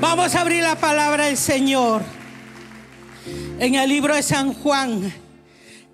Vamos 0.00 0.34
a 0.34 0.42
abrir 0.42 0.62
la 0.62 0.78
palabra 0.78 1.24
del 1.24 1.38
Señor 1.38 2.02
en 3.58 3.76
el 3.76 3.88
libro 3.88 4.14
de 4.14 4.22
San 4.22 4.52
Juan, 4.52 5.10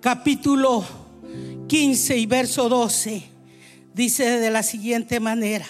capítulo 0.01 0.83
15 1.67 2.17
y 2.17 2.25
verso 2.25 2.67
12. 2.67 3.23
Dice 3.93 4.39
de 4.41 4.51
la 4.51 4.61
siguiente 4.61 5.21
manera, 5.21 5.65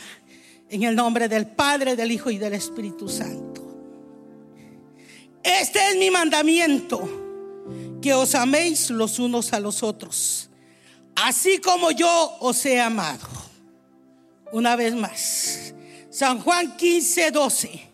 en 0.68 0.82
el 0.82 0.96
nombre 0.96 1.28
del 1.30 1.46
Padre, 1.46 1.96
del 1.96 2.12
Hijo 2.12 2.32
y 2.32 2.40
del 2.40 2.54
Espíritu 2.54 3.08
Santo. 3.08 3.62
Este 5.44 5.92
es 5.92 5.98
mi 5.98 6.10
mandamiento, 6.10 7.08
que 8.02 8.16
os 8.16 8.34
améis 8.34 8.90
los 8.90 9.20
unos 9.20 9.54
a 9.54 9.60
los 9.60 9.84
otros, 9.84 10.50
así 11.16 11.60
como 11.60 11.92
yo 11.92 12.38
os 12.40 12.66
he 12.66 12.82
amado. 12.82 13.28
Una 14.52 14.76
vez 14.76 14.96
más, 14.96 15.76
San 16.10 16.40
Juan 16.40 16.76
15, 16.76 17.30
12. 17.30 17.93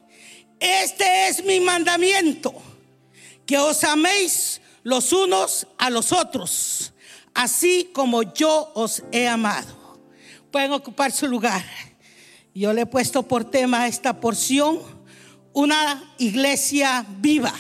Este 0.60 1.30
es 1.30 1.44
mi 1.46 1.60
mandamiento, 1.60 2.54
que 3.46 3.58
os 3.58 3.84
améis 3.84 4.62
los 4.84 5.14
unos 5.14 5.68
a 5.78 5.90
los 5.90 6.12
otros, 6.12 6.94
así 7.34 7.92
como 7.94 8.34
yo 8.34 8.72
os 8.76 9.04
he 9.12 9.28
amado. 9.28 10.00
Pueden 10.52 10.74
ocupar 10.74 11.12
su 11.12 11.28
lugar. 11.28 11.64
Yo 12.54 12.74
le 12.74 12.82
he 12.82 12.86
puesto 12.86 13.24
por 13.24 13.50
tema 13.50 13.88
esta 13.88 14.20
porción, 14.20 14.82
una 15.54 16.14
iglesia 16.18 17.06
viva. 17.08 17.54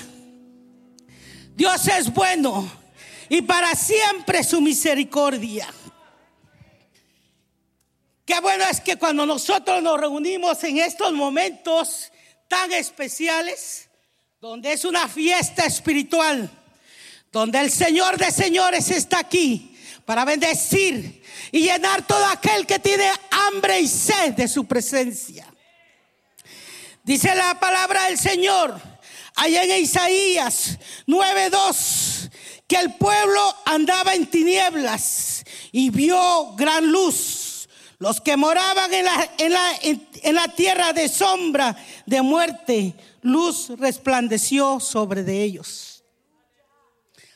Dios 1.55 1.88
es 1.88 2.13
bueno 2.13 2.70
y 3.29 3.41
para 3.41 3.76
siempre 3.76 4.43
su 4.43 4.59
misericordia. 4.59 5.68
Qué 8.26 8.40
bueno 8.41 8.63
es 8.70 8.81
que 8.81 8.98
cuando 8.98 9.26
nosotros 9.26 9.81
nos 9.81 9.99
reunimos 9.99 10.63
en 10.63 10.77
estos 10.77 11.13
momentos, 11.13 12.12
tan 12.49 12.73
especiales, 12.73 13.88
donde 14.41 14.73
es 14.73 14.84
una 14.84 15.07
fiesta 15.07 15.65
espiritual, 15.65 16.49
donde 17.32 17.60
el 17.60 17.71
Señor 17.71 18.18
de 18.18 18.32
señores 18.32 18.91
está 18.91 19.20
aquí 19.20 19.77
para 20.05 20.26
bendecir 20.26 21.23
y 21.51 21.62
llenar 21.62 22.05
todo 22.05 22.26
aquel 22.26 22.65
que 22.65 22.79
tiene 22.79 23.10
hambre 23.29 23.79
y 23.79 23.88
sed 23.88 24.34
de 24.34 24.48
su 24.48 24.65
presencia. 24.65 25.46
Dice 27.04 27.34
la 27.35 27.60
palabra 27.60 28.05
del 28.05 28.18
Señor 28.18 28.79
allá 29.35 29.63
en 29.63 29.84
Isaías 29.84 30.77
9:2 31.07 32.29
que 32.68 32.76
el 32.76 32.93
pueblo 32.95 33.55
andaba 33.66 34.13
en 34.13 34.27
tinieblas 34.27 35.43
y 35.71 35.90
vio 35.90 36.54
gran 36.55 36.91
luz. 36.91 37.68
Los 37.98 38.21
que 38.21 38.38
moraban 38.38 38.93
en 38.93 39.05
la, 39.54 39.76
la 40.23 40.48
tierra 40.48 40.93
de 40.93 41.09
sombra 41.09 41.75
de 42.05 42.21
muerte, 42.21 42.95
luz 43.21 43.70
resplandeció 43.77 44.79
sobre 44.79 45.23
de 45.23 45.43
ellos. 45.43 46.03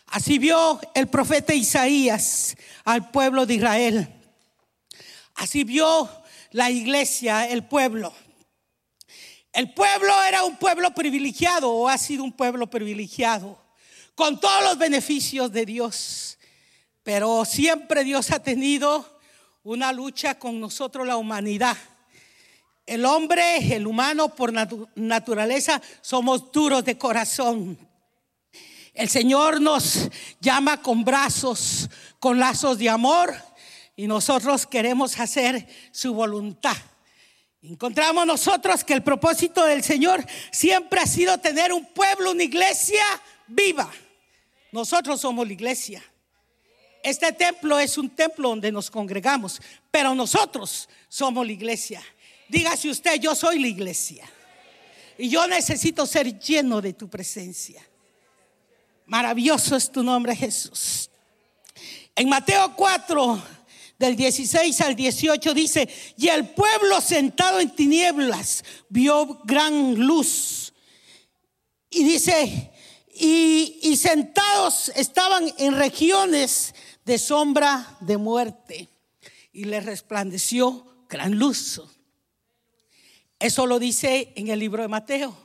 Así 0.07 0.37
vio 0.37 0.79
el 0.93 1.07
profeta 1.07 1.53
Isaías 1.53 2.55
al 2.83 3.09
pueblo 3.09 3.45
de 3.45 3.55
Israel. 3.55 4.07
Así 5.35 5.63
vio 5.63 6.09
la 6.51 6.69
iglesia, 6.69 7.47
el 7.47 7.65
pueblo. 7.65 8.13
El 9.51 9.73
pueblo 9.73 10.13
era 10.27 10.43
un 10.43 10.57
pueblo 10.57 10.93
privilegiado 10.93 11.71
o 11.71 11.89
ha 11.89 11.97
sido 11.97 12.23
un 12.23 12.31
pueblo 12.31 12.69
privilegiado 12.69 13.59
con 14.15 14.39
todos 14.39 14.63
los 14.63 14.77
beneficios 14.77 15.51
de 15.51 15.65
Dios. 15.65 16.37
Pero 17.03 17.43
siempre 17.45 18.03
Dios 18.03 18.31
ha 18.31 18.39
tenido 18.39 19.19
una 19.63 19.91
lucha 19.91 20.37
con 20.37 20.59
nosotros, 20.59 21.07
la 21.07 21.17
humanidad. 21.17 21.77
El 22.85 23.05
hombre, 23.05 23.75
el 23.75 23.87
humano 23.87 24.35
por 24.35 24.51
naturaleza, 24.95 25.81
somos 26.01 26.51
duros 26.51 26.83
de 26.83 26.97
corazón. 26.97 27.77
El 28.93 29.09
Señor 29.09 29.61
nos 29.61 30.09
llama 30.39 30.81
con 30.81 31.03
brazos, 31.03 31.89
con 32.19 32.39
lazos 32.39 32.77
de 32.77 32.89
amor 32.89 33.33
y 33.95 34.05
nosotros 34.07 34.67
queremos 34.67 35.19
hacer 35.19 35.67
su 35.91 36.13
voluntad. 36.13 36.75
Encontramos 37.61 38.25
nosotros 38.25 38.83
que 38.83 38.93
el 38.93 39.01
propósito 39.01 39.63
del 39.63 39.83
Señor 39.83 40.23
siempre 40.51 40.99
ha 40.99 41.07
sido 41.07 41.37
tener 41.37 41.71
un 41.71 41.85
pueblo, 41.85 42.31
una 42.31 42.43
iglesia 42.43 43.03
viva. 43.47 43.89
Nosotros 44.71 45.21
somos 45.21 45.47
la 45.47 45.53
iglesia. 45.53 46.03
Este 47.01 47.31
templo 47.31 47.79
es 47.79 47.97
un 47.97 48.09
templo 48.09 48.49
donde 48.49 48.71
nos 48.71 48.91
congregamos, 48.91 49.61
pero 49.89 50.13
nosotros 50.13 50.89
somos 51.07 51.45
la 51.45 51.53
iglesia. 51.53 52.03
Dígase 52.49 52.89
usted, 52.89 53.19
yo 53.19 53.35
soy 53.35 53.59
la 53.59 53.67
iglesia. 53.67 54.29
Y 55.17 55.29
yo 55.29 55.47
necesito 55.47 56.05
ser 56.05 56.39
lleno 56.39 56.81
de 56.81 56.93
tu 56.93 57.09
presencia. 57.09 57.81
Maravilloso 59.05 59.75
es 59.75 59.91
tu 59.91 60.03
nombre, 60.03 60.35
Jesús. 60.35 61.09
En 62.15 62.29
Mateo 62.29 62.75
4, 62.75 63.41
del 63.97 64.15
16 64.15 64.81
al 64.81 64.95
18 64.95 65.53
dice, 65.53 65.87
y 66.17 66.27
el 66.27 66.49
pueblo 66.49 66.99
sentado 67.01 67.59
en 67.59 67.69
tinieblas 67.69 68.63
vio 68.89 69.41
gran 69.45 69.95
luz. 69.95 70.73
Y 71.89 72.03
dice, 72.03 72.71
y, 73.15 73.79
y 73.83 73.97
sentados 73.97 74.91
estaban 74.95 75.51
en 75.57 75.75
regiones 75.75 76.73
de 77.05 77.17
sombra 77.17 77.97
de 77.99 78.17
muerte 78.17 78.89
y 79.51 79.65
le 79.65 79.79
resplandeció 79.79 81.05
gran 81.07 81.37
luz. 81.37 81.81
Eso 83.43 83.67
lo 83.67 83.77
dice 83.77 84.31
en 84.37 84.47
el 84.47 84.59
libro 84.59 84.83
de 84.83 84.87
Mateo. 84.87 85.35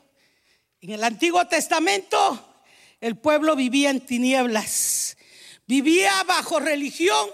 En 0.81 0.91
el 0.91 1.03
Antiguo 1.03 1.45
Testamento 1.49 2.63
el 3.01 3.19
pueblo 3.19 3.57
vivía 3.57 3.91
en 3.91 4.01
tinieblas, 4.01 5.17
vivía 5.67 6.23
bajo 6.23 6.61
religión, 6.61 7.29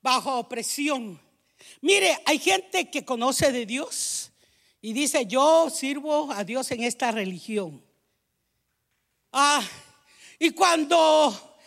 bajo 0.00 0.38
opresión. 0.38 1.20
Mire, 1.82 2.18
hay 2.24 2.38
gente 2.38 2.88
que 2.88 3.04
conoce 3.04 3.52
de 3.52 3.66
Dios 3.66 4.32
y 4.80 4.94
dice, 4.94 5.26
yo 5.26 5.68
sirvo 5.68 6.32
a 6.32 6.42
Dios 6.42 6.70
en 6.70 6.84
esta 6.84 7.10
religión. 7.10 7.84
Ah, 9.30 9.62
y 10.38 10.52
cuando 10.52 11.58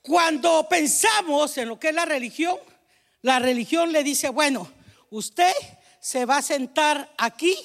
cuando 0.00 0.68
pensamos 0.68 1.58
en 1.58 1.70
lo 1.70 1.80
que 1.80 1.88
es 1.88 1.94
la 1.96 2.04
religión, 2.04 2.56
la 3.22 3.40
religión 3.40 3.90
le 3.90 4.04
dice, 4.04 4.28
bueno, 4.28 4.70
usted 5.10 5.52
se 6.06 6.24
va 6.24 6.36
a 6.36 6.42
sentar 6.42 7.12
aquí 7.18 7.56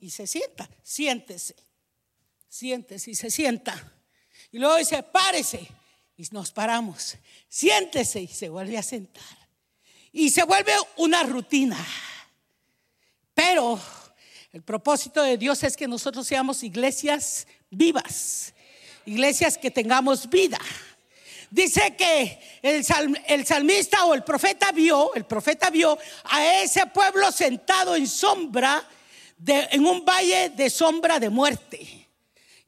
y 0.00 0.08
se 0.08 0.26
sienta, 0.26 0.66
siéntese, 0.82 1.54
siéntese 2.48 3.10
y 3.10 3.14
se 3.14 3.30
sienta. 3.30 3.92
Y 4.50 4.58
luego 4.58 4.76
dice, 4.76 5.02
párese 5.02 5.68
y 6.16 6.26
nos 6.30 6.50
paramos, 6.50 7.18
siéntese 7.46 8.22
y 8.22 8.26
se 8.26 8.48
vuelve 8.48 8.78
a 8.78 8.82
sentar. 8.82 9.22
Y 10.12 10.30
se 10.30 10.44
vuelve 10.44 10.72
una 10.96 11.24
rutina. 11.24 11.76
Pero 13.34 13.78
el 14.50 14.62
propósito 14.62 15.22
de 15.22 15.36
Dios 15.36 15.62
es 15.62 15.76
que 15.76 15.86
nosotros 15.86 16.26
seamos 16.26 16.62
iglesias 16.62 17.46
vivas, 17.68 18.54
iglesias 19.04 19.58
que 19.58 19.70
tengamos 19.70 20.30
vida. 20.30 20.58
Dice 21.50 21.96
que 21.96 22.38
el, 22.60 22.84
salmista 23.44 24.04
o 24.04 24.14
el 24.14 24.22
profeta 24.22 24.70
vio, 24.70 25.14
el 25.14 25.24
profeta 25.24 25.70
vio 25.70 25.98
a 26.24 26.62
ese 26.62 26.86
pueblo 26.86 27.32
sentado 27.32 27.96
en 27.96 28.06
sombra, 28.06 28.86
en 29.46 29.86
un 29.86 30.04
valle 30.04 30.50
de 30.50 30.68
sombra 30.68 31.18
de 31.18 31.30
muerte. 31.30 32.08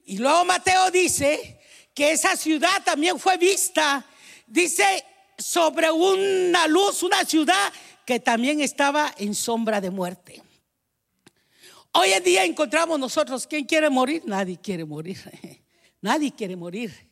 Y 0.06 0.18
luego 0.18 0.44
Mateo 0.46 0.90
dice 0.90 1.60
que 1.94 2.12
esa 2.12 2.36
ciudad 2.36 2.82
también 2.84 3.18
fue 3.18 3.36
vista, 3.36 4.04
dice, 4.46 5.04
sobre 5.36 5.90
una 5.90 6.66
luz, 6.66 7.02
una 7.02 7.24
ciudad 7.24 7.72
que 8.06 8.18
también 8.18 8.60
estaba 8.60 9.14
en 9.18 9.34
sombra 9.34 9.80
de 9.80 9.90
muerte. 9.90 10.42
Hoy 11.92 12.12
en 12.12 12.24
día 12.24 12.44
encontramos 12.44 12.98
nosotros, 12.98 13.46
¿quién 13.46 13.64
quiere 13.64 13.90
morir? 13.90 14.22
Nadie 14.24 14.58
quiere 14.58 14.84
morir. 14.84 15.18
Nadie 16.00 16.32
quiere 16.32 16.56
morir. 16.56 17.09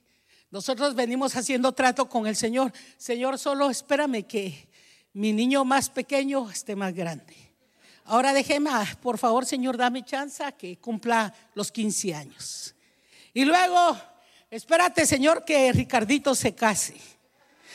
Nosotros 0.51 0.95
venimos 0.95 1.37
haciendo 1.37 1.73
trato 1.73 2.09
con 2.09 2.27
el 2.27 2.35
Señor. 2.35 2.73
Señor, 2.97 3.39
solo 3.39 3.69
espérame 3.69 4.23
que 4.27 4.69
mi 5.13 5.33
niño 5.33 5.65
más 5.65 5.91
pequeño 5.91 6.51
esté 6.51 6.75
más 6.75 6.95
grande. 6.95 7.37
Ahora 8.05 8.33
déjeme, 8.33 8.71
ah, 8.73 8.87
por 9.03 9.19
favor, 9.19 9.45
Señor, 9.45 9.77
dame 9.77 10.05
chance 10.05 10.43
que 10.57 10.79
cumpla 10.79 11.35
los 11.55 11.71
15 11.71 12.15
años. 12.15 12.75
Y 13.35 13.45
luego, 13.45 13.99
espérate, 14.51 15.05
Señor, 15.05 15.45
que 15.45 15.71
Ricardito 15.73 16.35
se 16.35 16.55
case. 16.55 16.97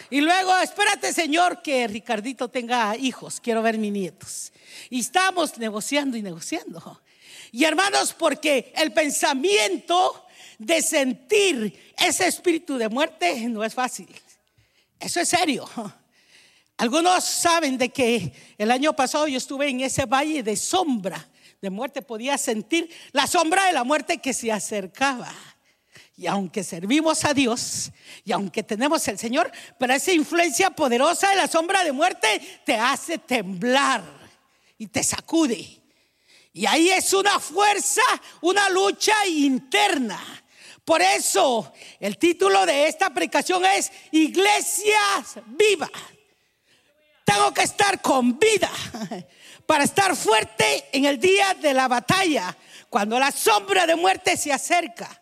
Y 0.09 0.21
luego, 0.21 0.57
espérate, 0.57 1.13
Señor, 1.13 1.61
que 1.61 1.87
Ricardito 1.87 2.47
tenga 2.47 2.97
hijos. 2.97 3.39
Quiero 3.39 3.61
ver 3.61 3.77
mis 3.77 3.91
nietos. 3.91 4.51
Y 4.89 5.01
estamos 5.01 5.57
negociando 5.59 6.17
y 6.17 6.23
negociando. 6.23 7.01
Y 7.51 7.65
hermanos, 7.65 8.15
porque 8.17 8.73
el 8.75 8.91
pensamiento 8.91 10.25
de 10.57 10.81
sentir 10.81 11.93
ese 11.97 12.27
espíritu 12.27 12.77
de 12.77 12.89
muerte 12.89 13.47
no 13.49 13.63
es 13.63 13.73
fácil. 13.73 14.07
Eso 14.99 15.19
es 15.19 15.29
serio. 15.29 15.69
Algunos 16.77 17.23
saben 17.23 17.77
de 17.77 17.89
que 17.89 18.33
el 18.57 18.71
año 18.71 18.95
pasado 18.95 19.27
yo 19.27 19.37
estuve 19.37 19.69
en 19.69 19.81
ese 19.81 20.05
valle 20.05 20.43
de 20.43 20.55
sombra 20.55 21.29
de 21.63 21.69
muerte 21.69 22.01
podía 22.01 22.37
sentir 22.37 22.93
la 23.13 23.25
sombra 23.25 23.67
de 23.67 23.71
la 23.71 23.85
muerte 23.85 24.17
que 24.17 24.33
se 24.33 24.51
acercaba. 24.51 25.33
Y 26.17 26.27
aunque 26.27 26.61
servimos 26.61 27.23
a 27.23 27.33
Dios 27.33 27.89
y 28.25 28.33
aunque 28.33 28.63
tenemos 28.63 29.07
el 29.07 29.17
Señor, 29.17 29.49
pero 29.79 29.93
esa 29.93 30.11
influencia 30.11 30.71
poderosa 30.71 31.29
de 31.29 31.37
la 31.37 31.47
sombra 31.47 31.85
de 31.85 31.93
muerte 31.93 32.27
te 32.65 32.75
hace 32.75 33.17
temblar 33.17 34.03
y 34.77 34.87
te 34.87 35.01
sacude. 35.03 35.81
Y 36.51 36.65
ahí 36.65 36.89
es 36.89 37.13
una 37.13 37.39
fuerza, 37.39 38.01
una 38.41 38.67
lucha 38.69 39.25
interna. 39.25 40.19
Por 40.85 41.01
eso 41.01 41.71
el 41.99 42.17
título 42.17 42.65
de 42.65 42.87
esta 42.87 43.09
predicación 43.09 43.65
es 43.65 43.91
Iglesias 44.11 45.39
Viva. 45.45 45.89
Tengo 47.23 47.53
que 47.53 47.63
estar 47.63 48.01
con 48.01 48.37
vida 48.37 48.69
para 49.65 49.85
estar 49.85 50.15
fuerte 50.15 50.89
en 50.91 51.05
el 51.05 51.19
día 51.19 51.53
de 51.53 51.73
la 51.73 51.87
batalla, 51.87 52.55
cuando 52.89 53.17
la 53.17 53.31
sombra 53.31 53.85
de 53.85 53.95
muerte 53.95 54.35
se 54.35 54.51
acerca. 54.51 55.21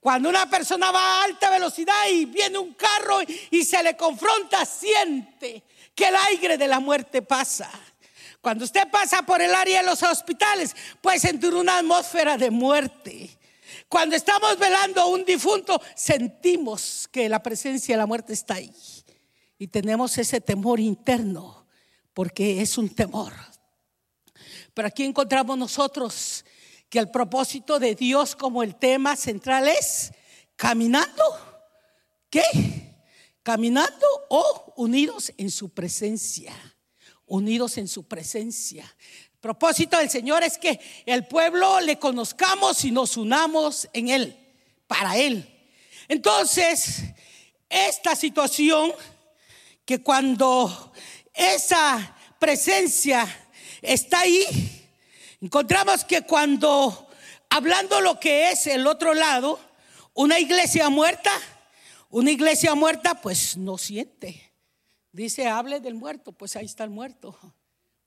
Cuando 0.00 0.28
una 0.28 0.48
persona 0.48 0.90
va 0.90 1.00
a 1.00 1.24
alta 1.24 1.50
velocidad 1.50 2.08
y 2.10 2.24
viene 2.26 2.58
un 2.58 2.74
carro 2.74 3.20
y 3.50 3.64
se 3.64 3.82
le 3.82 3.96
confronta, 3.96 4.64
siente 4.64 5.64
que 5.94 6.08
el 6.08 6.16
aire 6.28 6.58
de 6.58 6.68
la 6.68 6.80
muerte 6.80 7.22
pasa. 7.22 7.70
Cuando 8.40 8.64
usted 8.64 8.90
pasa 8.90 9.22
por 9.22 9.40
el 9.40 9.54
área 9.54 9.80
de 9.80 9.86
los 9.86 10.02
hospitales, 10.02 10.76
puede 11.00 11.18
sentir 11.18 11.54
una 11.54 11.78
atmósfera 11.78 12.36
de 12.36 12.50
muerte. 12.50 13.38
Cuando 13.88 14.16
estamos 14.16 14.58
velando 14.58 15.00
a 15.00 15.06
un 15.06 15.24
difunto, 15.24 15.80
sentimos 15.94 17.08
que 17.10 17.28
la 17.28 17.42
presencia 17.42 17.94
de 17.94 17.98
la 17.98 18.06
muerte 18.06 18.32
está 18.32 18.54
ahí. 18.54 18.74
Y 19.58 19.68
tenemos 19.68 20.18
ese 20.18 20.40
temor 20.40 20.80
interno, 20.80 21.66
porque 22.12 22.60
es 22.60 22.76
un 22.76 22.88
temor. 22.88 23.32
Pero 24.74 24.88
aquí 24.88 25.04
encontramos 25.04 25.56
nosotros 25.56 26.44
que 26.88 26.98
el 26.98 27.10
propósito 27.10 27.78
de 27.78 27.94
Dios 27.94 28.34
como 28.36 28.62
el 28.62 28.76
tema 28.76 29.16
central 29.16 29.68
es 29.68 30.12
caminando. 30.56 31.22
¿Qué? 32.30 32.42
Caminando 33.42 34.06
o 34.28 34.74
unidos 34.76 35.32
en 35.36 35.50
su 35.50 35.70
presencia. 35.70 36.52
Unidos 37.26 37.78
en 37.78 37.88
su 37.88 38.06
presencia. 38.06 38.84
Propósito 39.44 39.98
del 39.98 40.08
Señor 40.08 40.42
es 40.42 40.56
que 40.56 40.80
el 41.04 41.26
pueblo 41.26 41.78
le 41.80 41.98
conozcamos 41.98 42.82
y 42.82 42.90
nos 42.90 43.18
unamos 43.18 43.86
en 43.92 44.08
Él, 44.08 44.34
para 44.86 45.18
Él. 45.18 45.46
Entonces, 46.08 47.02
esta 47.68 48.16
situación 48.16 48.94
que 49.84 50.02
cuando 50.02 50.94
esa 51.34 52.16
presencia 52.38 53.28
está 53.82 54.20
ahí, 54.20 54.46
encontramos 55.42 56.06
que 56.06 56.22
cuando, 56.22 57.06
hablando 57.50 58.00
lo 58.00 58.18
que 58.18 58.50
es 58.50 58.66
el 58.66 58.86
otro 58.86 59.12
lado, 59.12 59.60
una 60.14 60.38
iglesia 60.38 60.88
muerta, 60.88 61.32
una 62.08 62.30
iglesia 62.30 62.74
muerta 62.74 63.20
pues 63.20 63.58
no 63.58 63.76
siente. 63.76 64.54
Dice, 65.12 65.48
hable 65.48 65.80
del 65.80 65.96
muerto, 65.96 66.32
pues 66.32 66.56
ahí 66.56 66.64
está 66.64 66.84
el 66.84 66.88
muerto. 66.88 67.38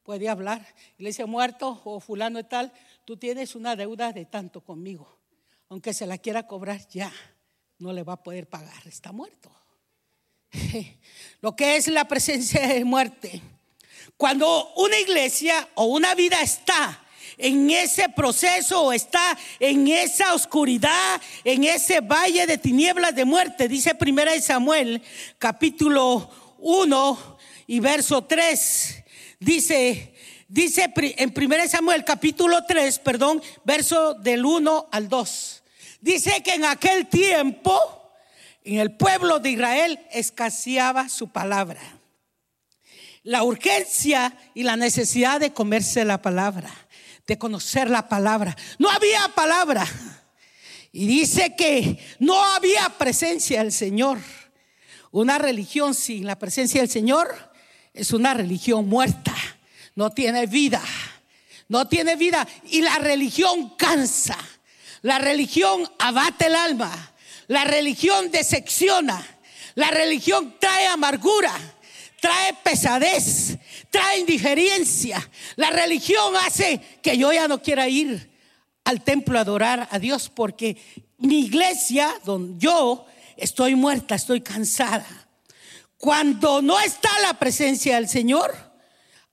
Puede 0.08 0.30
hablar. 0.30 0.66
Iglesia 0.98 1.26
muerto 1.26 1.82
o 1.84 2.00
fulano 2.00 2.40
y 2.40 2.46
tal, 2.46 2.72
tú 3.04 3.18
tienes 3.18 3.56
una 3.56 3.76
deuda 3.76 4.14
de 4.14 4.24
tanto 4.24 4.62
conmigo. 4.62 5.20
Aunque 5.68 5.94
se 5.94 6.08
la 6.08 6.18
quiera 6.18 6.48
cobrar 6.48 6.88
ya, 6.88 7.12
no 7.78 7.92
le 7.92 8.04
va 8.04 8.14
a 8.14 8.24
poder 8.24 8.48
pagar, 8.48 8.88
está 8.88 9.12
muerto. 9.12 9.52
Lo 11.42 11.58
que 11.58 11.76
es 11.76 11.90
la 11.90 12.08
presencia 12.08 12.66
de 12.70 12.86
muerte. 12.86 13.42
Cuando 14.16 14.74
una 14.76 14.98
iglesia 14.98 15.68
o 15.76 15.88
una 15.88 16.16
vida 16.16 16.42
está 16.42 17.06
en 17.38 17.70
ese 17.70 18.08
proceso 18.08 18.84
o 18.84 18.94
está 18.94 19.38
en 19.60 19.90
esa 19.90 20.34
oscuridad, 20.34 21.22
en 21.44 21.66
ese 21.66 22.00
valle 22.00 22.48
de 22.48 22.58
tinieblas 22.58 23.14
de 23.14 23.26
muerte, 23.26 23.68
dice 23.68 23.94
primera 23.94 24.32
de 24.32 24.42
Samuel, 24.42 25.04
capítulo 25.38 26.56
1 26.60 27.38
y 27.68 27.82
verso 27.82 28.24
3. 28.24 29.04
Dice, 29.40 30.16
dice 30.48 30.92
en 30.96 31.32
primera 31.32 31.64
de 31.64 31.70
Samuel, 31.70 32.04
capítulo 32.04 32.66
3, 32.66 33.00
perdón, 33.00 33.42
verso 33.64 34.16
del 34.16 34.44
1 34.44 34.90
al 34.92 35.10
2. 35.10 35.64
Dice 36.02 36.42
que 36.44 36.56
en 36.56 36.66
aquel 36.66 37.08
tiempo 37.08 37.80
en 38.64 38.80
el 38.80 38.92
pueblo 38.98 39.40
de 39.40 39.52
Israel 39.52 40.00
escaseaba 40.12 41.08
su 41.08 41.30
palabra. 41.30 41.80
La 43.24 43.44
urgencia 43.44 44.36
y 44.56 44.64
la 44.64 44.76
necesidad 44.76 45.40
de 45.40 45.54
comerse 45.54 46.04
la 46.04 46.22
palabra, 46.22 46.72
de 47.28 47.38
conocer 47.38 47.90
la 47.90 48.10
palabra. 48.10 48.56
No 48.80 48.90
había 48.90 49.28
palabra. 49.36 49.86
Y 50.92 51.06
dice 51.06 51.56
que 51.56 52.00
no 52.20 52.44
había 52.44 52.90
presencia 52.98 53.60
del 53.60 53.72
Señor. 53.72 54.18
Una 55.12 55.38
religión 55.38 55.94
sin 55.94 56.26
la 56.26 56.40
presencia 56.40 56.82
del 56.82 56.90
Señor 56.90 57.48
es 57.98 58.14
una 58.14 58.34
religión 58.34 58.88
muerta. 58.88 59.36
No 59.96 60.12
tiene 60.12 60.46
vida. 60.46 60.82
No 61.68 61.88
tiene 61.88 62.16
vida. 62.16 62.48
Y 62.70 62.82
la 62.82 63.00
religión 63.00 63.76
cansa. 63.78 64.38
La 65.02 65.20
religión 65.20 65.90
abate 66.00 66.48
el 66.48 66.56
alma. 66.56 67.14
La 67.48 67.64
religión 67.64 68.32
decepciona. 68.32 69.26
La 69.78 69.92
religión 69.92 70.56
trae 70.60 70.88
amargura, 70.88 71.54
trae 72.20 72.56
pesadez, 72.64 73.60
trae 73.92 74.22
indiferencia. 74.22 75.30
La 75.56 75.70
religión 75.70 76.36
hace 76.36 76.82
que 77.04 77.16
yo 77.16 77.32
ya 77.32 77.48
no 77.48 77.62
quiera 77.62 77.88
ir 77.88 78.32
al 78.86 79.04
templo 79.04 79.38
a 79.38 79.42
adorar 79.42 79.88
a 79.92 80.00
Dios 80.00 80.32
porque 80.34 80.78
mi 81.20 81.46
iglesia, 81.46 82.12
donde 82.26 82.58
yo 82.58 83.06
estoy 83.36 83.76
muerta, 83.76 84.16
estoy 84.16 84.42
cansada. 84.42 85.27
Cuando 85.98 86.62
no 86.62 86.80
está 86.80 87.10
la 87.22 87.40
presencia 87.40 87.96
del 87.96 88.08
Señor, 88.08 88.54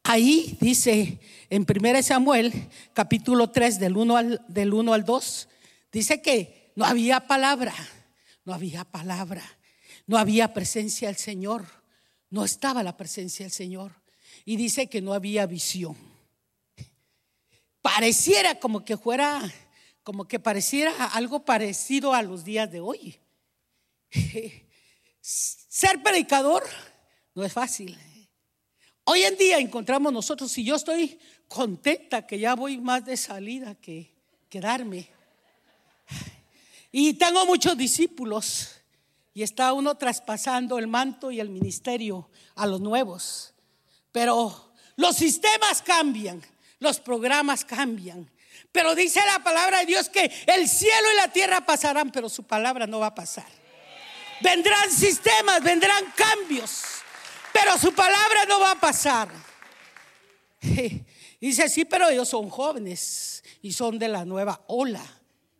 ahí 0.03 0.57
dice 0.61 1.21
en 1.51 1.67
1 1.69 2.03
Samuel, 2.03 2.53
capítulo 2.93 3.51
3, 3.51 3.79
del 3.79 3.97
1 3.97 4.17
al, 4.17 4.45
del 4.49 4.75
1 4.75 4.93
al 4.93 5.05
2, 5.05 5.49
dice 5.93 6.23
que 6.23 6.73
no 6.77 6.85
había 6.85 7.27
palabra 7.27 7.75
no 8.45 8.53
había 8.53 8.85
palabra, 8.85 9.43
no 10.07 10.19
había 10.19 10.53
presencia 10.53 11.09
del 11.09 11.17
Señor, 11.17 11.67
no 12.31 12.45
estaba 12.45 12.83
la 12.83 12.97
presencia 12.97 13.45
del 13.45 13.53
Señor. 13.53 14.03
Y 14.45 14.57
dice 14.57 14.89
que 14.89 15.01
no 15.01 15.15
había 15.15 15.47
visión. 15.47 15.97
Pareciera 17.81 18.59
como 18.59 18.85
que 18.85 18.97
fuera, 18.97 19.51
como 20.03 20.27
que 20.27 20.39
pareciera 20.39 21.07
algo 21.07 21.45
parecido 21.45 22.13
a 22.13 22.23
los 22.23 22.45
días 22.45 22.71
de 22.71 22.81
hoy. 22.81 23.19
Ser 25.75 26.01
predicador 26.05 26.63
no 27.35 27.43
es 27.43 27.53
fácil. 27.53 27.99
Hoy 29.03 29.25
en 29.25 29.37
día 29.37 29.59
encontramos 29.59 30.13
nosotros, 30.13 30.57
y 30.57 30.63
yo 30.63 30.77
estoy 30.77 31.19
contenta 31.49 32.25
que 32.29 32.39
ya 32.39 32.55
voy 32.55 32.79
más 32.79 33.05
de 33.05 33.17
salida 33.17 33.75
que 33.75 34.15
quedarme. 34.49 35.09
Y 36.93 37.15
tengo 37.15 37.45
muchos 37.45 37.77
discípulos 37.77 38.71
y 39.33 39.43
está 39.43 39.73
uno 39.73 39.97
traspasando 39.97 40.79
el 40.79 40.87
manto 40.87 41.33
y 41.33 41.41
el 41.41 41.49
ministerio 41.49 42.31
a 42.55 42.67
los 42.67 42.81
nuevos. 42.81 43.53
Pero 44.13 44.75
los 44.95 45.17
sistemas 45.17 45.83
cambian, 45.83 46.41
los 46.79 47.01
programas 47.01 47.65
cambian. 47.65 48.31
Pero 48.71 48.95
dice 48.95 49.19
la 49.27 49.43
palabra 49.43 49.81
de 49.81 49.87
Dios 49.87 50.09
que 50.09 50.31
el 50.47 50.69
cielo 50.69 51.11
y 51.15 51.17
la 51.17 51.33
tierra 51.33 51.67
pasarán, 51.67 52.13
pero 52.13 52.29
su 52.29 52.45
palabra 52.45 52.87
no 52.87 53.01
va 53.01 53.07
a 53.07 53.15
pasar. 53.17 53.64
Vendrán 54.41 54.91
sistemas, 54.91 55.63
vendrán 55.63 56.05
cambios, 56.17 56.83
pero 57.53 57.79
su 57.79 57.93
palabra 57.95 58.45
no 58.47 58.61
va 58.61 58.73
a 58.73 58.81
pasar. 58.81 59.31
Dice, 61.41 61.69
sí, 61.69 61.85
pero 61.85 62.09
ellos 62.09 62.29
son 62.29 62.49
jóvenes 62.49 63.45
y 63.63 63.73
son 63.73 63.99
de 63.99 64.09
la 64.09 64.25
nueva 64.25 64.63
ola 64.67 65.05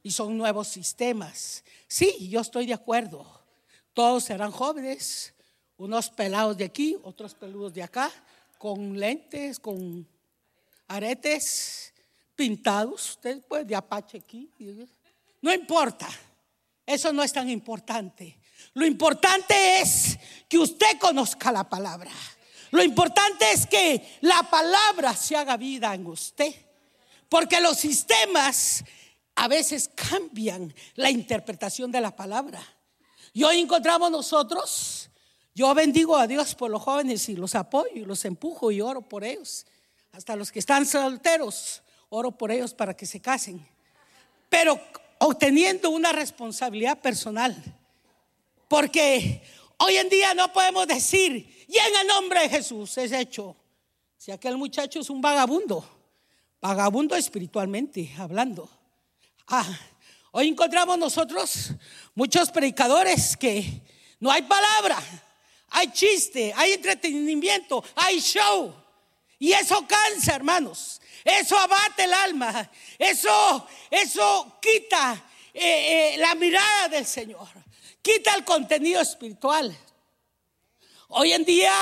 y 0.03 0.11
son 0.11 0.37
nuevos 0.37 0.69
sistemas. 0.69 1.63
Sí, 1.87 2.29
yo 2.29 2.41
estoy 2.41 2.67
de 2.67 2.75
acuerdo. 2.75 3.27
Todos 3.93 4.25
serán 4.25 4.51
jóvenes, 4.51 5.35
unos 5.77 6.11
pelados 6.11 6.57
de 6.57 6.65
aquí, 6.65 6.97
otros 7.03 7.35
peludos 7.35 7.75
de 7.75 7.83
acá, 7.83 8.11
con 8.59 8.99
lentes, 8.99 9.59
con 9.59 10.07
aretes 10.89 11.93
pintados. 12.35 13.11
Usted 13.11 13.43
puede 13.43 13.65
de 13.65 13.77
apache 13.77 14.19
aquí. 14.19 14.51
No 15.41 15.53
importa. 15.53 16.09
Eso 16.87 17.13
no 17.13 17.23
es 17.23 17.33
tan 17.33 17.49
importante. 17.49 18.39
Lo 18.73 18.87
importante 18.87 19.81
es 19.81 20.19
que 20.49 20.59
usted 20.59 20.99
conozca 20.99 21.53
la 21.53 21.69
palabra. 21.69 22.11
Lo 22.71 22.83
importante 22.83 23.53
es 23.53 23.67
que 23.67 24.19
la 24.23 24.43
palabra 24.51 25.15
se 25.15 25.37
haga 25.37 25.57
vida 25.57 25.95
en 25.95 26.07
usted. 26.07 26.55
Porque 27.29 27.61
los 27.61 27.79
sistemas 27.79 28.85
a 29.37 29.49
veces 29.49 29.91
cambian 29.95 30.75
la 30.95 31.11
interpretación 31.11 31.91
de 31.93 32.01
la 32.01 32.15
palabra. 32.15 32.63
Y 33.33 33.43
hoy 33.43 33.59
encontramos 33.59 34.11
nosotros, 34.11 35.11
yo 35.55 35.75
bendigo 35.75 36.17
a 36.17 36.27
Dios 36.27 36.55
por 36.55 36.71
los 36.71 36.83
jóvenes 36.83 37.29
y 37.29 37.37
los 37.37 37.55
apoyo 37.55 37.91
y 37.95 38.05
los 38.05 38.25
empujo 38.25 38.71
y 38.71 38.81
oro 38.81 39.03
por 39.03 39.25
ellos. 39.25 39.67
Hasta 40.13 40.37
los 40.37 40.53
que 40.53 40.61
están 40.61 40.87
solteros, 40.87 41.83
oro 42.09 42.31
por 42.33 42.53
ellos 42.53 42.73
para 42.75 42.95
que 42.97 43.07
se 43.07 43.21
casen. 43.21 43.67
Pero 44.49 44.81
obteniendo 45.19 45.91
una 45.91 46.13
responsabilidad 46.13 47.01
personal. 47.01 47.57
Porque 48.69 49.43
hoy 49.79 49.97
en 49.97 50.09
día 50.09 50.35
no 50.35 50.53
podemos 50.53 50.87
decir, 50.87 51.67
y 51.69 51.77
en 51.77 51.97
el 52.01 52.07
nombre 52.07 52.41
de 52.41 52.49
Jesús 52.49 52.97
es 52.99 53.13
hecho. 53.13 53.57
Si 54.17 54.31
aquel 54.31 54.57
muchacho 54.57 55.01
es 55.01 55.11
un 55.11 55.21
vagabundo, 55.21 55.87
vagabundo 56.61 57.15
espiritualmente 57.15 58.11
hablando. 58.19 58.71
Ah, 59.49 59.79
hoy 60.31 60.49
encontramos 60.49 60.97
nosotros 60.99 61.71
muchos 62.15 62.51
predicadores 62.51 63.37
que 63.37 63.83
no 64.21 64.31
hay 64.31 64.43
palabra, 64.43 64.99
hay 65.69 65.89
chiste, 65.93 66.53
hay 66.57 66.73
entretenimiento, 66.73 67.85
hay 67.97 68.21
show. 68.21 68.75
Y 69.39 69.53
eso 69.53 69.87
cansa, 69.87 70.37
hermanos. 70.37 71.03
Eso 71.25 71.59
abate 71.59 72.05
el 72.05 72.15
alma. 72.15 72.71
Eso, 72.99 73.67
eso 73.91 74.59
quita 74.61 75.23
eh, 75.53 76.15
eh, 76.15 76.19
la 76.19 76.35
mirada 76.35 76.89
del 76.89 77.05
Señor. 77.05 77.49
Quita 78.05 78.35
el 78.35 78.45
contenido 78.45 79.01
espiritual. 79.01 79.75
Hoy 81.09 81.33
en 81.33 81.43
día, 81.43 81.73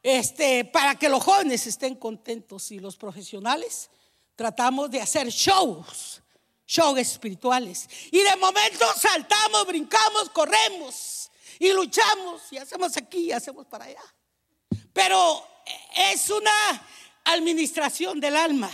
este, 0.00 0.64
para 0.64 0.94
que 0.94 1.08
los 1.08 1.24
jóvenes 1.24 1.66
estén 1.66 1.96
contentos 1.96 2.70
y 2.70 2.78
los 2.78 2.96
profesionales, 2.96 3.90
tratamos 4.36 4.92
de 4.92 5.00
hacer 5.00 5.26
shows, 5.26 6.22
shows 6.68 7.00
espirituales. 7.00 7.88
Y 8.12 8.18
de 8.18 8.36
momento 8.36 8.86
saltamos, 8.96 9.66
brincamos, 9.66 10.30
corremos 10.30 11.32
y 11.58 11.72
luchamos 11.72 12.42
y 12.52 12.58
hacemos 12.58 12.96
aquí 12.96 13.18
y 13.18 13.32
hacemos 13.32 13.66
para 13.66 13.86
allá. 13.86 14.04
Pero 14.92 15.44
es 16.12 16.30
una 16.30 16.86
administración 17.24 18.20
del 18.20 18.36
alma. 18.36 18.70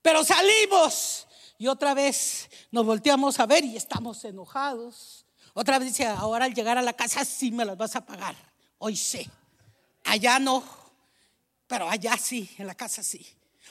Pero 0.00 0.24
salimos 0.24 1.26
y 1.58 1.66
otra 1.66 1.92
vez 1.92 2.48
nos 2.70 2.86
volteamos 2.86 3.40
a 3.40 3.46
ver 3.46 3.64
y 3.64 3.76
estamos 3.76 4.24
enojados. 4.24 5.21
Otra 5.54 5.78
vez 5.78 5.88
dice, 5.88 6.06
ahora 6.06 6.46
al 6.46 6.54
llegar 6.54 6.78
a 6.78 6.82
la 6.82 6.94
casa 6.94 7.24
sí 7.24 7.50
me 7.50 7.64
las 7.64 7.76
vas 7.76 7.94
a 7.96 8.04
pagar. 8.04 8.34
Hoy 8.78 8.96
sí. 8.96 9.28
Allá 10.04 10.38
no, 10.38 10.64
pero 11.66 11.88
allá 11.88 12.16
sí, 12.16 12.50
en 12.58 12.66
la 12.66 12.74
casa 12.74 13.02
sí. 13.02 13.24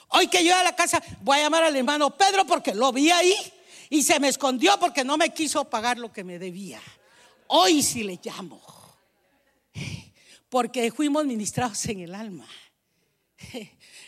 Hoy 0.10 0.28
que 0.28 0.44
yo 0.44 0.56
a 0.56 0.64
la 0.64 0.76
casa 0.76 1.02
voy 1.22 1.40
a 1.40 1.44
llamar 1.44 1.64
al 1.64 1.76
hermano 1.76 2.16
Pedro 2.16 2.46
porque 2.46 2.74
lo 2.74 2.92
vi 2.92 3.12
ahí 3.12 3.36
y 3.90 4.04
se 4.04 4.20
me 4.20 4.28
escondió 4.28 4.80
porque 4.80 5.04
no 5.04 5.18
me 5.18 5.34
quiso 5.34 5.66
pagar 5.70 5.98
lo 5.98 6.12
que 6.12 6.24
me 6.24 6.40
debía. 6.40 6.82
Hoy 7.48 7.82
sí 7.84 8.04
le 8.04 8.20
llamo. 8.24 8.62
Porque 10.50 10.92
fuimos 10.92 11.26
ministrados 11.26 11.86
en 11.86 12.02
el 12.02 12.16
alma. 12.16 12.48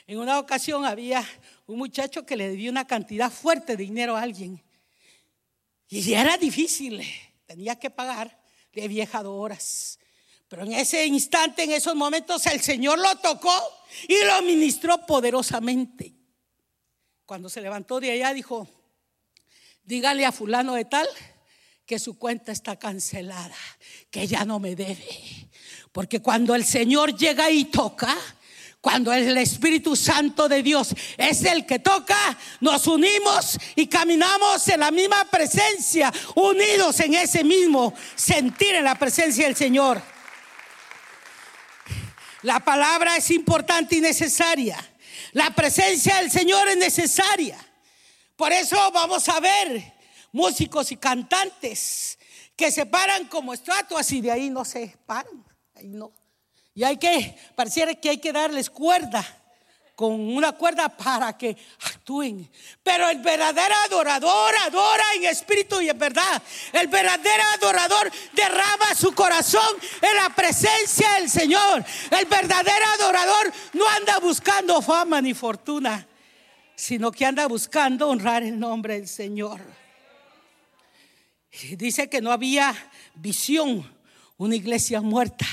En 0.06 0.20
una 0.20 0.40
ocasión 0.40 0.86
había 0.86 1.26
un 1.66 1.78
muchacho 1.78 2.26
que 2.26 2.36
le 2.36 2.50
debía 2.50 2.70
una 2.70 2.86
cantidad 2.86 3.32
fuerte 3.32 3.78
de 3.78 3.84
dinero 3.84 4.18
a 4.18 4.22
alguien. 4.22 4.62
Y 5.88 6.14
era 6.14 6.38
difícil, 6.38 7.02
tenía 7.46 7.80
que 7.80 7.90
pagar 7.90 8.42
de 8.74 8.88
viejas 8.88 9.24
horas. 9.26 10.00
Pero 10.48 10.64
en 10.64 10.74
ese 10.74 11.06
instante, 11.06 11.64
en 11.64 11.72
esos 11.72 11.96
momentos, 11.96 12.46
el 12.46 12.62
Señor 12.62 13.00
lo 13.00 13.16
tocó 13.18 13.54
y 14.08 14.24
lo 14.24 14.42
ministró 14.44 15.06
poderosamente. 15.06 16.14
Cuando 17.26 17.50
se 17.50 17.62
levantó 17.62 18.00
de 18.00 18.12
allá, 18.12 18.34
dijo, 18.34 18.68
dígale 19.84 20.26
a 20.26 20.32
fulano 20.32 20.76
de 20.76 20.86
tal 20.86 21.08
que 21.86 22.00
su 22.00 22.18
cuenta 22.18 22.52
está 22.52 22.78
cancelada, 22.78 23.56
que 24.12 24.28
ya 24.28 24.46
no 24.46 24.60
me 24.60 24.76
debe. 24.76 25.50
Porque 25.92 26.22
cuando 26.22 26.56
el 26.56 26.66
Señor 26.66 27.18
llega 27.18 27.50
y 27.50 27.66
toca, 27.66 28.16
cuando 28.84 29.14
el 29.14 29.38
Espíritu 29.38 29.96
Santo 29.96 30.50
de 30.50 30.62
Dios 30.62 30.94
es 31.16 31.46
el 31.46 31.66
que 31.66 31.80
toca, 31.80 32.38
nos 32.60 32.86
unimos 32.86 33.58
y 33.78 33.88
caminamos 33.88 34.68
en 34.68 34.82
la 34.82 34.92
misma 34.92 35.24
presencia, 35.32 36.12
unidos 36.36 37.00
en 37.00 37.14
ese 37.14 37.46
mismo 37.46 37.94
sentir 38.14 38.76
en 38.76 38.84
la 38.84 38.96
presencia 38.96 39.46
del 39.46 39.56
Señor. 39.56 40.02
La 42.42 42.60
palabra 42.60 43.16
es 43.16 43.32
importante 43.32 43.96
y 43.96 44.02
necesaria. 44.02 44.78
La 45.32 45.52
presencia 45.52 46.18
del 46.18 46.30
Señor 46.30 46.68
es 46.68 46.76
necesaria. 46.76 47.58
Por 48.36 48.52
eso 48.52 48.76
vamos 48.92 49.30
a 49.30 49.40
ver 49.40 49.94
músicos 50.34 50.92
y 50.92 50.98
cantantes 50.98 52.20
que 52.54 52.70
se 52.70 52.86
paran 52.86 53.30
como 53.30 53.54
estatuas 53.54 54.12
y 54.12 54.20
de 54.20 54.32
ahí 54.32 54.50
no 54.50 54.66
se 54.66 54.98
paran. 55.06 55.46
Ahí 55.74 55.88
no. 55.88 56.23
Y 56.76 56.84
hay 56.84 56.98
que, 56.98 57.38
pareciera 57.56 57.94
que 57.94 58.10
hay 58.10 58.18
que 58.18 58.34
darles 58.34 58.70
cuerda, 58.70 59.24
con 59.96 60.20
una 60.20 60.54
cuerda 60.54 60.90
para 60.90 61.38
que 61.38 61.56
actúen. 61.86 62.50
Pero 62.82 63.10
el 63.10 63.20
verdadero 63.20 63.76
adorador 63.86 64.56
adora 64.64 65.04
en 65.16 65.26
espíritu 65.26 65.82
y 65.82 65.90
en 65.90 65.98
verdad. 65.98 66.42
El 66.72 66.88
verdadero 66.88 67.44
adorador 67.54 68.12
derrama 68.34 68.96
su 68.96 69.14
corazón 69.14 69.78
en 70.02 70.16
la 70.16 70.30
presencia 70.30 71.14
del 71.14 71.30
Señor. 71.30 71.86
El 72.10 72.26
verdadero 72.26 72.86
adorador 73.00 73.54
no 73.74 73.88
anda 73.88 74.18
buscando 74.18 74.82
fama 74.82 75.22
ni 75.22 75.36
fortuna, 75.36 76.08
sino 76.76 77.12
que 77.12 77.26
anda 77.26 77.48
buscando 77.48 78.10
honrar 78.10 78.42
el 78.42 78.60
nombre 78.60 78.96
del 78.96 79.08
Señor. 79.08 79.62
Dice 81.78 82.10
que 82.10 82.20
no 82.20 82.32
había 82.32 82.74
visión, 83.14 83.96
una 84.38 84.56
iglesia 84.56 85.02
muerta 85.02 85.46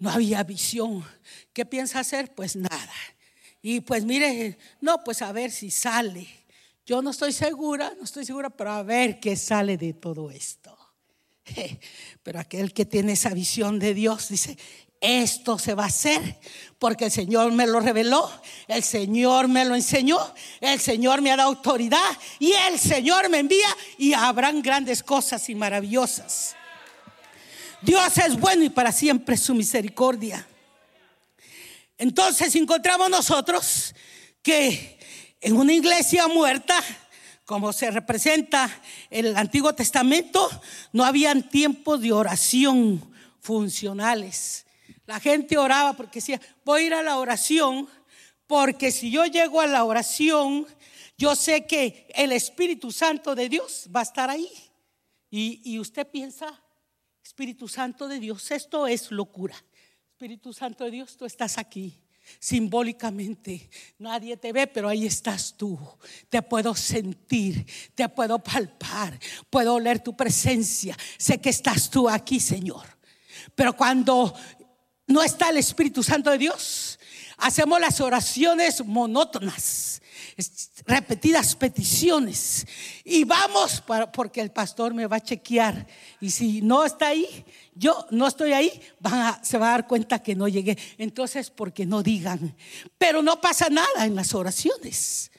no 0.00 0.10
había 0.10 0.42
visión. 0.42 1.04
¿Qué 1.52 1.64
piensa 1.64 2.00
hacer? 2.00 2.34
Pues 2.34 2.56
nada. 2.56 2.92
Y 3.62 3.80
pues 3.80 4.04
mire, 4.04 4.58
no, 4.80 5.04
pues 5.04 5.22
a 5.22 5.30
ver 5.30 5.52
si 5.52 5.70
sale. 5.70 6.26
Yo 6.84 7.02
no 7.02 7.10
estoy 7.10 7.32
segura, 7.32 7.92
no 7.96 8.04
estoy 8.04 8.24
segura, 8.24 8.50
pero 8.50 8.72
a 8.72 8.82
ver 8.82 9.20
qué 9.20 9.36
sale 9.36 9.76
de 9.76 9.92
todo 9.92 10.30
esto. 10.30 10.76
Pero 12.22 12.40
aquel 12.40 12.72
que 12.72 12.84
tiene 12.84 13.12
esa 13.12 13.30
visión 13.30 13.78
de 13.78 13.94
Dios 13.94 14.28
dice, 14.28 14.56
esto 15.00 15.58
se 15.58 15.74
va 15.74 15.84
a 15.84 15.86
hacer 15.86 16.38
porque 16.78 17.06
el 17.06 17.10
Señor 17.10 17.52
me 17.52 17.66
lo 17.66 17.80
reveló, 17.80 18.30
el 18.68 18.82
Señor 18.82 19.48
me 19.48 19.64
lo 19.64 19.74
enseñó, 19.74 20.18
el 20.60 20.80
Señor 20.80 21.22
me 21.22 21.32
ha 21.32 21.36
dado 21.36 21.48
autoridad 21.50 21.98
y 22.38 22.52
el 22.52 22.78
Señor 22.78 23.28
me 23.28 23.38
envía 23.38 23.68
y 23.98 24.12
habrán 24.12 24.62
grandes 24.62 25.02
cosas 25.02 25.48
y 25.48 25.54
maravillosas. 25.54 26.56
Dios 27.82 28.18
es 28.18 28.38
bueno 28.38 28.64
y 28.64 28.68
para 28.68 28.92
siempre 28.92 29.36
su 29.36 29.54
misericordia. 29.54 30.46
Entonces 31.96 32.54
encontramos 32.54 33.08
nosotros 33.08 33.94
que 34.42 34.98
en 35.40 35.56
una 35.56 35.72
iglesia 35.72 36.28
muerta, 36.28 36.82
como 37.44 37.72
se 37.72 37.90
representa 37.90 38.70
en 39.10 39.26
el 39.26 39.36
Antiguo 39.36 39.74
Testamento, 39.74 40.48
no 40.92 41.04
habían 41.04 41.48
tiempos 41.48 42.00
de 42.00 42.12
oración 42.12 43.02
funcionales. 43.40 44.66
La 45.06 45.18
gente 45.18 45.56
oraba 45.56 45.94
porque 45.94 46.20
decía, 46.20 46.40
voy 46.64 46.82
a 46.82 46.86
ir 46.86 46.94
a 46.94 47.02
la 47.02 47.16
oración, 47.16 47.88
porque 48.46 48.92
si 48.92 49.10
yo 49.10 49.24
llego 49.24 49.60
a 49.60 49.66
la 49.66 49.84
oración, 49.84 50.66
yo 51.16 51.34
sé 51.34 51.66
que 51.66 52.06
el 52.14 52.32
Espíritu 52.32 52.92
Santo 52.92 53.34
de 53.34 53.48
Dios 53.48 53.88
va 53.94 54.00
a 54.00 54.04
estar 54.04 54.30
ahí. 54.30 54.50
Y, 55.30 55.60
y 55.64 55.78
usted 55.78 56.06
piensa, 56.06 56.60
Espíritu 57.30 57.68
Santo 57.68 58.08
de 58.08 58.18
Dios, 58.18 58.50
esto 58.50 58.88
es 58.88 59.12
locura. 59.12 59.54
Espíritu 60.10 60.52
Santo 60.52 60.82
de 60.82 60.90
Dios, 60.90 61.16
tú 61.16 61.24
estás 61.24 61.58
aquí 61.58 61.94
simbólicamente. 62.40 63.70
Nadie 63.98 64.36
te 64.36 64.52
ve, 64.52 64.66
pero 64.66 64.88
ahí 64.88 65.06
estás 65.06 65.54
tú. 65.56 65.78
Te 66.28 66.42
puedo 66.42 66.74
sentir, 66.74 67.64
te 67.94 68.08
puedo 68.08 68.40
palpar, 68.40 69.16
puedo 69.48 69.74
oler 69.74 70.00
tu 70.00 70.16
presencia. 70.16 70.96
Sé 71.18 71.40
que 71.40 71.50
estás 71.50 71.88
tú 71.88 72.08
aquí, 72.08 72.40
Señor. 72.40 72.84
Pero 73.54 73.76
cuando 73.76 74.34
no 75.06 75.22
está 75.22 75.50
el 75.50 75.58
Espíritu 75.58 76.02
Santo 76.02 76.32
de 76.32 76.38
Dios, 76.38 76.98
hacemos 77.36 77.80
las 77.80 78.00
oraciones 78.00 78.84
monótonas 78.84 80.02
repetidas 80.86 81.54
peticiones 81.54 82.66
y 83.04 83.24
vamos 83.24 83.80
para, 83.80 84.10
porque 84.10 84.40
el 84.40 84.50
pastor 84.50 84.94
me 84.94 85.06
va 85.06 85.16
a 85.16 85.22
chequear 85.22 85.86
y 86.20 86.30
si 86.30 86.62
no 86.62 86.84
está 86.84 87.08
ahí, 87.08 87.44
yo 87.74 88.06
no 88.10 88.26
estoy 88.26 88.52
ahí, 88.52 88.80
van 88.98 89.44
se 89.44 89.58
va 89.58 89.68
a 89.68 89.72
dar 89.72 89.86
cuenta 89.86 90.22
que 90.22 90.34
no 90.34 90.48
llegué. 90.48 90.76
Entonces, 90.98 91.50
porque 91.50 91.86
no 91.86 92.02
digan, 92.02 92.56
pero 92.98 93.22
no 93.22 93.40
pasa 93.40 93.68
nada 93.70 94.04
en 94.04 94.14
las 94.14 94.34
oraciones. 94.34 95.30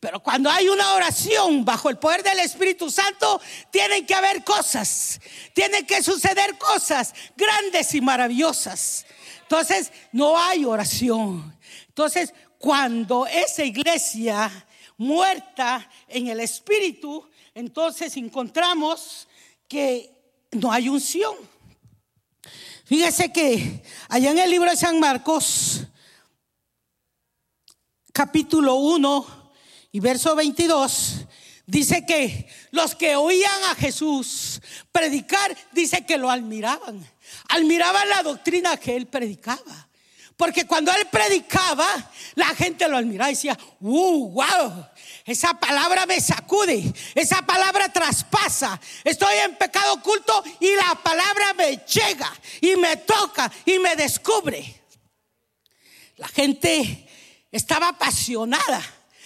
Pero 0.00 0.20
cuando 0.20 0.50
hay 0.50 0.68
una 0.68 0.94
oración 0.94 1.64
bajo 1.64 1.90
el 1.90 1.98
poder 1.98 2.22
del 2.22 2.38
Espíritu 2.40 2.90
Santo, 2.90 3.40
tienen 3.70 4.06
que 4.06 4.14
haber 4.14 4.42
cosas, 4.44 5.20
tienen 5.52 5.86
que 5.86 6.02
suceder 6.02 6.56
cosas 6.58 7.14
grandes 7.36 7.94
y 7.94 8.00
maravillosas. 8.00 9.04
Entonces, 9.42 9.92
no 10.12 10.38
hay 10.38 10.64
oración. 10.64 11.54
Entonces, 11.88 12.32
cuando 12.64 13.26
esa 13.26 13.62
iglesia 13.62 14.50
muerta 14.96 15.86
en 16.08 16.28
el 16.28 16.40
espíritu, 16.40 17.28
entonces 17.54 18.16
encontramos 18.16 19.28
que 19.68 20.10
no 20.52 20.72
hay 20.72 20.88
unción. 20.88 21.36
Fíjese 22.86 23.30
que 23.30 23.82
allá 24.08 24.30
en 24.30 24.38
el 24.38 24.50
libro 24.50 24.70
de 24.70 24.78
San 24.78 24.98
Marcos, 24.98 25.82
capítulo 28.14 28.76
1 28.76 29.52
y 29.92 30.00
verso 30.00 30.34
22, 30.34 31.16
dice 31.66 32.06
que 32.06 32.48
los 32.70 32.94
que 32.94 33.14
oían 33.14 33.62
a 33.64 33.74
Jesús 33.74 34.62
predicar, 34.90 35.54
dice 35.72 36.06
que 36.06 36.16
lo 36.16 36.30
admiraban. 36.30 37.06
Admiraban 37.50 38.08
la 38.08 38.22
doctrina 38.22 38.78
que 38.78 38.96
él 38.96 39.06
predicaba. 39.06 39.90
Porque 40.36 40.66
cuando 40.66 40.92
él 40.92 41.06
predicaba, 41.10 41.86
la 42.34 42.46
gente 42.48 42.88
lo 42.88 42.96
admiraba 42.96 43.30
y 43.30 43.34
decía, 43.34 43.56
uh, 43.80 44.30
wow, 44.30 44.86
esa 45.24 45.54
palabra 45.54 46.06
me 46.06 46.20
sacude, 46.20 46.92
esa 47.14 47.42
palabra 47.42 47.88
traspasa. 47.88 48.80
Estoy 49.04 49.36
en 49.44 49.56
pecado 49.56 49.94
oculto 49.94 50.42
y 50.58 50.74
la 50.74 50.96
palabra 50.96 51.54
me 51.54 51.76
llega 51.76 52.32
y 52.60 52.74
me 52.76 52.96
toca 52.98 53.50
y 53.64 53.78
me 53.78 53.94
descubre. 53.94 54.82
La 56.16 56.28
gente 56.28 57.08
estaba 57.52 57.88
apasionada, 57.88 58.82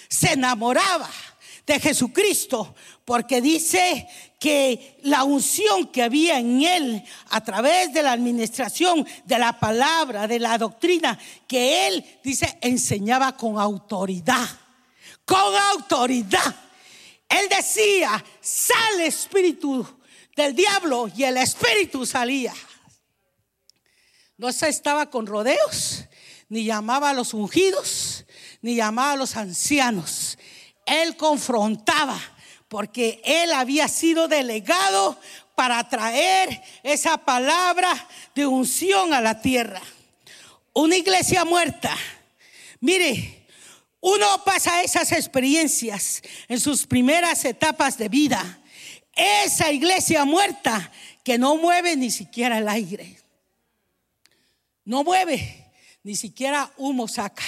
se 0.08 0.32
enamoraba 0.32 1.10
de 1.66 1.80
Jesucristo 1.80 2.74
porque 3.04 3.40
dice 3.40 4.06
que 4.38 4.98
la 5.02 5.24
unción 5.24 5.88
que 5.88 6.02
había 6.02 6.38
en 6.38 6.62
él 6.62 7.04
a 7.30 7.40
través 7.42 7.92
de 7.92 8.02
la 8.02 8.12
administración 8.12 9.06
de 9.24 9.38
la 9.38 9.58
palabra, 9.58 10.26
de 10.28 10.38
la 10.38 10.56
doctrina, 10.58 11.18
que 11.46 11.88
él 11.88 12.20
dice 12.22 12.58
enseñaba 12.60 13.36
con 13.36 13.58
autoridad, 13.58 14.48
con 15.24 15.54
autoridad. 15.72 16.54
Él 17.28 17.48
decía, 17.48 18.24
sale 18.40 19.06
espíritu 19.06 19.86
del 20.36 20.54
diablo 20.54 21.10
y 21.14 21.24
el 21.24 21.36
espíritu 21.36 22.06
salía. 22.06 22.54
No 24.36 24.52
se 24.52 24.68
estaba 24.68 25.10
con 25.10 25.26
rodeos, 25.26 26.04
ni 26.48 26.64
llamaba 26.64 27.10
a 27.10 27.12
los 27.12 27.34
ungidos, 27.34 28.24
ni 28.62 28.76
llamaba 28.76 29.12
a 29.12 29.16
los 29.16 29.36
ancianos 29.36 30.38
él 30.88 31.16
confrontaba 31.16 32.18
porque 32.68 33.20
él 33.24 33.52
había 33.52 33.88
sido 33.88 34.28
delegado 34.28 35.18
para 35.54 35.88
traer 35.88 36.62
esa 36.82 37.18
palabra 37.18 38.08
de 38.34 38.46
unción 38.46 39.12
a 39.12 39.20
la 39.20 39.40
tierra. 39.40 39.82
Una 40.74 40.96
iglesia 40.96 41.44
muerta. 41.44 41.96
Mire, 42.80 43.46
uno 44.00 44.44
pasa 44.44 44.82
esas 44.82 45.10
experiencias 45.12 46.22
en 46.46 46.60
sus 46.60 46.86
primeras 46.86 47.44
etapas 47.44 47.98
de 47.98 48.08
vida. 48.08 48.60
Esa 49.16 49.72
iglesia 49.72 50.24
muerta 50.24 50.92
que 51.24 51.38
no 51.38 51.56
mueve 51.56 51.96
ni 51.96 52.10
siquiera 52.10 52.58
el 52.58 52.68
aire. 52.68 53.18
No 54.84 55.02
mueve, 55.02 55.72
ni 56.04 56.14
siquiera 56.14 56.72
humo 56.76 57.08
saca. 57.08 57.44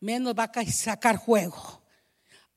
Menos 0.00 0.34
va 0.34 0.44
a 0.44 0.66
sacar 0.70 1.16
juego. 1.16 1.81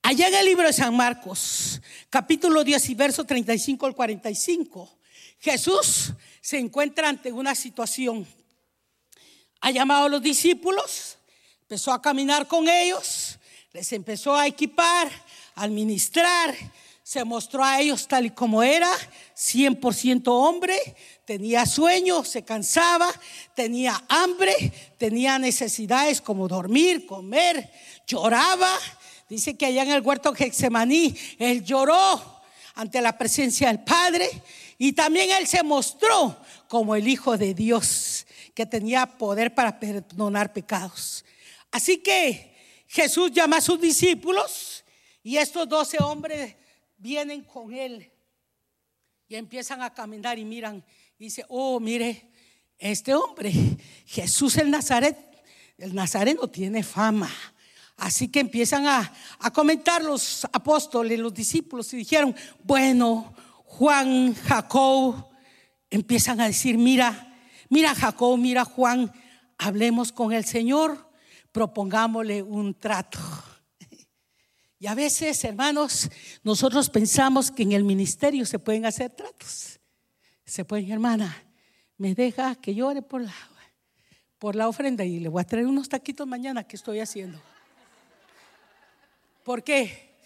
Allá 0.08 0.28
en 0.28 0.34
el 0.34 0.46
libro 0.46 0.68
de 0.68 0.72
San 0.72 0.94
Marcos, 0.94 1.82
capítulo 2.08 2.62
10 2.62 2.90
y 2.90 2.94
verso 2.94 3.24
35 3.24 3.86
al 3.86 3.94
45, 3.96 4.88
Jesús 5.40 6.12
se 6.40 6.58
encuentra 6.60 7.08
ante 7.08 7.32
una 7.32 7.56
situación. 7.56 8.24
Ha 9.62 9.72
llamado 9.72 10.06
a 10.06 10.08
los 10.08 10.22
discípulos, 10.22 11.18
empezó 11.62 11.92
a 11.92 12.00
caminar 12.00 12.46
con 12.46 12.68
ellos, 12.68 13.36
les 13.72 13.92
empezó 13.92 14.36
a 14.36 14.46
equipar, 14.46 15.10
a 15.56 15.64
administrar, 15.64 16.54
se 17.02 17.24
mostró 17.24 17.64
a 17.64 17.80
ellos 17.80 18.06
tal 18.06 18.26
y 18.26 18.30
como 18.30 18.62
era, 18.62 18.92
100% 19.36 20.22
hombre, 20.28 20.78
tenía 21.24 21.66
sueño, 21.66 22.22
se 22.22 22.44
cansaba, 22.44 23.12
tenía 23.56 24.04
hambre, 24.08 24.72
tenía 24.98 25.40
necesidades 25.40 26.20
como 26.20 26.46
dormir, 26.46 27.06
comer, 27.06 27.72
lloraba 28.06 28.70
Dice 29.28 29.56
que 29.56 29.66
allá 29.66 29.82
en 29.82 29.90
el 29.90 30.02
huerto 30.02 30.32
Getsemaní, 30.32 31.16
él 31.38 31.64
lloró 31.64 32.42
ante 32.74 33.00
la 33.00 33.18
presencia 33.18 33.68
del 33.68 33.82
Padre 33.82 34.30
y 34.78 34.92
también 34.92 35.30
él 35.30 35.46
se 35.46 35.62
mostró 35.62 36.36
como 36.68 36.94
el 36.94 37.08
Hijo 37.08 37.36
de 37.36 37.52
Dios, 37.52 38.26
que 38.54 38.66
tenía 38.66 39.06
poder 39.06 39.54
para 39.54 39.80
perdonar 39.80 40.52
pecados. 40.52 41.24
Así 41.72 41.98
que 41.98 42.54
Jesús 42.86 43.32
llama 43.32 43.56
a 43.56 43.60
sus 43.60 43.80
discípulos 43.80 44.84
y 45.22 45.36
estos 45.38 45.68
doce 45.68 45.98
hombres 45.98 46.54
vienen 46.96 47.42
con 47.42 47.74
él 47.74 48.10
y 49.28 49.34
empiezan 49.34 49.82
a 49.82 49.92
caminar 49.92 50.38
y 50.38 50.44
miran 50.44 50.84
y 51.18 51.24
dice, 51.24 51.44
oh, 51.48 51.80
mire, 51.80 52.30
este 52.78 53.12
hombre, 53.14 53.52
Jesús 54.06 54.56
el 54.56 54.70
Nazaret, 54.70 55.18
el 55.78 55.94
Nazareno 55.94 56.46
tiene 56.48 56.84
fama 56.84 57.30
Así 57.96 58.28
que 58.28 58.40
empiezan 58.40 58.86
a, 58.86 59.12
comentar 59.54 60.02
los 60.02 60.44
apóstoles, 60.52 61.18
los 61.18 61.32
discípulos, 61.32 61.92
y 61.94 61.98
dijeron, 61.98 62.34
bueno, 62.62 63.34
Juan, 63.64 64.34
Jacob, 64.34 65.26
empiezan 65.88 66.40
a 66.40 66.46
decir, 66.46 66.76
mira, 66.76 67.34
mira 67.70 67.94
Jacob, 67.94 68.36
mira 68.36 68.64
Juan, 68.64 69.10
hablemos 69.56 70.12
con 70.12 70.32
el 70.32 70.44
Señor, 70.44 71.10
propongámosle 71.52 72.42
un 72.42 72.74
trato. 72.74 73.18
Y 74.78 74.88
a 74.88 74.94
veces, 74.94 75.42
hermanos, 75.42 76.10
nosotros 76.44 76.90
pensamos 76.90 77.50
que 77.50 77.62
en 77.62 77.72
el 77.72 77.82
ministerio 77.82 78.44
se 78.44 78.58
pueden 78.58 78.84
hacer 78.84 79.10
tratos. 79.10 79.80
Se 80.44 80.66
pueden, 80.66 80.92
hermana, 80.92 81.34
me 81.96 82.14
deja 82.14 82.54
que 82.56 82.74
llore 82.74 83.00
por 83.00 83.22
la, 83.22 83.34
por 84.38 84.54
la 84.54 84.68
ofrenda 84.68 85.02
y 85.02 85.18
le 85.18 85.30
voy 85.30 85.40
a 85.40 85.46
traer 85.46 85.66
unos 85.66 85.88
taquitos 85.88 86.26
mañana 86.26 86.62
que 86.64 86.76
estoy 86.76 87.00
haciendo. 87.00 87.40
Porque 89.46 90.18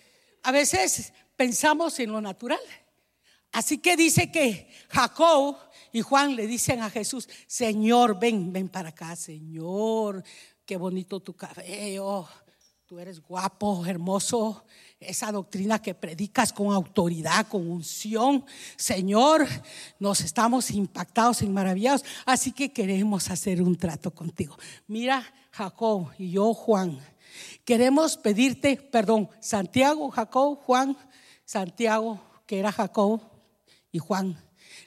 a 0.44 0.50
veces 0.50 1.12
pensamos 1.36 2.00
en 2.00 2.10
lo 2.10 2.22
natural. 2.22 2.58
Así 3.52 3.76
que 3.76 3.94
dice 3.94 4.32
que 4.32 4.72
Jacob 4.88 5.58
y 5.92 6.00
Juan 6.00 6.34
le 6.36 6.46
dicen 6.46 6.80
a 6.80 6.88
Jesús, 6.88 7.28
Señor, 7.46 8.18
ven, 8.18 8.50
ven 8.50 8.70
para 8.70 8.88
acá, 8.88 9.14
Señor, 9.16 10.24
qué 10.64 10.78
bonito 10.78 11.20
tu 11.20 11.34
cabello, 11.34 12.26
tú 12.86 12.98
eres 12.98 13.20
guapo, 13.20 13.84
hermoso, 13.84 14.64
esa 14.98 15.30
doctrina 15.30 15.82
que 15.82 15.94
predicas 15.94 16.50
con 16.50 16.72
autoridad, 16.72 17.46
con 17.46 17.70
unción, 17.70 18.46
Señor, 18.76 19.46
nos 19.98 20.22
estamos 20.22 20.70
impactados 20.70 21.42
y 21.42 21.48
maravillados, 21.50 22.06
así 22.24 22.52
que 22.52 22.72
queremos 22.72 23.28
hacer 23.28 23.60
un 23.60 23.76
trato 23.76 24.14
contigo. 24.14 24.56
Mira, 24.86 25.30
Jacob 25.50 26.10
y 26.16 26.30
yo, 26.30 26.54
Juan, 26.54 26.98
Queremos 27.64 28.16
pedirte 28.16 28.76
perdón, 28.76 29.28
Santiago, 29.40 30.10
Jacob, 30.10 30.58
Juan, 30.60 30.96
Santiago, 31.44 32.20
que 32.46 32.58
era 32.58 32.72
Jacob, 32.72 33.20
y 33.92 33.98
Juan. 33.98 34.36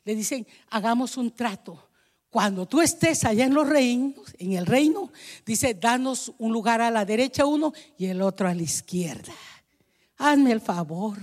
Le 0.06 0.16
dicen, 0.16 0.48
hagamos 0.70 1.18
un 1.18 1.32
trato. 1.32 1.90
Cuando 2.30 2.66
tú 2.68 2.82
estés 2.82 3.26
allá 3.26 3.46
en 3.46 3.54
los 3.54 3.70
reinos, 3.70 4.34
en 4.40 4.54
el 4.54 4.66
reino, 4.66 5.12
dice, 5.46 5.76
danos 5.76 6.34
un 6.40 6.52
lugar 6.52 6.82
a 6.82 6.90
la 6.90 7.06
derecha 7.06 7.46
uno 7.46 7.74
y 7.98 8.08
el 8.08 8.22
otro 8.22 8.48
a 8.48 8.56
la 8.56 8.64
izquierda. 8.64 9.34
Hazme 10.18 10.52
el 10.52 10.62
favor. 10.62 11.20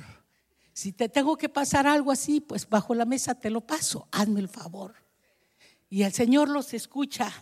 Si 0.73 0.93
te 0.93 1.09
tengo 1.09 1.37
que 1.37 1.49
pasar 1.49 1.87
algo 1.87 2.13
así, 2.13 2.41
pues 2.41 2.69
bajo 2.69 2.95
la 2.95 3.05
mesa 3.05 3.35
te 3.35 3.51
lo 3.51 3.61
paso. 3.61 4.07
Hazme 4.13 4.41
el 4.41 4.49
favor. 4.49 4.95
Y 5.89 6.05
el 6.05 6.13
Señor 6.13 6.49
los 6.49 6.73
escucha, 6.75 7.33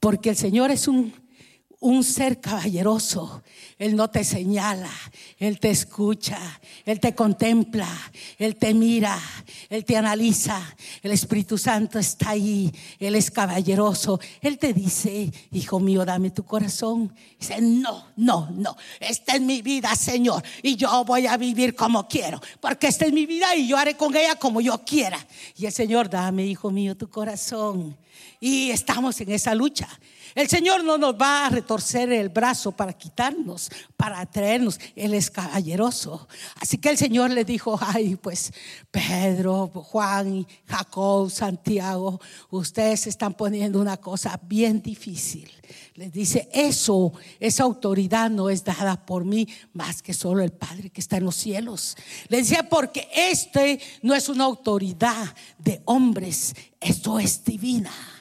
porque 0.00 0.30
el 0.30 0.36
Señor 0.36 0.70
es 0.70 0.86
un 0.86 1.14
un 1.84 2.02
ser 2.02 2.40
caballeroso. 2.40 3.42
Él 3.78 3.94
no 3.94 4.08
te 4.08 4.24
señala, 4.24 4.90
Él 5.38 5.60
te 5.60 5.68
escucha, 5.68 6.38
Él 6.86 6.98
te 6.98 7.14
contempla, 7.14 7.88
Él 8.38 8.56
te 8.56 8.72
mira, 8.72 9.20
Él 9.68 9.84
te 9.84 9.96
analiza. 9.96 10.62
El 11.02 11.12
Espíritu 11.12 11.58
Santo 11.58 11.98
está 11.98 12.30
ahí, 12.30 12.72
Él 12.98 13.14
es 13.16 13.30
caballeroso. 13.30 14.18
Él 14.40 14.58
te 14.58 14.72
dice, 14.72 15.30
hijo 15.52 15.78
mío, 15.78 16.06
dame 16.06 16.30
tu 16.30 16.44
corazón. 16.44 17.12
Dice, 17.38 17.60
no, 17.60 18.06
no, 18.16 18.48
no, 18.50 18.76
esta 18.98 19.34
es 19.34 19.42
mi 19.42 19.60
vida, 19.60 19.94
Señor, 19.94 20.42
y 20.62 20.76
yo 20.76 21.04
voy 21.04 21.26
a 21.26 21.36
vivir 21.36 21.74
como 21.74 22.08
quiero, 22.08 22.40
porque 22.60 22.86
esta 22.86 23.04
es 23.04 23.12
mi 23.12 23.26
vida 23.26 23.54
y 23.54 23.68
yo 23.68 23.76
haré 23.76 23.94
con 23.94 24.16
ella 24.16 24.36
como 24.36 24.62
yo 24.62 24.82
quiera. 24.86 25.18
Y 25.54 25.66
el 25.66 25.72
Señor, 25.72 26.08
dame, 26.08 26.46
hijo 26.46 26.70
mío, 26.70 26.96
tu 26.96 27.10
corazón. 27.10 27.94
Y 28.44 28.70
estamos 28.72 29.18
en 29.22 29.32
esa 29.32 29.54
lucha. 29.54 29.88
El 30.34 30.50
Señor 30.50 30.84
no 30.84 30.98
nos 30.98 31.14
va 31.14 31.46
a 31.46 31.48
retorcer 31.48 32.12
el 32.12 32.28
brazo 32.28 32.72
para 32.72 32.92
quitarnos, 32.92 33.70
para 33.96 34.26
traernos. 34.26 34.78
Él 34.94 35.14
es 35.14 35.30
caballeroso. 35.30 36.28
Así 36.60 36.76
que 36.76 36.90
el 36.90 36.98
Señor 36.98 37.30
le 37.30 37.46
dijo, 37.46 37.78
ay, 37.80 38.16
pues 38.16 38.52
Pedro, 38.90 39.68
Juan, 39.68 40.46
Jacob, 40.66 41.30
Santiago, 41.30 42.20
ustedes 42.50 43.06
están 43.06 43.32
poniendo 43.32 43.80
una 43.80 43.96
cosa 43.96 44.38
bien 44.42 44.82
difícil. 44.82 45.50
Les 45.94 46.12
dice, 46.12 46.50
eso, 46.52 47.14
esa 47.40 47.62
autoridad 47.62 48.28
no 48.28 48.50
es 48.50 48.62
dada 48.62 49.06
por 49.06 49.24
mí 49.24 49.48
más 49.72 50.02
que 50.02 50.12
solo 50.12 50.42
el 50.42 50.52
Padre 50.52 50.90
que 50.90 51.00
está 51.00 51.16
en 51.16 51.24
los 51.24 51.36
cielos. 51.36 51.96
Le 52.28 52.36
decía, 52.36 52.68
porque 52.68 53.08
este 53.16 53.80
no 54.02 54.14
es 54.14 54.28
una 54.28 54.44
autoridad 54.44 55.34
de 55.56 55.80
hombres, 55.86 56.54
esto 56.78 57.18
es 57.18 57.42
divina. 57.42 58.13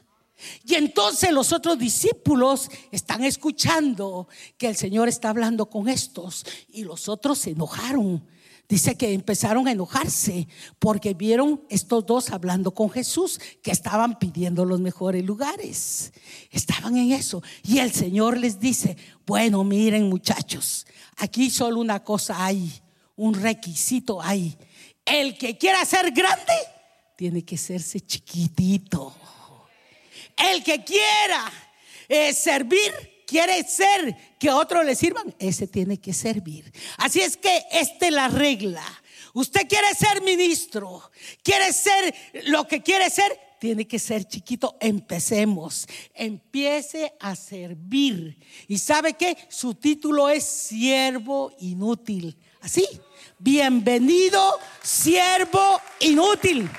Y 0.65 0.75
entonces 0.75 1.32
los 1.32 1.51
otros 1.51 1.77
discípulos 1.77 2.69
están 2.91 3.23
escuchando 3.23 4.27
que 4.58 4.67
el 4.67 4.75
Señor 4.75 5.10
está 5.10 5.29
hablando 5.29 5.69
con 5.69 5.89
estos 5.89 6.45
y 6.69 6.84
los 6.84 7.10
otros 7.10 7.39
se 7.39 7.51
enojaron. 7.51 8.23
Dice 8.69 8.95
que 8.95 9.13
empezaron 9.13 9.67
a 9.67 9.71
enojarse 9.71 10.47
porque 10.79 11.13
vieron 11.13 11.62
estos 11.69 12.06
dos 12.06 12.32
hablando 12.32 12.73
con 12.73 12.89
Jesús, 12.89 13.39
que 13.62 13.71
estaban 13.71 14.17
pidiendo 14.17 14.65
los 14.65 14.79
mejores 14.79 15.23
lugares. 15.23 16.13
Estaban 16.49 16.97
en 16.97 17.12
eso. 17.12 17.43
Y 17.63 17.79
el 17.79 17.91
Señor 17.91 18.38
les 18.38 18.60
dice, 18.60 18.97
bueno, 19.25 19.63
miren 19.63 20.10
muchachos, 20.10 20.88
aquí 21.17 21.49
solo 21.49 21.82
una 21.82 22.03
cosa 22.03 22.43
hay, 22.43 22.71
un 23.15 23.34
requisito 23.36 24.21
hay. 24.21 24.58
El 25.06 25.38
que 25.38 25.58
quiera 25.58 25.84
ser 25.86 26.12
grande, 26.12 26.53
tiene 27.17 27.43
que 27.43 27.58
serse 27.58 27.99
chiquitito. 27.99 29.13
El 30.38 30.63
que 30.63 30.84
quiera 30.84 31.52
eh, 32.08 32.34
servir, 32.34 33.24
quiere 33.26 33.63
ser 33.63 34.15
que 34.39 34.50
otros 34.50 34.86
le 34.86 34.96
sirvan, 34.96 35.34
ese 35.39 35.67
tiene 35.67 36.00
que 36.00 36.13
servir. 36.13 36.72
Así 36.98 37.22
es 37.22 37.38
que 37.38 37.63
esta 37.72 38.08
es 38.08 38.13
la 38.13 38.28
regla. 38.28 38.84
Usted 39.34 39.67
quiere 39.67 39.88
ser 39.96 40.22
ministro, 40.22 41.12
quiere 41.41 41.74
ser 41.74 42.13
lo 42.46 42.67
que 42.67 42.84
quiere 42.84 43.10
ser, 43.10 43.39
tiene 43.60 43.88
que 43.88 43.98
ser 43.98 44.26
chiquito. 44.26 44.78
Empecemos. 44.80 45.88
Empiece 46.13 47.13
a 47.19 47.36
servir. 47.36 48.38
¿Y 48.67 48.78
sabe 48.78 49.13
que 49.13 49.38
Su 49.50 49.74
título 49.74 50.30
es 50.30 50.43
siervo 50.43 51.52
inútil. 51.60 52.38
Así. 52.62 52.86
Bienvenido, 53.39 54.60
siervo 54.82 55.82
inútil. 56.00 56.69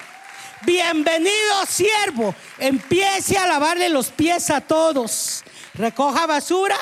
Bienvenido, 0.66 1.66
siervo. 1.68 2.34
Empiece 2.58 3.36
a 3.36 3.46
lavarle 3.46 3.88
los 3.88 4.10
pies 4.10 4.50
a 4.50 4.60
todos. 4.60 5.44
Recoja 5.74 6.26
basura, 6.26 6.78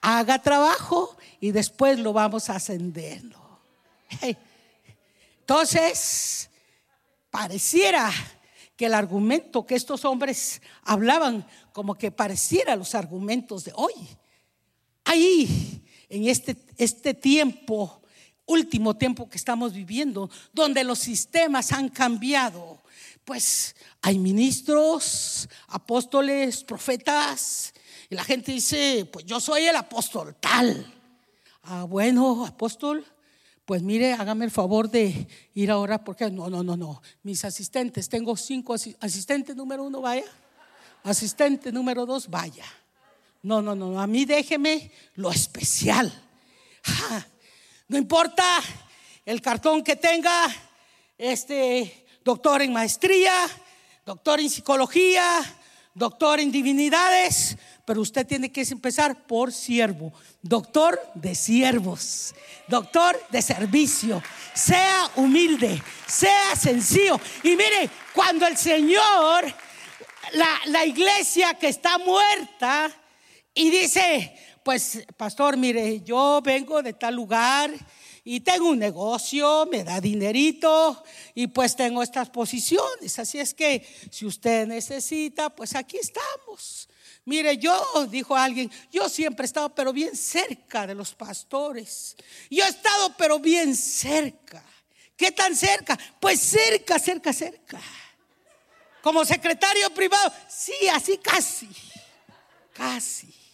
haga 0.00 0.40
trabajo 0.40 1.16
y 1.40 1.50
después 1.50 1.98
lo 1.98 2.12
vamos 2.12 2.48
ascendiendo. 2.50 3.36
Entonces, 5.40 6.50
pareciera 7.30 8.12
que 8.76 8.86
el 8.86 8.94
argumento 8.94 9.66
que 9.66 9.74
estos 9.74 10.04
hombres 10.04 10.62
hablaban, 10.82 11.46
como 11.72 11.94
que 11.94 12.12
pareciera 12.12 12.76
los 12.76 12.94
argumentos 12.94 13.64
de 13.64 13.72
hoy. 13.74 13.94
Ahí, 15.04 15.82
en 16.08 16.28
este, 16.28 16.56
este 16.76 17.14
tiempo, 17.14 18.02
último 18.44 18.94
tiempo 18.94 19.28
que 19.28 19.36
estamos 19.38 19.72
viviendo, 19.72 20.30
donde 20.52 20.84
los 20.84 20.98
sistemas 20.98 21.72
han 21.72 21.88
cambiado, 21.88 22.80
pues 23.26 23.74
hay 24.02 24.20
ministros, 24.20 25.48
apóstoles, 25.66 26.62
profetas, 26.62 27.74
y 28.08 28.14
la 28.14 28.22
gente 28.22 28.52
dice, 28.52 29.04
pues 29.12 29.26
yo 29.26 29.40
soy 29.40 29.64
el 29.64 29.74
apóstol 29.74 30.36
tal. 30.38 30.94
Ah, 31.64 31.82
bueno, 31.82 32.46
apóstol, 32.46 33.04
pues 33.64 33.82
mire, 33.82 34.12
hágame 34.12 34.44
el 34.44 34.52
favor 34.52 34.88
de 34.88 35.26
ir 35.54 35.72
ahora 35.72 36.04
porque 36.04 36.30
no, 36.30 36.48
no, 36.48 36.62
no, 36.62 36.76
no. 36.76 37.02
Mis 37.24 37.44
asistentes, 37.44 38.08
tengo 38.08 38.36
cinco 38.36 38.76
asistentes, 39.00 39.56
número 39.56 39.82
uno, 39.82 40.00
vaya. 40.00 40.24
Asistente 41.02 41.72
número 41.72 42.06
dos, 42.06 42.30
vaya. 42.30 42.64
No, 43.42 43.60
no, 43.60 43.74
no, 43.74 44.00
a 44.00 44.06
mí 44.06 44.24
déjeme 44.24 44.92
lo 45.16 45.32
especial. 45.32 46.12
no 47.88 47.98
importa 47.98 48.62
el 49.24 49.42
cartón 49.42 49.82
que 49.82 49.96
tenga, 49.96 50.46
este 51.18 52.05
doctor 52.26 52.60
en 52.60 52.72
maestría, 52.72 53.32
doctor 54.04 54.40
en 54.40 54.50
psicología, 54.50 55.22
doctor 55.94 56.40
en 56.40 56.50
divinidades, 56.50 57.56
pero 57.84 58.00
usted 58.00 58.26
tiene 58.26 58.50
que 58.50 58.62
empezar 58.62 59.28
por 59.28 59.52
siervo, 59.52 60.12
doctor 60.42 61.00
de 61.14 61.36
siervos, 61.36 62.34
doctor 62.66 63.16
de 63.30 63.40
servicio. 63.40 64.20
Sea 64.54 65.08
humilde, 65.14 65.80
sea 66.04 66.56
sencillo. 66.56 67.20
Y 67.44 67.50
mire, 67.50 67.88
cuando 68.12 68.44
el 68.48 68.56
Señor, 68.56 69.44
la, 70.32 70.48
la 70.64 70.84
iglesia 70.84 71.54
que 71.54 71.68
está 71.68 71.96
muerta, 71.98 72.90
y 73.54 73.70
dice, 73.70 74.36
pues 74.64 75.06
pastor, 75.16 75.56
mire, 75.56 76.00
yo 76.00 76.40
vengo 76.42 76.82
de 76.82 76.92
tal 76.92 77.14
lugar 77.14 77.70
y 78.28 78.40
tengo 78.40 78.70
un 78.70 78.80
negocio, 78.80 79.68
me 79.70 79.84
da 79.84 80.00
dinerito 80.00 81.04
y 81.32 81.46
pues 81.46 81.76
tengo 81.76 82.02
estas 82.02 82.28
posiciones. 82.28 83.16
Así 83.20 83.38
es 83.38 83.54
que 83.54 83.86
si 84.10 84.26
usted 84.26 84.66
necesita, 84.66 85.48
pues 85.48 85.76
aquí 85.76 85.98
estamos. 85.98 86.88
Mire, 87.24 87.56
yo, 87.56 88.04
dijo 88.10 88.34
alguien, 88.34 88.68
yo 88.90 89.08
siempre 89.08 89.44
he 89.44 89.46
estado 89.46 89.72
pero 89.72 89.92
bien 89.92 90.16
cerca 90.16 90.88
de 90.88 90.96
los 90.96 91.14
pastores. 91.14 92.16
Yo 92.50 92.64
he 92.64 92.68
estado 92.68 93.14
pero 93.16 93.38
bien 93.38 93.76
cerca. 93.76 94.60
¿Qué 95.16 95.30
tan 95.30 95.54
cerca? 95.54 95.96
Pues 96.18 96.40
cerca, 96.40 96.98
cerca, 96.98 97.32
cerca. 97.32 97.80
Como 99.02 99.24
secretario 99.24 99.88
privado, 99.90 100.32
sí, 100.48 100.74
así 100.92 101.18
casi. 101.18 101.68
Casi. 102.72 103.45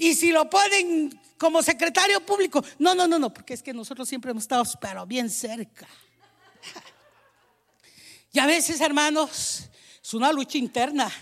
Y 0.00 0.14
si 0.14 0.32
lo 0.32 0.48
ponen 0.48 1.20
como 1.36 1.62
secretario 1.62 2.24
público, 2.24 2.64
no, 2.78 2.94
no, 2.94 3.06
no, 3.06 3.18
no, 3.18 3.34
porque 3.34 3.52
es 3.52 3.62
que 3.62 3.74
nosotros 3.74 4.08
siempre 4.08 4.30
hemos 4.30 4.44
estado 4.44 4.64
pero 4.80 5.04
bien 5.04 5.28
cerca. 5.28 5.86
Y 8.32 8.38
a 8.38 8.46
veces, 8.46 8.80
hermanos, 8.80 9.68
es 10.02 10.14
una 10.14 10.32
lucha 10.32 10.56
interna 10.56 11.12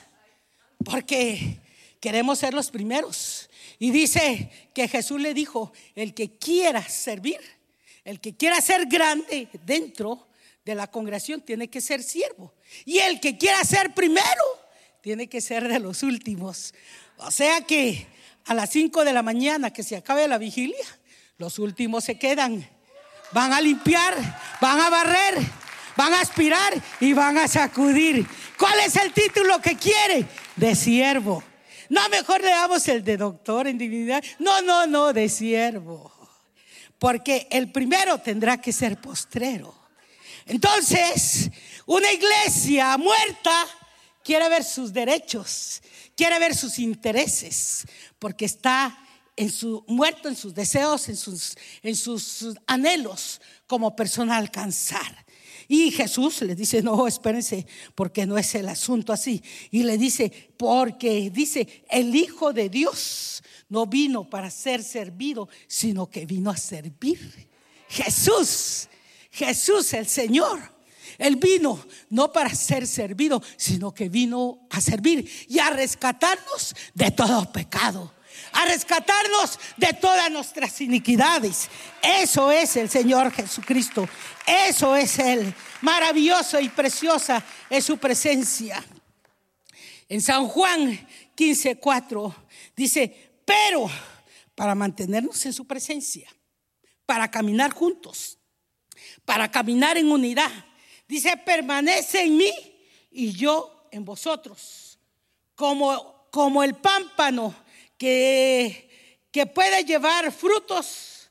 porque 0.85 1.61
queremos 1.99 2.39
ser 2.39 2.55
los 2.55 2.71
primeros. 2.71 3.51
Y 3.81 3.91
dice 3.91 4.49
que 4.73 4.87
Jesús 4.87 5.21
le 5.21 5.35
dijo, 5.35 5.73
el 5.97 6.15
que 6.15 6.39
quiera 6.39 6.89
servir, 6.89 7.41
el 8.05 8.21
que 8.21 8.37
quiera 8.37 8.61
ser 8.61 8.87
grande 8.87 9.49
dentro 9.65 10.29
de 10.65 10.77
la 10.77 10.87
congregación 10.87 11.41
tiene 11.41 11.69
que 11.69 11.81
ser 11.81 12.01
siervo. 12.01 12.55
Y 12.85 12.99
el 12.99 13.19
que 13.19 13.37
quiera 13.37 13.65
ser 13.65 13.93
primero, 13.93 14.45
tiene 15.01 15.29
que 15.29 15.41
ser 15.41 15.67
de 15.67 15.81
los 15.81 16.05
últimos. 16.05 16.75
O 17.17 17.33
sea 17.33 17.63
que 17.63 18.07
a 18.49 18.55
las 18.55 18.71
5 18.71 19.05
de 19.05 19.13
la 19.13 19.23
mañana 19.23 19.73
que 19.73 19.83
se 19.83 19.97
acabe 19.97 20.27
la 20.27 20.39
vigilia, 20.39 20.85
los 21.37 21.59
últimos 21.59 22.05
se 22.05 22.19
quedan. 22.19 22.67
Van 23.33 23.53
a 23.53 23.61
limpiar, 23.61 24.15
van 24.61 24.81
a 24.81 24.89
barrer, 24.89 25.35
van 25.97 26.15
a 26.15 26.21
aspirar 26.21 26.73
y 26.99 27.13
van 27.13 27.37
a 27.39 27.47
sacudir. 27.47 28.27
¿Cuál 28.59 28.81
es 28.81 28.97
el 28.97 29.13
título 29.13 29.61
que 29.61 29.77
quiere? 29.77 30.27
De 30.57 30.75
siervo. 30.75 31.45
No, 31.91 32.09
mejor 32.09 32.41
le 32.41 32.51
damos 32.51 32.89
el 32.89 33.05
de 33.05 33.19
doctor 33.19 33.67
en 33.67 33.77
divinidad. 33.77 34.25
No, 34.39 34.63
no, 34.63 34.87
no, 34.87 35.13
de 35.13 35.29
siervo. 35.29 36.11
Porque 36.99 37.47
el 37.51 37.71
primero 37.71 38.19
tendrá 38.19 38.61
que 38.61 38.73
ser 38.73 38.99
postrero. 38.99 39.75
Entonces, 40.47 41.51
una 41.85 42.11
iglesia 42.11 42.97
muerta 42.97 43.67
quiere 44.25 44.49
ver 44.49 44.65
sus 44.65 44.93
derechos, 44.93 45.83
quiere 46.19 46.37
ver 46.41 46.57
sus 46.57 46.81
intereses, 46.81 47.85
porque 48.19 48.45
está 48.45 48.99
en 49.37 49.53
su 49.53 49.85
muerto 49.87 50.29
en 50.29 50.35
sus 50.35 50.53
deseos, 50.53 51.09
en 51.09 51.95
sus, 51.95 52.57
anhelos 52.67 53.41
como 53.69 53.95
persona 53.95 54.35
a 54.35 54.39
alcanzar. 54.39 55.25
Y 55.69 55.93
Jesús 55.93 56.43
le 56.43 56.57
dice, 56.57 56.83
no, 56.83 57.07
espérense, 57.07 57.65
porque 57.95 58.27
no 58.27 58.37
es 58.37 58.53
el 58.57 58.69
asunto 58.69 59.13
así. 59.13 59.41
Y 59.71 59.85
le 59.85 59.97
dice, 59.97 60.51
porque 60.57 61.31
dice, 61.31 61.85
el 61.89 62.17
Hijo 62.17 62.53
de 62.53 62.69
Dios 62.69 63.45
no 63.69 63.87
vino 63.87 64.29
para 64.29 64.51
ser 64.51 64.83
servido, 64.83 65.49
sino 65.69 66.11
que 66.11 66.27
vino 66.27 66.51
a 66.51 66.57
servir. 66.57 67.49
Jesús, 67.89 68.89
Jesús 69.31 69.93
el 69.93 70.09
Señor. 70.09 70.78
Él 71.17 71.37
vino 71.37 71.85
no 72.11 72.33
para 72.33 72.55
ser 72.55 72.87
servido, 72.87 73.43
sino 73.57 73.95
que 73.95 74.09
vino 74.09 74.67
a 74.71 74.81
servir 74.81 75.31
y 75.49 75.59
a 75.59 75.71
rescatarnos 75.71 76.75
de 76.95 77.11
todo 77.11 77.51
pecado 77.53 78.13
a 78.53 78.65
rescatarnos 78.65 79.59
de 79.77 79.93
todas 79.95 80.31
nuestras 80.31 80.81
iniquidades. 80.81 81.69
Eso 82.03 82.51
es 82.51 82.77
el 82.77 82.89
Señor 82.89 83.33
Jesucristo. 83.33 84.09
Eso 84.47 84.97
es 84.97 85.19
Él. 85.19 85.55
Maravilloso 85.81 86.61
y 86.61 86.69
preciosa 86.69 87.45
es 87.69 87.85
su 87.85 87.99
presencia. 87.99 88.85
En 90.09 90.21
San 90.21 90.47
Juan 90.49 91.07
15:4 91.37 92.35
dice, 92.75 93.33
pero 93.45 93.91
para 94.55 94.75
mantenernos 94.75 95.45
en 95.47 95.53
su 95.53 95.67
presencia, 95.67 96.29
para 97.07 97.31
caminar 97.31 97.73
juntos, 97.73 98.39
para 99.25 99.51
caminar 99.51 99.99
en 99.99 100.11
unidad, 100.11 100.51
dice, 101.09 101.37
permanece 101.39 102.23
en 102.23 102.37
mí 102.37 102.53
y 103.11 103.33
yo 103.33 103.89
en 103.91 104.05
vosotros. 104.05 104.99
Como, 105.55 106.29
como 106.31 106.63
el 106.63 106.77
pámpano 106.77 107.55
que, 107.97 109.27
que 109.31 109.47
puede 109.47 109.85
llevar 109.85 110.31
frutos. 110.33 111.31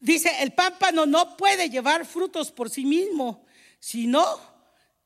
Dice, 0.00 0.30
el 0.40 0.52
pámpano 0.52 1.06
no 1.06 1.36
puede 1.36 1.70
llevar 1.70 2.04
frutos 2.04 2.50
por 2.50 2.68
sí 2.68 2.84
mismo, 2.84 3.46
sino, 3.78 4.24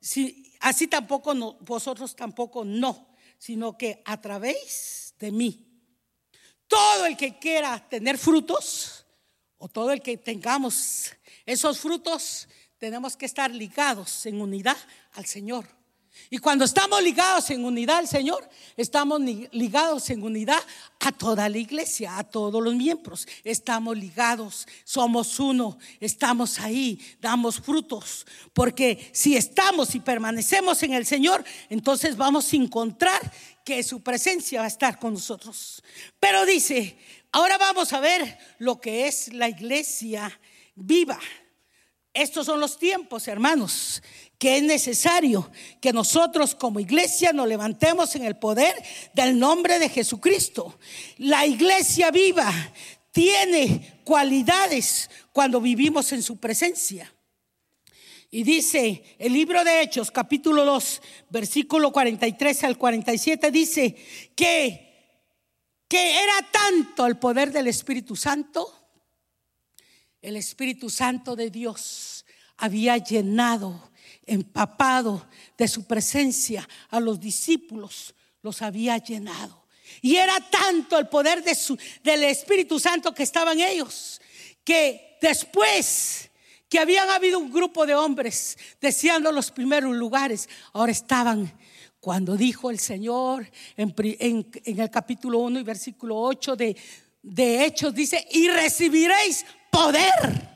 si, 0.01 0.55
así 0.61 0.89
tampoco 0.89 1.35
vosotros 1.61 2.17
tampoco 2.17 2.65
no, 2.65 3.15
sino 3.39 3.77
que 3.77 4.03
a 4.05 4.21
través 4.21 5.15
de 5.19 5.31
mí. 5.31 5.67
Todo 6.67 7.07
el 7.07 7.17
que 7.17 7.39
quiera 7.39 7.89
tener 7.89 8.19
frutos, 8.19 9.07
o 9.59 9.69
todo 9.69 9.91
el 9.91 10.03
que 10.03 10.17
tengamos 10.17 11.13
esos 11.47 11.79
frutos, 11.81 12.49
tenemos 12.79 13.17
que 13.17 13.27
estar 13.27 13.51
ligados 13.51 14.27
en 14.27 14.41
unidad 14.41 14.77
al 15.15 15.27
Señor. 15.27 15.79
Y 16.31 16.39
cuando 16.39 16.65
estamos 16.65 17.03
ligados 17.03 17.51
en 17.51 17.65
unidad 17.65 17.99
al 17.99 18.09
Señor, 18.09 18.49
estamos 18.77 19.21
ligados 19.53 20.11
en 20.11 20.23
unidad 20.23 20.61
a 21.01 21.13
toda 21.13 21.49
la 21.49 21.59
iglesia, 21.59 22.19
a 22.19 22.25
todos 22.25 22.63
los 22.63 22.75
miembros. 22.75 23.27
Estamos 23.45 23.97
ligados, 23.97 24.67
somos 24.85 25.39
uno, 25.39 25.79
estamos 26.01 26.59
ahí, 26.59 26.99
damos 27.21 27.61
frutos. 27.61 28.27
Porque 28.53 29.11
si 29.13 29.37
estamos 29.37 29.95
y 29.95 30.01
permanecemos 30.01 30.83
en 30.83 30.95
el 30.95 31.07
Señor, 31.07 31.45
entonces 31.69 32.17
vamos 32.17 32.53
a 32.53 32.57
encontrar 32.57 33.33
que 33.65 33.83
su 33.83 34.03
presencia 34.03 34.61
va 34.61 34.65
a 34.65 34.69
estar 34.69 34.99
con 34.99 35.15
nosotros. 35.15 35.83
Pero 36.19 36.45
dice, 36.47 36.99
ahora 37.33 37.59
vamos 37.59 37.93
a 37.93 38.01
ver 38.01 38.39
lo 38.59 38.81
que 38.81 39.07
es 39.07 39.33
la 39.33 39.49
iglesia 39.49 40.39
viva. 40.75 41.19
Estos 42.19 42.47
son 42.47 42.59
los 42.59 42.79
tiempos, 42.79 43.29
hermanos, 43.29 44.03
que 44.39 44.57
es 44.57 44.63
necesario 44.65 45.49
que 45.81 45.93
nosotros 45.93 46.57
como 46.57 46.81
iglesia 46.81 47.33
nos 47.33 47.47
levantemos 47.47 48.17
en 48.17 48.25
el 48.25 48.37
poder 48.37 48.75
del 49.15 49.39
nombre 49.39 49.79
de 49.79 49.89
Jesucristo. 49.89 50.77
La 51.19 51.47
iglesia 51.47 52.11
viva 52.11 52.53
tiene 53.13 54.01
cualidades 54.03 55.09
cuando 55.33 55.61
vivimos 55.61 56.11
en 56.11 56.25
su 56.25 56.39
presencia. 56.39 57.15
Y 58.33 58.43
dice 58.43 59.17
el 59.21 59.33
libro 59.33 59.63
de 59.63 59.83
Hechos, 59.83 60.11
capítulo 60.11 60.65
2, 60.65 61.03
versículo 61.31 61.93
43 61.93 62.65
al 62.65 62.79
47, 62.79 63.53
dice 63.53 63.95
que, 64.35 65.23
que 65.87 66.21
era 66.21 66.51
tanto 66.51 67.07
el 67.07 67.17
poder 67.17 67.53
del 67.53 67.69
Espíritu 67.69 68.17
Santo, 68.17 68.78
el 70.23 70.37
Espíritu 70.37 70.91
Santo 70.91 71.37
de 71.37 71.51
Dios 71.51 72.25
había 72.57 72.97
llenado 72.99 73.91
empapado 74.27 75.27
de 75.57 75.69
su 75.69 75.87
presencia 75.87 76.69
a 76.91 77.01
los 77.01 77.19
discípulos, 77.21 78.15
los 78.43 78.63
había 78.63 78.99
llenado. 78.99 79.67
Y 80.03 80.17
era 80.17 80.39
tanto 80.51 80.99
el 80.99 81.09
poder 81.09 81.43
de 81.43 81.55
su, 81.55 81.79
del 82.03 82.25
Espíritu 82.25 82.79
Santo 82.79 83.15
que 83.15 83.23
estaba 83.23 83.53
en 83.53 83.61
ellos, 83.61 84.21
que 84.65 85.17
después 85.21 86.31
que 86.69 86.79
habían 86.79 87.09
habido 87.09 87.39
un 87.39 87.51
grupo 87.51 87.87
de 87.87 87.95
hombres 87.95 88.59
deseando 88.81 89.33
los 89.33 89.51
primeros 89.51 89.97
lugares, 89.97 90.49
ahora 90.75 90.93
estaban 90.93 91.51
cuando 92.01 92.37
dijo 92.37 92.71
el 92.71 92.79
Señor 92.79 93.51
en, 93.77 93.95
en, 93.99 94.81
el 94.81 94.91
capítulo 94.91 95.39
1 95.39 95.61
y 95.61 95.63
versículo 95.63 96.21
8 96.21 96.57
de, 96.57 96.77
de 97.23 97.65
Hechos, 97.65 97.95
dice, 97.95 98.27
y 98.31 98.49
recibiréis 98.49 99.45
poder, 99.71 100.49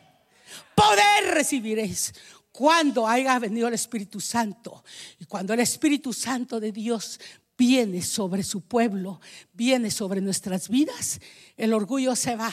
poder 0.75 1.35
recibiréis 1.35 2.13
cuando 2.53 3.09
haya 3.09 3.39
venido 3.39 3.69
el 3.69 3.75
Espíritu 3.75 4.21
Santo 4.21 4.85
y 5.19 5.25
cuando 5.25 5.55
el 5.55 5.61
Espíritu 5.61 6.13
Santo 6.13 6.61
de 6.61 6.71
Dios 6.71 7.19
viene 7.57 8.03
sobre 8.03 8.43
su 8.43 8.63
pueblo, 8.63 9.21
viene 9.53 9.91
sobre 9.91 10.21
nuestras 10.21 10.69
vidas, 10.69 11.21
el 11.57 11.73
orgullo 11.73 12.15
se 12.17 12.37
va, 12.37 12.53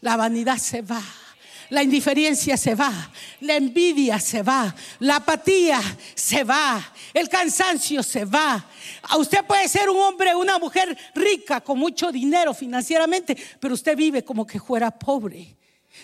la 0.00 0.16
vanidad 0.16 0.58
se 0.58 0.82
va. 0.82 1.02
La 1.70 1.84
indiferencia 1.84 2.56
se 2.56 2.74
va, 2.74 3.12
la 3.42 3.54
envidia 3.54 4.18
se 4.18 4.42
va, 4.42 4.74
la 4.98 5.16
apatía 5.16 5.80
se 6.16 6.42
va, 6.42 6.92
el 7.14 7.28
cansancio 7.28 8.02
se 8.02 8.24
va. 8.24 8.68
Usted 9.16 9.44
puede 9.44 9.68
ser 9.68 9.88
un 9.88 9.98
hombre, 9.98 10.34
una 10.34 10.58
mujer 10.58 10.98
rica 11.14 11.60
con 11.60 11.78
mucho 11.78 12.10
dinero 12.10 12.54
financieramente, 12.54 13.36
pero 13.60 13.74
usted 13.74 13.96
vive 13.96 14.24
como 14.24 14.44
que 14.44 14.58
fuera 14.58 14.90
pobre. 14.90 15.56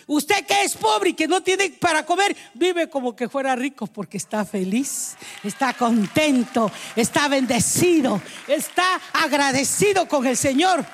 Usted 0.07 0.47
que 0.47 0.63
es 0.63 0.77
pobre 0.77 1.11
y 1.11 1.15
que 1.15 1.29
no 1.29 1.43
tiene 1.43 1.71
para 1.71 2.05
comer, 2.05 2.37
vive 2.55 2.89
como 2.89 3.15
que 3.15 3.29
fuera 3.29 3.57
rico 3.57 3.87
porque 3.87 4.17
está 4.17 4.45
feliz, 4.45 5.17
está 5.43 5.75
contento, 5.75 6.71
está 6.95 7.29
bendecido, 7.29 8.21
está 8.47 9.01
agradecido 9.13 10.07
con 10.09 10.27
el 10.27 10.37
Señor. 10.37 10.85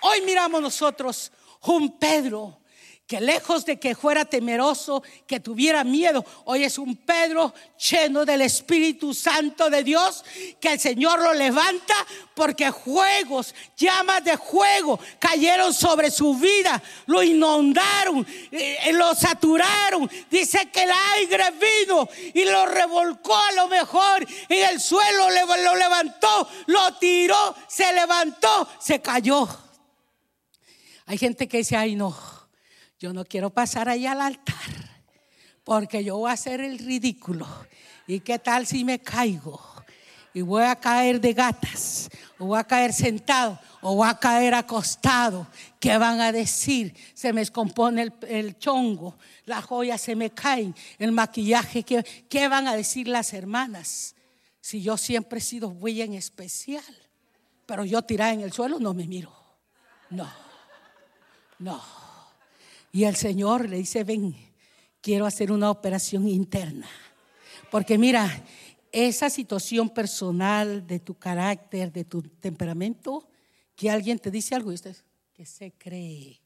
Hoy 0.00 0.22
miramos 0.22 0.62
nosotros 0.62 1.32
un 1.62 1.98
Pedro 1.98 2.60
que 3.06 3.20
lejos 3.20 3.64
de 3.64 3.78
que 3.78 3.94
fuera 3.94 4.24
temeroso, 4.24 5.00
que 5.28 5.38
tuviera 5.38 5.84
miedo, 5.84 6.24
hoy 6.44 6.64
es 6.64 6.76
un 6.76 6.96
Pedro 6.96 7.54
lleno 7.78 8.24
del 8.24 8.40
Espíritu 8.40 9.14
Santo 9.14 9.70
de 9.70 9.84
Dios, 9.84 10.24
que 10.60 10.72
el 10.72 10.80
Señor 10.80 11.22
lo 11.22 11.32
levanta 11.32 11.94
porque 12.34 12.68
juegos, 12.72 13.54
llamas 13.76 14.24
de 14.24 14.34
juego 14.34 14.98
cayeron 15.20 15.72
sobre 15.72 16.10
su 16.10 16.34
vida, 16.34 16.82
lo 17.06 17.22
inundaron, 17.22 18.26
eh, 18.50 18.90
lo 18.92 19.14
saturaron. 19.14 20.10
Dice 20.28 20.68
que 20.72 20.82
el 20.82 20.90
aire 21.14 21.44
vino 21.52 22.08
y 22.34 22.44
lo 22.44 22.66
revolcó 22.66 23.36
a 23.36 23.52
lo 23.52 23.68
mejor 23.68 24.26
y 24.48 24.54
el 24.54 24.80
suelo 24.80 25.30
lo 25.30 25.76
levantó, 25.76 26.48
lo 26.66 26.94
tiró, 26.94 27.54
se 27.68 27.92
levantó, 27.92 28.68
se 28.80 29.00
cayó. 29.00 29.48
Hay 31.06 31.18
gente 31.18 31.46
que 31.46 31.58
dice, 31.58 31.76
ay 31.76 31.94
no 31.94 32.35
yo 33.06 33.12
no 33.12 33.24
quiero 33.24 33.50
pasar 33.50 33.88
ahí 33.88 34.04
al 34.04 34.20
altar 34.20 34.56
porque 35.62 36.02
yo 36.02 36.16
voy 36.16 36.30
a 36.30 36.34
hacer 36.34 36.60
el 36.60 36.76
ridículo. 36.76 37.46
¿Y 38.08 38.18
qué 38.18 38.40
tal 38.40 38.66
si 38.66 38.84
me 38.84 38.98
caigo? 38.98 39.60
Y 40.34 40.40
voy 40.40 40.64
a 40.64 40.74
caer 40.74 41.20
de 41.20 41.32
gatas, 41.32 42.08
o 42.36 42.46
voy 42.46 42.58
a 42.58 42.64
caer 42.64 42.92
sentado, 42.92 43.60
o 43.80 43.94
voy 43.94 44.08
a 44.08 44.18
caer 44.18 44.54
acostado. 44.54 45.46
¿Qué 45.78 45.96
van 45.98 46.20
a 46.20 46.32
decir? 46.32 46.96
Se 47.14 47.32
me 47.32 47.42
descompone 47.42 48.02
el, 48.02 48.14
el 48.26 48.58
chongo, 48.58 49.16
las 49.44 49.64
joyas 49.64 50.00
se 50.00 50.16
me 50.16 50.30
caen, 50.30 50.74
el 50.98 51.12
maquillaje. 51.12 51.84
¿qué, 51.84 52.02
¿Qué 52.28 52.48
van 52.48 52.66
a 52.66 52.74
decir 52.74 53.06
las 53.06 53.32
hermanas? 53.34 54.16
Si 54.60 54.82
yo 54.82 54.96
siempre 54.96 55.38
he 55.38 55.42
sido 55.42 55.70
muy 55.70 56.02
en 56.02 56.14
especial, 56.14 56.82
pero 57.66 57.84
yo 57.84 58.02
tirada 58.02 58.32
en 58.32 58.40
el 58.40 58.52
suelo 58.52 58.80
no 58.80 58.94
me 58.94 59.06
miro. 59.06 59.32
No, 60.10 60.28
no. 61.60 62.05
Y 62.96 63.04
el 63.04 63.14
Señor 63.14 63.68
le 63.68 63.76
dice, 63.76 64.04
ven, 64.04 64.34
quiero 65.02 65.26
hacer 65.26 65.52
una 65.52 65.70
operación 65.70 66.26
interna. 66.26 66.88
Porque 67.70 67.98
mira, 67.98 68.42
esa 68.90 69.28
situación 69.28 69.90
personal 69.90 70.86
de 70.86 71.00
tu 71.00 71.18
carácter, 71.18 71.92
de 71.92 72.06
tu 72.06 72.22
temperamento, 72.22 73.28
que 73.74 73.90
alguien 73.90 74.18
te 74.18 74.30
dice 74.30 74.54
algo 74.54 74.72
y 74.72 74.76
usted, 74.76 74.96
que 75.34 75.44
se 75.44 75.72
cree? 75.72 76.40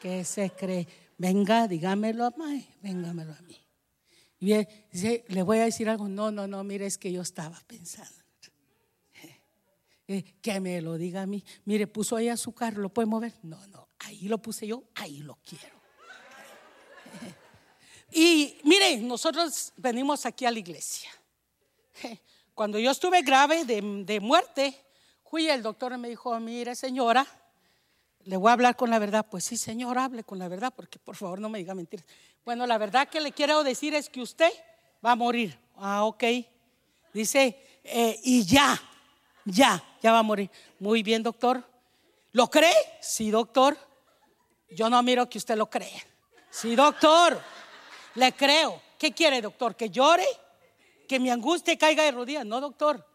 que 0.00 0.22
se 0.22 0.50
cree? 0.50 0.86
Venga, 1.18 1.66
dígamelo 1.66 2.26
a 2.26 2.30
mí, 2.30 2.68
véngamelo 2.80 3.32
a 3.32 3.42
mí. 3.42 3.58
Y 4.38 4.54
dice, 4.92 5.24
le 5.26 5.42
voy 5.42 5.58
a 5.58 5.64
decir 5.64 5.88
algo, 5.88 6.06
no, 6.08 6.30
no, 6.30 6.46
no, 6.46 6.62
mire, 6.62 6.86
es 6.86 6.98
que 6.98 7.10
yo 7.10 7.22
estaba 7.22 7.60
pensando. 7.66 8.14
Eh, 10.06 10.22
que 10.42 10.60
me 10.60 10.82
lo 10.82 10.98
diga 10.98 11.22
a 11.22 11.26
mí. 11.26 11.42
Mire, 11.64 11.86
puso 11.88 12.14
ahí 12.14 12.28
azúcar, 12.28 12.76
¿lo 12.76 12.90
puede 12.90 13.06
mover? 13.06 13.32
No, 13.42 13.66
no 13.68 13.88
ahí 14.04 14.28
lo 14.28 14.38
puse 14.38 14.66
yo, 14.66 14.84
ahí 14.94 15.18
lo 15.18 15.38
quiero. 15.44 15.74
Y 18.16 18.60
miren, 18.62 19.08
nosotros 19.08 19.72
venimos 19.76 20.24
aquí 20.24 20.46
a 20.46 20.50
la 20.52 20.60
iglesia. 20.60 21.10
Cuando 22.54 22.78
yo 22.78 22.92
estuve 22.92 23.22
grave 23.22 23.64
de, 23.64 24.20
muerte, 24.20 24.72
fui 25.28 25.48
el 25.48 25.62
doctor 25.62 25.98
me 25.98 26.08
dijo, 26.08 26.38
mire 26.38 26.76
señora, 26.76 27.26
le 28.22 28.36
voy 28.36 28.50
a 28.50 28.52
hablar 28.52 28.76
con 28.76 28.90
la 28.90 29.00
verdad. 29.00 29.26
Pues 29.28 29.42
sí, 29.42 29.56
señor, 29.56 29.98
hable 29.98 30.22
con 30.22 30.38
la 30.38 30.46
verdad, 30.46 30.72
porque 30.74 31.00
por 31.00 31.16
favor 31.16 31.40
no 31.40 31.48
me 31.48 31.58
diga 31.58 31.74
mentiras. 31.74 32.06
Bueno, 32.44 32.66
la 32.68 32.78
verdad 32.78 33.08
que 33.08 33.20
le 33.20 33.32
quiero 33.32 33.64
decir 33.64 33.94
es 33.94 34.08
que 34.08 34.20
usted 34.20 34.52
va 35.04 35.12
a 35.12 35.16
morir. 35.16 35.58
Ah, 35.76 36.04
ok. 36.04 36.22
Dice, 37.12 37.80
eh, 37.82 38.20
y 38.22 38.44
ya, 38.44 38.80
ya, 39.44 39.82
ya 40.00 40.12
va 40.12 40.20
a 40.20 40.22
morir. 40.22 40.50
Muy 40.78 41.02
bien, 41.02 41.22
doctor. 41.22 41.62
¿Lo 42.30 42.48
cree? 42.48 42.74
Sí, 43.00 43.30
doctor. 43.30 43.76
Yo 44.70 44.90
no 44.90 45.02
miro 45.02 45.28
que 45.28 45.38
usted 45.38 45.56
lo 45.56 45.68
cree. 45.68 46.02
Sí, 46.50 46.74
doctor. 46.74 47.40
Le 48.14 48.32
creo. 48.32 48.80
¿Qué 48.98 49.12
quiere, 49.12 49.40
doctor? 49.40 49.76
¿Que 49.76 49.90
llore? 49.90 50.26
¿Que 51.08 51.18
mi 51.18 51.30
angustia 51.30 51.76
caiga 51.76 52.04
de 52.04 52.12
rodillas? 52.12 52.46
No, 52.46 52.60
doctor. 52.60 53.06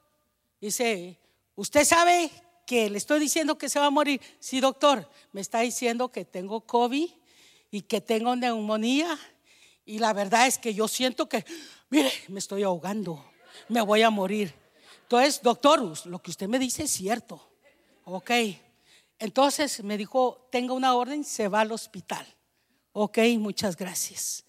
Dice, 0.59 1.17
¿usted 1.55 1.85
sabe 1.85 2.29
que 2.65 2.89
le 2.89 2.97
estoy 2.97 3.19
diciendo 3.19 3.57
que 3.57 3.69
se 3.69 3.79
va 3.79 3.87
a 3.87 3.91
morir? 3.91 4.21
Sí, 4.39 4.59
doctor. 4.59 5.09
Me 5.31 5.41
está 5.41 5.61
diciendo 5.61 6.11
que 6.11 6.25
tengo 6.25 6.61
COVID 6.61 7.09
y 7.71 7.81
que 7.81 8.01
tengo 8.01 8.35
neumonía. 8.35 9.17
Y 9.85 9.99
la 9.99 10.13
verdad 10.13 10.47
es 10.47 10.57
que 10.57 10.73
yo 10.73 10.87
siento 10.87 11.27
que, 11.27 11.45
mire, 11.89 12.11
me 12.27 12.39
estoy 12.39 12.63
ahogando. 12.63 13.25
Me 13.69 13.81
voy 13.81 14.03
a 14.03 14.09
morir. 14.09 14.53
Entonces, 15.03 15.41
doctor, 15.41 15.81
lo 16.05 16.19
que 16.19 16.29
usted 16.29 16.47
me 16.47 16.59
dice 16.59 16.83
es 16.83 16.91
cierto. 16.91 17.49
Ok. 18.05 18.31
Entonces 19.19 19.83
me 19.83 19.97
dijo, 19.97 20.47
tenga 20.49 20.73
una 20.73 20.95
orden, 20.95 21.25
se 21.25 21.49
va 21.49 21.61
al 21.61 21.71
hospital. 21.73 22.25
Ok, 22.93 23.19
muchas 23.37 23.75
gracias. 23.75 24.45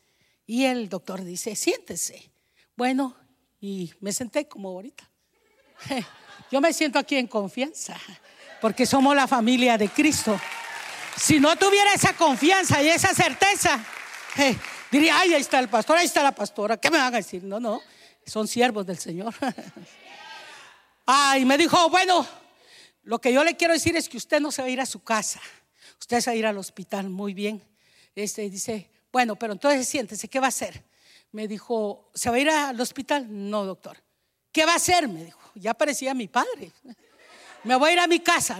Y 0.46 0.64
el 0.64 0.88
doctor 0.88 1.22
dice, 1.22 1.56
siéntese. 1.56 2.30
Bueno, 2.76 3.16
y 3.60 3.92
me 4.00 4.12
senté 4.12 4.48
como 4.48 4.68
ahorita. 4.70 5.08
Yo 6.50 6.60
me 6.60 6.72
siento 6.72 6.98
aquí 6.98 7.16
en 7.16 7.26
confianza, 7.26 7.96
porque 8.60 8.86
somos 8.86 9.14
la 9.14 9.26
familia 9.26 9.76
de 9.76 9.88
Cristo. 9.88 10.38
Si 11.16 11.38
no 11.38 11.54
tuviera 11.56 11.92
esa 11.92 12.16
confianza 12.16 12.82
y 12.82 12.88
esa 12.88 13.14
certeza, 13.14 13.84
diría, 14.90 15.18
ay, 15.18 15.34
ahí 15.34 15.40
está 15.40 15.58
el 15.58 15.68
pastor, 15.68 15.98
ahí 15.98 16.06
está 16.06 16.22
la 16.22 16.34
pastora, 16.34 16.76
¿qué 16.76 16.90
me 16.90 16.98
van 16.98 17.12
a 17.12 17.18
decir? 17.18 17.42
No, 17.44 17.60
no, 17.60 17.80
son 18.24 18.48
siervos 18.48 18.86
del 18.86 18.98
Señor. 18.98 19.34
Ay, 21.06 21.44
me 21.44 21.58
dijo, 21.58 21.90
bueno, 21.90 22.24
lo 23.02 23.20
que 23.20 23.32
yo 23.32 23.44
le 23.44 23.56
quiero 23.56 23.74
decir 23.74 23.96
es 23.96 24.08
que 24.08 24.16
usted 24.16 24.40
no 24.40 24.52
se 24.52 24.62
va 24.62 24.68
a 24.68 24.70
ir 24.70 24.80
a 24.80 24.86
su 24.86 25.02
casa, 25.02 25.40
usted 25.98 26.20
se 26.20 26.30
va 26.30 26.34
a 26.34 26.36
ir 26.36 26.46
al 26.46 26.58
hospital, 26.58 27.08
muy 27.08 27.34
bien. 27.34 27.62
Este 28.14 28.48
dice, 28.50 28.90
bueno, 29.12 29.36
pero 29.36 29.52
entonces 29.52 29.88
siéntese, 29.88 30.28
¿qué 30.28 30.40
va 30.40 30.46
a 30.46 30.48
hacer? 30.48 30.84
Me 31.32 31.46
dijo, 31.48 32.10
¿se 32.14 32.28
va 32.28 32.36
a 32.36 32.40
ir 32.40 32.50
al 32.50 32.80
hospital? 32.80 33.26
No, 33.28 33.64
doctor. 33.64 33.96
¿Qué 34.52 34.66
va 34.66 34.72
a 34.72 34.76
hacer? 34.76 35.08
Me 35.08 35.24
dijo, 35.24 35.40
ya 35.54 35.74
parecía 35.74 36.12
mi 36.14 36.28
padre. 36.28 36.72
Me 37.64 37.76
voy 37.76 37.90
a 37.90 37.92
ir 37.92 37.98
a 38.00 38.06
mi 38.06 38.20
casa. 38.20 38.58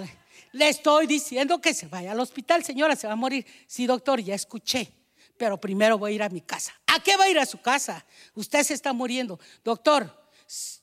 Le 0.53 0.68
estoy 0.68 1.07
diciendo 1.07 1.61
que 1.61 1.74
se 1.74 1.87
vaya 1.87 2.12
al 2.12 2.20
hospital, 2.20 2.64
señora, 2.64 2.96
se 2.96 3.07
va 3.07 3.14
a 3.14 3.16
morir. 3.16 3.46
Sí, 3.66 3.87
doctor, 3.87 4.20
ya 4.20 4.35
escuché, 4.35 4.92
pero 5.37 5.61
primero 5.61 5.98
voy 5.98 6.12
a 6.12 6.14
ir 6.14 6.22
a 6.22 6.29
mi 6.29 6.40
casa. 6.40 6.72
¿A 6.87 7.00
qué 7.00 7.16
va 7.16 7.24
a 7.24 7.29
ir 7.29 7.38
a 7.38 7.46
su 7.46 7.61
casa? 7.61 8.05
Usted 8.35 8.62
se 8.62 8.74
está 8.74 8.92
muriendo. 8.92 9.38
Doctor, 9.64 10.31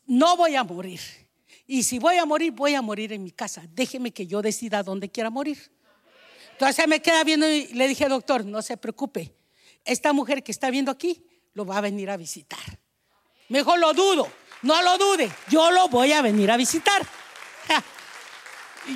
no 0.06 0.36
voy 0.38 0.56
a 0.56 0.64
morir. 0.64 1.02
Y 1.68 1.84
si 1.84 2.00
voy 2.00 2.18
a 2.18 2.26
morir, 2.26 2.54
voy 2.54 2.74
a 2.76 2.82
morir 2.82 3.12
en 3.12 3.22
mi 3.22 3.32
casa. 3.32 3.64
Déjeme 3.70 4.12
que 4.12 4.26
yo 4.26 4.42
decida 4.42 4.82
dónde 4.84 5.10
quiera 5.10 5.30
morir. 5.30 5.72
Entonces 6.54 6.88
me 6.88 7.02
queda 7.02 7.24
viendo 7.24 7.48
y 7.48 7.68
le 7.68 7.88
dije, 7.88 8.08
doctor, 8.08 8.46
no 8.46 8.62
se 8.62 8.78
preocupe. 8.78 9.36
Esta 9.84 10.14
mujer 10.14 10.42
que 10.44 10.52
está 10.52 10.72
viendo 10.72 10.90
aquí 10.90 11.24
lo 11.54 11.66
va 11.66 11.78
a 11.78 11.82
venir 11.82 12.10
a 12.10 12.18
visitar. 12.18 12.80
Mejor 13.50 13.80
lo 13.80 13.94
dudo, 13.94 14.28
no 14.62 14.82
lo 14.82 14.98
dude, 14.98 15.30
yo 15.50 15.70
lo 15.72 15.88
voy 15.90 16.14
a 16.14 16.22
venir 16.22 16.50
a 16.50 16.58
visitar. 16.58 17.06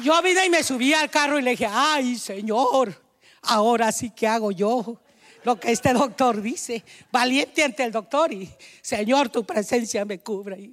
Yo 0.03 0.21
vine 0.21 0.45
y 0.45 0.49
me 0.49 0.63
subí 0.63 0.93
al 0.93 1.09
carro 1.09 1.37
y 1.37 1.41
le 1.41 1.51
dije, 1.51 1.67
ay 1.69 2.17
Señor, 2.17 2.95
ahora 3.41 3.91
sí 3.91 4.11
que 4.11 4.25
hago 4.25 4.53
yo 4.53 5.01
lo 5.43 5.59
que 5.59 5.71
este 5.71 5.91
doctor 5.91 6.41
dice, 6.41 6.83
valiente 7.11 7.63
ante 7.63 7.83
el 7.83 7.91
doctor 7.91 8.31
y 8.31 8.49
Señor, 8.81 9.29
tu 9.29 9.43
presencia 9.43 10.05
me 10.05 10.19
cubre. 10.19 10.71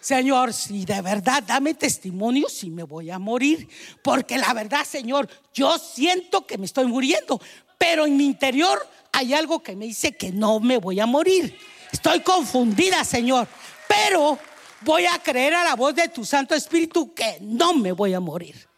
Señor, 0.00 0.52
si 0.52 0.84
de 0.84 1.02
verdad 1.02 1.42
dame 1.42 1.74
testimonio 1.74 2.48
si 2.48 2.70
me 2.70 2.82
voy 2.82 3.10
a 3.10 3.18
morir, 3.18 3.68
porque 4.02 4.38
la 4.38 4.52
verdad, 4.54 4.84
Señor, 4.84 5.28
yo 5.52 5.78
siento 5.78 6.46
que 6.46 6.58
me 6.58 6.66
estoy 6.66 6.86
muriendo, 6.86 7.40
pero 7.76 8.06
en 8.06 8.16
mi 8.16 8.24
interior 8.24 8.86
hay 9.12 9.34
algo 9.34 9.62
que 9.62 9.76
me 9.76 9.86
dice 9.86 10.12
que 10.12 10.32
no 10.32 10.60
me 10.60 10.78
voy 10.78 11.00
a 11.00 11.06
morir. 11.06 11.56
Estoy 11.92 12.20
confundida, 12.20 13.04
Señor, 13.04 13.48
pero 13.88 14.38
voy 14.82 15.06
a 15.06 15.18
creer 15.18 15.54
a 15.54 15.64
la 15.64 15.74
voz 15.74 15.94
de 15.94 16.08
tu 16.08 16.24
Santo 16.24 16.54
Espíritu 16.54 17.12
que 17.12 17.38
no 17.40 17.74
me 17.74 17.92
voy 17.92 18.14
a 18.14 18.20
morir. 18.20 18.68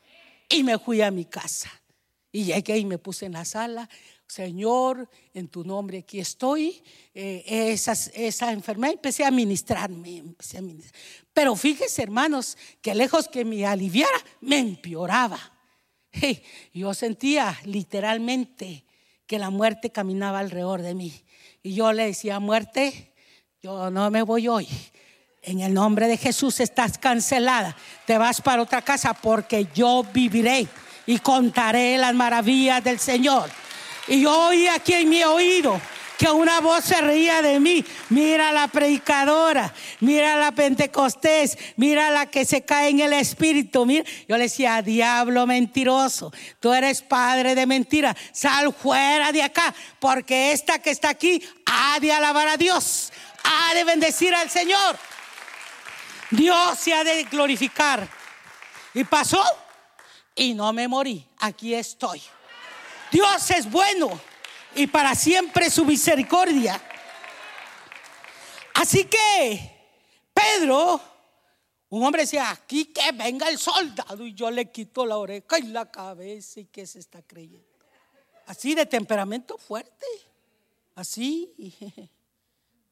Y 0.49 0.63
me 0.63 0.79
fui 0.79 1.01
a 1.03 1.11
mi 1.11 1.25
casa. 1.25 1.71
Y 2.31 2.45
llegué 2.45 2.79
y 2.79 2.85
me 2.85 2.99
puse 2.99 3.27
en 3.27 3.33
la 3.33 3.45
sala. 3.45 3.89
Señor, 4.33 5.11
en 5.35 5.49
tu 5.49 5.62
nombre 5.62 5.99
aquí 5.99 6.18
estoy. 6.18 6.83
Eh, 7.14 7.45
esa, 7.47 7.92
esa 8.14 8.51
enfermedad 8.51 8.95
empecé 8.95 9.27
a 9.27 9.31
ministrarme, 9.31 10.16
empecé 10.16 10.57
a 10.57 10.62
ministrar. 10.62 10.95
Pero 11.35 11.55
fíjese, 11.55 12.03
hermanos, 12.03 12.57
que 12.81 12.95
lejos 12.95 13.29
que 13.29 13.45
me 13.45 13.66
aliviara, 13.66 14.16
me 14.40 14.57
empeoraba. 14.57 15.38
yo 16.73 16.95
sentía 16.95 17.59
literalmente 17.66 18.87
que 19.27 19.38
la 19.38 19.51
muerte 19.51 19.90
caminaba 19.90 20.38
alrededor 20.38 20.81
de 20.81 20.95
mí. 20.95 21.12
Y 21.62 21.75
yo 21.75 21.92
le 21.92 22.07
decía, 22.07 22.40
muerte, 22.40 23.12
yo 23.61 23.90
no 23.90 24.11
me 24.11 24.23
voy 24.23 24.49
hoy. 24.49 24.66
En 25.42 25.61
el 25.61 25.75
nombre 25.75 26.09
de 26.09 26.16
Jesús 26.16 26.59
estás 26.61 26.97
cancelada. 26.97 27.77
Te 28.07 28.16
vas 28.16 28.40
para 28.40 28.62
otra 28.62 28.81
casa 28.81 29.12
porque 29.12 29.68
yo 29.75 30.07
viviré 30.11 30.68
y 31.05 31.18
contaré 31.18 31.99
las 31.99 32.14
maravillas 32.14 32.83
del 32.83 32.99
Señor. 32.99 33.51
Y 34.09 34.23
yo 34.23 34.49
oí 34.49 34.67
aquí 34.69 34.95
en 34.95 35.09
mi 35.09 35.23
oído 35.23 35.81
que 36.23 36.31
una 36.31 36.61
voz 36.61 36.85
se 36.85 37.01
reía 37.01 37.43
de 37.43 37.59
mí. 37.59 37.85
Mira 38.11 38.53
la 38.53 38.69
predicadora, 38.69 39.75
mira 39.99 40.37
la 40.37 40.53
Pentecostés, 40.53 41.59
mira 41.77 42.11
la 42.11 42.27
que 42.27 42.45
se 42.45 42.65
cae 42.65 42.91
en 42.91 43.01
el 43.01 43.12
espíritu. 43.12 43.85
Mira. 43.85 44.05
Yo 44.29 44.37
le 44.37 44.45
decía, 44.45 44.83
diablo 44.83 45.49
mentiroso, 45.49 46.33
tú 46.61 46.73
eres 46.73 47.03
padre 47.03 47.57
de 47.57 47.67
mentira, 47.67 48.17
sal 48.33 48.73
fuera 48.73 49.33
de 49.33 49.43
acá, 49.43 49.75
porque 49.99 50.53
esta 50.53 50.79
que 50.81 50.91
está 50.91 51.11
aquí 51.11 51.43
ha 51.67 51.99
de 51.99 52.12
alabar 52.12 52.47
a 52.47 52.57
Dios, 52.57 53.12
ha 53.43 53.75
de 53.75 53.83
bendecir 53.83 54.33
al 54.33 54.49
Señor. 54.49 54.97
Dios 56.31 56.79
se 56.79 56.95
ha 56.95 57.03
de 57.03 57.25
glorificar. 57.25 58.09
Y 58.95 59.03
pasó 59.05 59.43
y 60.37 60.55
no 60.55 60.73
me 60.73 60.87
morí, 60.87 61.27
aquí 61.38 61.75
estoy. 61.75 62.23
Dios 63.12 63.51
es 63.51 63.70
bueno 63.70 64.18
y 64.75 64.87
para 64.87 65.14
siempre 65.14 65.68
su 65.68 65.85
misericordia. 65.85 66.81
Así 68.75 69.05
que 69.05 69.70
Pedro, 70.33 70.98
un 71.90 72.03
hombre 72.05 72.22
decía, 72.22 72.51
aquí 72.51 72.87
que 72.87 73.12
venga 73.12 73.51
el 73.51 73.59
soldado 73.59 74.27
y 74.27 74.33
yo 74.33 74.51
le 74.51 74.70
quito 74.70 75.05
la 75.05 75.18
oreja 75.18 75.59
y 75.59 75.64
la 75.64 75.90
cabeza 75.90 76.61
y 76.61 76.64
que 76.64 76.87
se 76.87 77.01
está 77.01 77.20
creyendo. 77.22 77.68
Así 78.46 78.75
de 78.75 78.87
temperamento 78.87 79.59
fuerte, 79.59 80.07
así. 80.94 81.53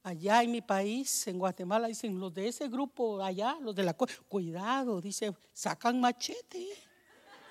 Allá 0.02 0.42
en 0.42 0.50
mi 0.50 0.61
país, 0.61 1.26
en 1.26 1.38
Guatemala, 1.38 1.88
dicen 1.88 2.18
los 2.18 2.33
de 2.33 2.48
ese 2.48 2.68
grupo 2.68 3.22
allá, 3.22 3.59
los 3.61 3.74
de 3.74 3.83
la 3.83 3.92
cuidado, 3.92 4.98
dice, 4.98 5.35
sacan 5.52 6.00
machete. 6.00 6.68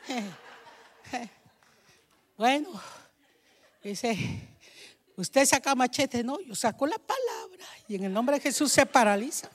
Bueno, 2.39 2.69
dice, 3.83 4.17
usted 5.17 5.45
saca 5.45 5.75
machete, 5.75 6.23
no, 6.23 6.39
yo 6.39 6.55
saco 6.55 6.87
la 6.87 6.97
palabra 6.97 7.65
y 7.85 7.95
en 7.95 8.05
el 8.05 8.13
nombre 8.13 8.37
de 8.37 8.41
Jesús 8.41 8.71
se 8.71 8.85
paraliza. 8.85 9.51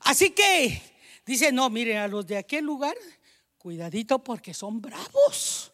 Así 0.00 0.32
que 0.32 0.82
dice, 1.24 1.50
no, 1.50 1.70
mire, 1.70 1.96
a 1.96 2.08
los 2.08 2.26
de 2.26 2.36
aquel 2.36 2.66
lugar, 2.66 2.94
cuidadito 3.56 4.22
porque 4.22 4.52
son 4.52 4.82
bravos. 4.82 5.72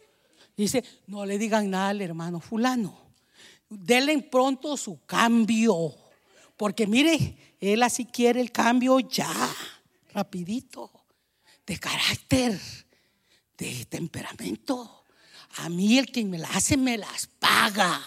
Dice, 0.56 0.84
no 1.08 1.26
le 1.26 1.36
digan 1.36 1.68
nada 1.68 1.88
al 1.88 2.00
hermano 2.00 2.38
fulano. 2.38 2.96
Denle 3.68 4.22
pronto 4.22 4.76
su 4.76 5.04
cambio. 5.04 5.96
Porque 6.56 6.86
mire, 6.86 7.56
él 7.58 7.82
así 7.82 8.04
quiere 8.04 8.40
el 8.40 8.52
cambio 8.52 9.00
ya, 9.00 9.34
rapidito, 10.12 10.92
de 11.66 11.76
carácter, 11.80 12.56
de 13.58 13.84
temperamento. 13.86 15.02
A 15.58 15.68
mí 15.68 15.98
el 15.98 16.10
que 16.10 16.24
me 16.24 16.38
las 16.38 16.56
hace 16.56 16.76
me 16.76 16.98
las 16.98 17.28
paga. 17.38 18.00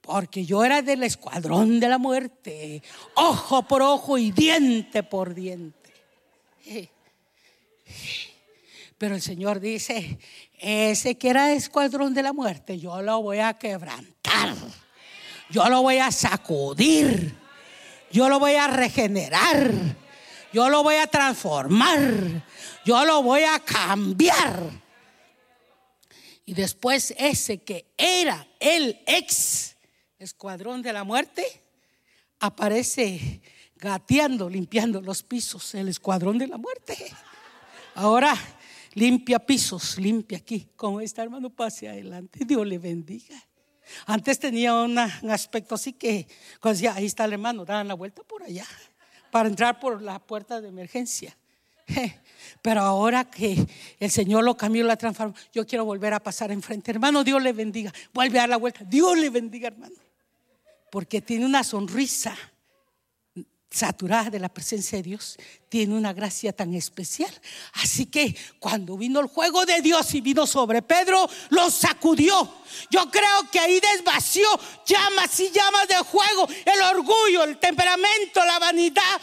Porque 0.00 0.44
yo 0.44 0.64
era 0.64 0.82
del 0.82 1.02
escuadrón 1.02 1.80
de 1.80 1.88
la 1.88 1.98
muerte, 1.98 2.82
ojo 3.14 3.64
por 3.64 3.82
ojo 3.82 4.16
y 4.16 4.30
diente 4.30 5.02
por 5.02 5.34
diente. 5.34 5.92
Pero 8.96 9.14
el 9.14 9.22
Señor 9.22 9.60
dice, 9.60 10.18
ese 10.58 11.16
que 11.16 11.28
era 11.28 11.52
escuadrón 11.52 12.14
de 12.14 12.22
la 12.22 12.32
muerte, 12.32 12.78
yo 12.78 13.00
lo 13.02 13.22
voy 13.22 13.38
a 13.38 13.54
quebrantar. 13.54 14.54
Yo 15.50 15.68
lo 15.68 15.82
voy 15.82 15.98
a 15.98 16.10
sacudir. 16.10 17.34
Yo 18.10 18.28
lo 18.28 18.38
voy 18.38 18.54
a 18.54 18.66
regenerar. 18.66 19.70
Yo 20.52 20.68
lo 20.68 20.82
voy 20.82 20.96
a 20.96 21.06
transformar. 21.06 22.44
Yo 22.84 23.04
lo 23.04 23.22
voy 23.22 23.42
a 23.42 23.60
cambiar. 23.60 24.87
Y 26.48 26.54
después 26.54 27.12
ese 27.18 27.58
que 27.58 27.92
era 27.98 28.48
el 28.58 29.02
ex 29.06 29.76
escuadrón 30.18 30.80
de 30.80 30.94
la 30.94 31.04
muerte, 31.04 31.44
aparece 32.40 33.42
gateando, 33.76 34.48
limpiando 34.48 35.02
los 35.02 35.22
pisos, 35.22 35.74
el 35.74 35.88
escuadrón 35.88 36.38
de 36.38 36.46
la 36.46 36.56
muerte. 36.56 36.96
Ahora 37.96 38.34
limpia 38.94 39.40
pisos, 39.40 39.98
limpia 39.98 40.38
aquí. 40.38 40.70
Como 40.74 41.02
está 41.02 41.22
hermano, 41.22 41.50
pase 41.50 41.86
adelante. 41.86 42.40
Dios 42.46 42.66
le 42.66 42.78
bendiga. 42.78 43.36
Antes 44.06 44.38
tenía 44.38 44.72
un 44.72 44.96
aspecto 44.96 45.74
así 45.74 45.92
que, 45.92 46.26
cuando 46.62 46.76
decía, 46.76 46.94
ahí 46.94 47.04
está 47.04 47.26
el 47.26 47.34
hermano, 47.34 47.66
daban 47.66 47.88
la 47.88 47.94
vuelta 47.94 48.22
por 48.22 48.42
allá 48.42 48.64
para 49.30 49.50
entrar 49.50 49.78
por 49.78 50.00
la 50.00 50.18
puerta 50.18 50.62
de 50.62 50.68
emergencia. 50.68 51.36
Pero 52.62 52.80
ahora 52.80 53.24
que 53.24 53.66
el 53.98 54.10
Señor 54.10 54.44
lo 54.44 54.56
cambió, 54.56 54.84
la 54.84 54.96
transformó, 54.96 55.34
yo 55.52 55.66
quiero 55.66 55.84
volver 55.84 56.12
a 56.14 56.20
pasar 56.20 56.50
enfrente. 56.50 56.90
Hermano, 56.90 57.24
Dios 57.24 57.42
le 57.42 57.52
bendiga. 57.52 57.92
Vuelve 58.12 58.38
a 58.38 58.42
dar 58.42 58.48
la 58.50 58.56
vuelta. 58.56 58.84
Dios 58.84 59.16
le 59.16 59.30
bendiga, 59.30 59.68
hermano. 59.68 59.94
Porque 60.90 61.20
tiene 61.20 61.46
una 61.46 61.62
sonrisa 61.62 62.36
saturada 63.70 64.30
de 64.30 64.38
la 64.38 64.48
presencia 64.48 64.96
de 64.96 65.02
Dios, 65.02 65.36
tiene 65.68 65.94
una 65.94 66.12
gracia 66.14 66.52
tan 66.52 66.74
especial. 66.74 67.30
Así 67.74 68.06
que 68.06 68.34
cuando 68.58 68.96
vino 68.96 69.20
el 69.20 69.26
juego 69.26 69.66
de 69.66 69.82
Dios 69.82 70.14
y 70.14 70.22
vino 70.22 70.46
sobre 70.46 70.80
Pedro, 70.80 71.28
lo 71.50 71.70
sacudió. 71.70 72.50
Yo 72.90 73.10
creo 73.10 73.50
que 73.52 73.60
ahí 73.60 73.78
desvació 73.78 74.48
llamas 74.86 75.38
y 75.40 75.50
llamas 75.50 75.86
de 75.86 75.96
juego, 75.96 76.48
el 76.64 76.96
orgullo, 76.96 77.44
el 77.44 77.58
temperamento, 77.58 78.44
la 78.44 78.58
vanidad, 78.58 79.20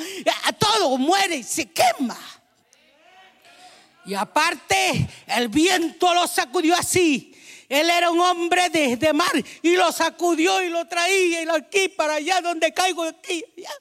todo 0.59 0.95
muere 0.97 1.37
y 1.37 1.43
se 1.43 1.71
quema. 1.71 2.17
Y 4.05 4.13
aparte, 4.13 5.07
el 5.27 5.47
viento 5.47 6.13
lo 6.13 6.27
sacudió 6.27 6.75
así. 6.75 7.35
Él 7.67 7.89
era 7.89 8.11
un 8.11 8.19
hombre 8.19 8.69
de, 8.69 9.13
mar 9.13 9.31
y 9.61 9.75
lo 9.75 9.91
sacudió 9.91 10.61
y 10.61 10.69
lo 10.69 10.87
traía 10.87 11.41
y 11.41 11.45
lo 11.45 11.55
aquí 11.55 11.89
para 11.89 12.15
allá 12.15 12.41
donde 12.41 12.73
caigo 12.73 13.03
aquí. 13.03 13.43
Ya. 13.57 13.71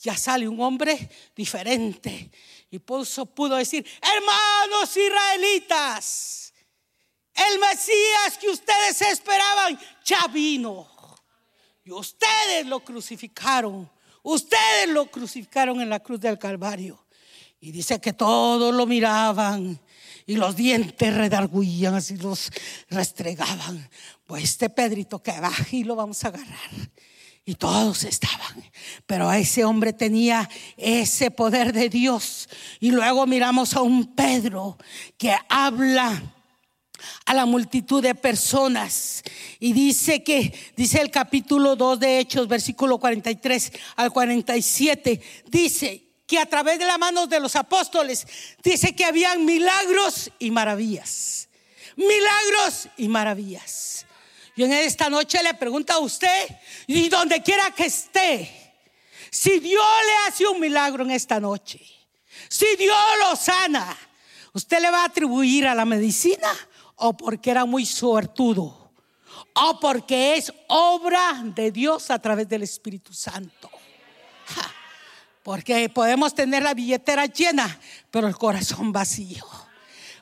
ya 0.00 0.16
sale 0.16 0.46
un 0.46 0.60
hombre 0.60 1.10
diferente. 1.34 2.30
Y 2.70 2.78
puso, 2.78 3.26
pudo 3.26 3.56
decir, 3.56 3.84
hermanos 4.00 4.96
israelitas, 4.96 6.52
el 7.34 7.58
Mesías 7.58 8.38
que 8.40 8.50
ustedes 8.50 9.02
esperaban 9.02 9.78
ya 10.04 10.26
vino. 10.28 10.88
Y 11.82 11.90
ustedes 11.90 12.66
lo 12.66 12.80
crucificaron. 12.80 13.90
Ustedes 14.22 14.88
lo 14.88 15.06
crucificaron 15.10 15.80
en 15.80 15.88
la 15.88 16.00
cruz 16.00 16.20
del 16.20 16.38
Calvario. 16.38 17.07
Y 17.60 17.72
dice 17.72 18.00
que 18.00 18.12
todos 18.12 18.74
lo 18.74 18.86
miraban 18.86 19.80
y 20.26 20.36
los 20.36 20.54
dientes 20.54 21.14
redarguían, 21.14 21.94
así 21.94 22.16
los 22.16 22.50
restregaban. 22.90 23.88
Pues 24.26 24.44
este 24.44 24.70
Pedrito 24.70 25.22
que 25.22 25.40
va 25.40 25.52
y 25.72 25.84
lo 25.84 25.96
vamos 25.96 26.22
a 26.24 26.28
agarrar. 26.28 26.70
Y 27.44 27.54
todos 27.54 28.04
estaban. 28.04 28.62
Pero 29.06 29.32
ese 29.32 29.64
hombre 29.64 29.94
tenía 29.94 30.48
ese 30.76 31.30
poder 31.30 31.72
de 31.72 31.88
Dios. 31.88 32.48
Y 32.78 32.90
luego 32.90 33.26
miramos 33.26 33.74
a 33.74 33.80
un 33.80 34.14
Pedro 34.14 34.76
que 35.16 35.34
habla 35.48 36.34
a 37.24 37.34
la 37.34 37.46
multitud 37.46 38.02
de 38.02 38.14
personas. 38.14 39.22
Y 39.58 39.72
dice 39.72 40.22
que, 40.22 40.52
dice 40.76 41.00
el 41.00 41.10
capítulo 41.10 41.74
2 41.74 42.00
de 42.00 42.18
Hechos, 42.18 42.48
versículo 42.48 42.98
43 42.98 43.72
al 43.96 44.12
47, 44.12 45.20
dice, 45.46 46.07
que 46.28 46.38
a 46.38 46.46
través 46.46 46.78
de 46.78 46.84
la 46.84 46.98
mano 46.98 47.26
de 47.26 47.40
los 47.40 47.56
apóstoles 47.56 48.26
dice 48.62 48.94
que 48.94 49.06
habían 49.06 49.46
milagros 49.46 50.30
y 50.38 50.50
maravillas. 50.50 51.48
Milagros 51.96 52.88
y 52.98 53.08
maravillas. 53.08 54.04
Yo 54.54 54.66
en 54.66 54.72
esta 54.74 55.08
noche 55.08 55.42
le 55.42 55.54
pregunto 55.54 55.94
a 55.94 55.98
usted, 56.00 56.48
y 56.86 57.08
donde 57.08 57.42
quiera 57.42 57.70
que 57.70 57.86
esté, 57.86 58.74
si 59.30 59.58
Dios 59.58 59.86
le 60.04 60.28
hace 60.28 60.46
un 60.46 60.60
milagro 60.60 61.02
en 61.02 61.12
esta 61.12 61.40
noche, 61.40 61.80
si 62.50 62.76
Dios 62.76 62.96
lo 63.20 63.34
sana, 63.34 63.96
¿usted 64.52 64.80
le 64.80 64.90
va 64.90 65.02
a 65.02 65.06
atribuir 65.06 65.66
a 65.66 65.74
la 65.74 65.86
medicina 65.86 66.54
o 66.96 67.16
porque 67.16 67.50
era 67.50 67.64
muy 67.64 67.86
suertudo? 67.86 68.92
O 69.54 69.80
porque 69.80 70.36
es 70.36 70.52
obra 70.68 71.40
de 71.42 71.72
Dios 71.72 72.10
a 72.10 72.18
través 72.20 72.46
del 72.50 72.64
Espíritu 72.64 73.14
Santo. 73.14 73.70
Porque 75.48 75.88
podemos 75.88 76.34
tener 76.34 76.62
la 76.62 76.74
billetera 76.74 77.24
llena, 77.24 77.80
pero 78.10 78.28
el 78.28 78.36
corazón 78.36 78.92
vacío. 78.92 79.46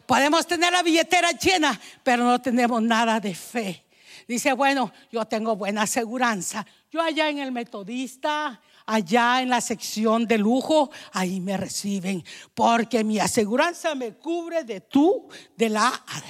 Podemos 0.07 0.47
tener 0.47 0.73
la 0.73 0.85
billetera 0.85 1.33
llena, 1.33 1.81
pero 2.05 2.23
no 2.23 2.41
tenemos 2.41 2.81
nada 2.81 3.19
de 3.19 3.35
fe. 3.35 3.87
Dice, 4.29 4.53
bueno, 4.53 4.93
yo 5.11 5.25
tengo 5.25 5.57
buena 5.57 5.83
aseguranza. 5.83 6.65
Yo 6.93 7.03
allá 7.03 7.29
en 7.29 7.41
el 7.41 7.51
metodista, 7.51 8.61
allá 8.87 9.43
en 9.43 9.49
la 9.49 9.61
sección 9.61 10.29
de 10.29 10.39
lujo, 10.39 10.93
ahí 11.13 11.41
me 11.41 11.57
reciben, 11.57 12.23
porque 12.55 13.03
mi 13.03 13.19
aseguranza 13.19 13.97
me 13.97 14.13
cubre 14.13 14.63
de 14.63 14.81
tú, 14.81 15.29
de 15.57 15.71
la 15.71 15.89
a 15.89 16.23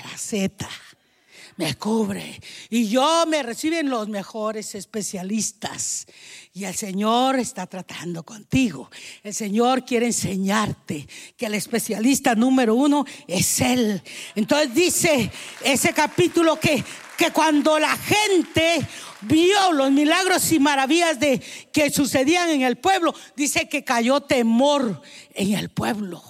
me 1.57 1.75
cubre. 1.75 2.41
Y 2.69 2.89
yo 2.89 3.25
me 3.27 3.43
reciben 3.43 3.89
los 3.89 4.09
mejores 4.09 4.75
especialistas. 4.75 6.07
Y 6.57 6.65
el 6.65 6.75
Señor 6.75 7.39
está 7.39 7.67
tratando 7.67 8.23
contigo. 8.23 8.91
El 9.23 9.35
Señor 9.35 9.85
quiere 9.85 10.07
enseñarte 10.07 11.07
que 11.37 11.45
el 11.45 11.55
especialista 11.55 12.35
número 12.35 12.75
uno 12.75 13.05
es 13.27 13.61
Él. 13.61 14.03
Entonces 14.35 14.73
dice 14.73 15.31
ese 15.63 15.93
capítulo 15.93 16.59
que, 16.59 16.83
que 17.19 17.31
cuando 17.31 17.79
la 17.79 17.95
gente 17.99 18.81
vio 19.21 19.71
los 19.73 19.91
milagros 19.91 20.51
y 20.51 20.59
maravillas 20.59 21.21
de 21.21 21.43
que 21.71 21.91
sucedían 21.91 22.49
en 22.49 22.63
el 22.63 22.79
pueblo, 22.79 23.15
dice 23.37 23.69
que 23.69 23.85
cayó 23.85 24.23
temor 24.23 25.03
en 25.35 25.53
el 25.53 25.69
pueblo. 25.69 26.25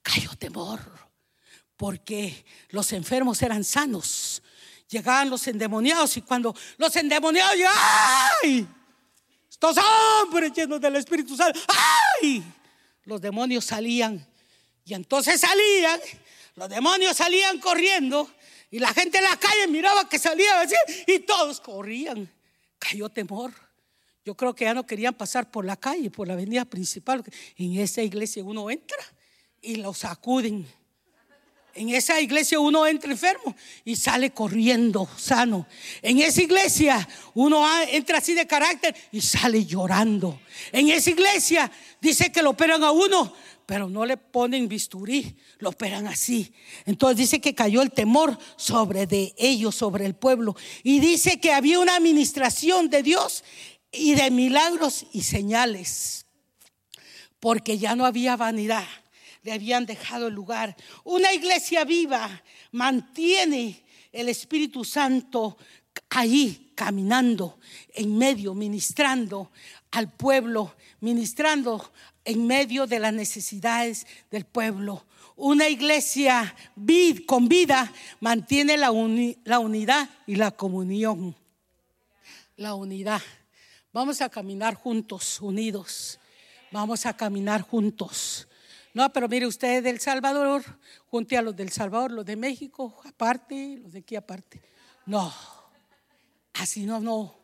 Cayó 0.00 0.30
temor 0.38 0.80
porque 1.76 2.46
los 2.70 2.94
enfermos 2.94 3.42
eran 3.42 3.64
sanos, 3.64 4.42
llegaban 4.88 5.28
los 5.28 5.46
endemoniados 5.46 6.16
y 6.16 6.22
cuando 6.22 6.56
los 6.78 6.96
endemoniados 6.96 7.54
¡ay! 8.42 8.66
Estos 9.60 9.84
hombres 10.22 10.52
llenos 10.52 10.80
del 10.80 10.94
Espíritu 10.94 11.36
Santo, 11.36 11.58
¡ay! 12.22 12.44
Los 13.02 13.20
demonios 13.20 13.64
salían 13.64 14.24
y 14.84 14.94
entonces 14.94 15.40
salían, 15.40 15.98
los 16.54 16.68
demonios 16.68 17.16
salían 17.16 17.58
corriendo 17.58 18.30
y 18.70 18.78
la 18.78 18.94
gente 18.94 19.18
en 19.18 19.24
la 19.24 19.36
calle 19.36 19.66
miraba 19.66 20.08
que 20.08 20.16
salía 20.16 20.60
así 20.60 20.76
y 21.08 21.18
todos 21.18 21.60
corrían. 21.60 22.32
Cayó 22.78 23.08
temor. 23.08 23.52
Yo 24.24 24.36
creo 24.36 24.54
que 24.54 24.64
ya 24.64 24.74
no 24.74 24.86
querían 24.86 25.14
pasar 25.14 25.50
por 25.50 25.64
la 25.64 25.76
calle, 25.76 26.08
por 26.08 26.28
la 26.28 26.34
avenida 26.34 26.64
principal. 26.64 27.24
En 27.56 27.80
esa 27.80 28.00
iglesia 28.00 28.44
uno 28.44 28.70
entra 28.70 29.04
y 29.60 29.74
lo 29.74 29.92
sacuden 29.92 30.68
en 31.78 31.90
esa 31.90 32.20
iglesia 32.20 32.58
uno 32.58 32.86
entra 32.86 33.10
enfermo 33.10 33.54
y 33.84 33.94
sale 33.94 34.30
corriendo 34.30 35.08
sano. 35.16 35.66
En 36.02 36.20
esa 36.20 36.42
iglesia 36.42 37.08
uno 37.34 37.64
entra 37.84 38.18
así 38.18 38.34
de 38.34 38.46
carácter 38.46 38.94
y 39.12 39.20
sale 39.20 39.64
llorando. 39.64 40.40
En 40.72 40.90
esa 40.90 41.10
iglesia 41.10 41.70
dice 42.00 42.32
que 42.32 42.42
lo 42.42 42.50
operan 42.50 42.82
a 42.82 42.90
uno, 42.90 43.32
pero 43.64 43.88
no 43.88 44.04
le 44.04 44.16
ponen 44.16 44.68
bisturí, 44.68 45.36
lo 45.58 45.70
operan 45.70 46.08
así. 46.08 46.52
Entonces 46.84 47.18
dice 47.18 47.40
que 47.40 47.54
cayó 47.54 47.80
el 47.80 47.92
temor 47.92 48.36
sobre 48.56 49.06
de 49.06 49.34
ellos, 49.38 49.76
sobre 49.76 50.04
el 50.04 50.16
pueblo. 50.16 50.56
Y 50.82 50.98
dice 50.98 51.38
que 51.38 51.52
había 51.52 51.78
una 51.78 51.94
administración 51.94 52.90
de 52.90 53.04
Dios 53.04 53.44
y 53.92 54.14
de 54.14 54.30
milagros 54.30 55.06
y 55.12 55.22
señales, 55.22 56.26
porque 57.38 57.78
ya 57.78 57.94
no 57.94 58.04
había 58.04 58.36
vanidad 58.36 58.86
le 59.48 59.54
habían 59.54 59.86
dejado 59.86 60.28
el 60.28 60.34
lugar. 60.34 60.76
Una 61.04 61.32
iglesia 61.32 61.82
viva 61.84 62.42
mantiene 62.72 63.82
el 64.12 64.28
Espíritu 64.28 64.84
Santo 64.84 65.56
ahí 66.10 66.72
caminando 66.74 67.58
en 67.94 68.18
medio, 68.18 68.52
ministrando 68.52 69.50
al 69.90 70.12
pueblo, 70.12 70.74
ministrando 71.00 71.92
en 72.26 72.46
medio 72.46 72.86
de 72.86 72.98
las 72.98 73.14
necesidades 73.14 74.06
del 74.30 74.44
pueblo. 74.44 75.06
Una 75.34 75.66
iglesia 75.66 76.54
con 77.24 77.48
vida 77.48 77.90
mantiene 78.20 78.76
la 78.76 78.90
unidad 78.90 80.10
y 80.26 80.34
la 80.36 80.50
comunión. 80.50 81.34
La 82.56 82.74
unidad. 82.74 83.22
Vamos 83.94 84.20
a 84.20 84.28
caminar 84.28 84.74
juntos, 84.74 85.40
unidos. 85.40 86.20
Vamos 86.70 87.06
a 87.06 87.16
caminar 87.16 87.62
juntos. 87.62 88.46
No, 88.94 89.12
pero 89.12 89.28
mire 89.28 89.46
usted 89.46 89.82
del 89.82 90.00
Salvador, 90.00 90.64
junte 91.06 91.36
a 91.36 91.42
los 91.42 91.54
del 91.54 91.70
Salvador, 91.70 92.10
los 92.10 92.24
de 92.24 92.36
México 92.36 93.00
aparte, 93.04 93.78
los 93.82 93.92
de 93.92 94.00
aquí 94.00 94.16
aparte. 94.16 94.60
No, 95.06 95.32
así 96.54 96.84
no, 96.84 97.00
no. 97.00 97.36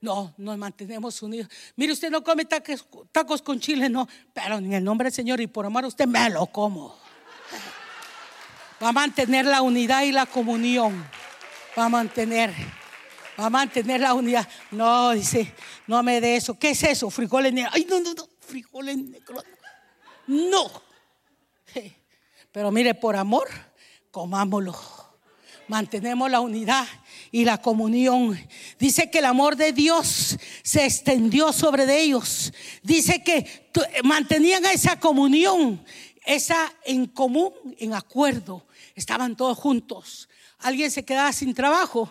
No, 0.00 0.34
nos 0.36 0.58
mantenemos 0.58 1.20
unidos. 1.22 1.48
Mire, 1.74 1.92
usted 1.92 2.10
no 2.10 2.22
come 2.22 2.44
tacos, 2.44 2.86
tacos 3.10 3.42
con 3.42 3.58
chile, 3.58 3.88
no, 3.88 4.06
pero 4.32 4.58
en 4.58 4.72
el 4.72 4.84
nombre 4.84 5.06
del 5.06 5.12
Señor 5.12 5.40
y 5.40 5.46
por 5.46 5.66
amor 5.66 5.84
a 5.84 5.88
usted 5.88 6.06
me 6.06 6.30
lo 6.30 6.46
como. 6.46 6.96
Va 8.82 8.90
a 8.90 8.92
mantener 8.92 9.46
la 9.46 9.62
unidad 9.62 10.02
y 10.02 10.12
la 10.12 10.26
comunión. 10.26 11.04
Va 11.76 11.86
a 11.86 11.88
mantener, 11.88 12.52
va 13.40 13.46
a 13.46 13.50
mantener 13.50 14.00
la 14.00 14.14
unidad. 14.14 14.46
No, 14.70 15.12
dice, 15.12 15.52
no 15.86 16.02
me 16.02 16.20
dé 16.20 16.36
eso. 16.36 16.58
¿Qué 16.58 16.70
es 16.70 16.82
eso? 16.82 17.10
Frijoles 17.10 17.52
negros. 17.52 17.74
Ay, 17.74 17.86
no, 17.88 17.98
no, 18.00 18.12
no, 18.14 18.28
frijoles 18.40 18.98
negros. 18.98 19.44
No. 20.26 20.70
Pero 22.52 22.70
mire, 22.70 22.94
por 22.94 23.16
amor, 23.16 23.48
comámoslo. 24.10 24.74
Mantenemos 25.68 26.30
la 26.30 26.40
unidad 26.40 26.86
y 27.32 27.44
la 27.44 27.60
comunión. 27.60 28.38
Dice 28.78 29.10
que 29.10 29.18
el 29.18 29.24
amor 29.24 29.56
de 29.56 29.72
Dios 29.72 30.38
se 30.62 30.84
extendió 30.84 31.52
sobre 31.52 31.86
de 31.86 32.00
ellos. 32.00 32.52
Dice 32.82 33.22
que 33.22 33.68
mantenían 34.04 34.64
esa 34.64 34.98
comunión, 35.00 35.84
esa 36.24 36.72
en 36.84 37.06
común, 37.06 37.52
en 37.78 37.94
acuerdo. 37.94 38.66
Estaban 38.94 39.36
todos 39.36 39.58
juntos. 39.58 40.28
Alguien 40.58 40.90
se 40.90 41.04
quedaba 41.04 41.32
sin 41.32 41.52
trabajo. 41.52 42.10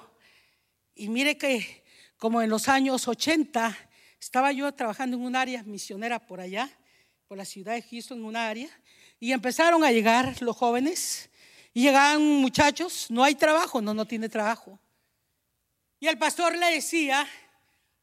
Y 0.93 1.09
mire 1.09 1.37
que 1.37 1.83
como 2.17 2.41
en 2.41 2.49
los 2.49 2.67
años 2.67 3.07
80 3.07 3.77
estaba 4.19 4.51
yo 4.51 4.71
trabajando 4.73 5.17
en 5.17 5.23
un 5.23 5.35
área 5.35 5.63
misionera 5.63 6.19
por 6.19 6.39
allá, 6.39 6.69
por 7.27 7.37
la 7.37 7.45
ciudad 7.45 7.73
de 7.73 7.81
Houston, 7.81 8.19
en 8.19 8.25
un 8.25 8.35
área 8.35 8.69
y 9.19 9.31
empezaron 9.31 9.83
a 9.83 9.91
llegar 9.91 10.41
los 10.41 10.55
jóvenes 10.55 11.29
y 11.73 11.81
llegaban 11.81 12.21
muchachos, 12.21 13.07
no 13.09 13.23
hay 13.23 13.35
trabajo, 13.35 13.81
no, 13.81 13.93
no 13.93 14.05
tiene 14.05 14.29
trabajo. 14.29 14.79
Y 15.99 16.07
el 16.07 16.17
pastor 16.17 16.55
le 16.55 16.67
decía 16.67 17.27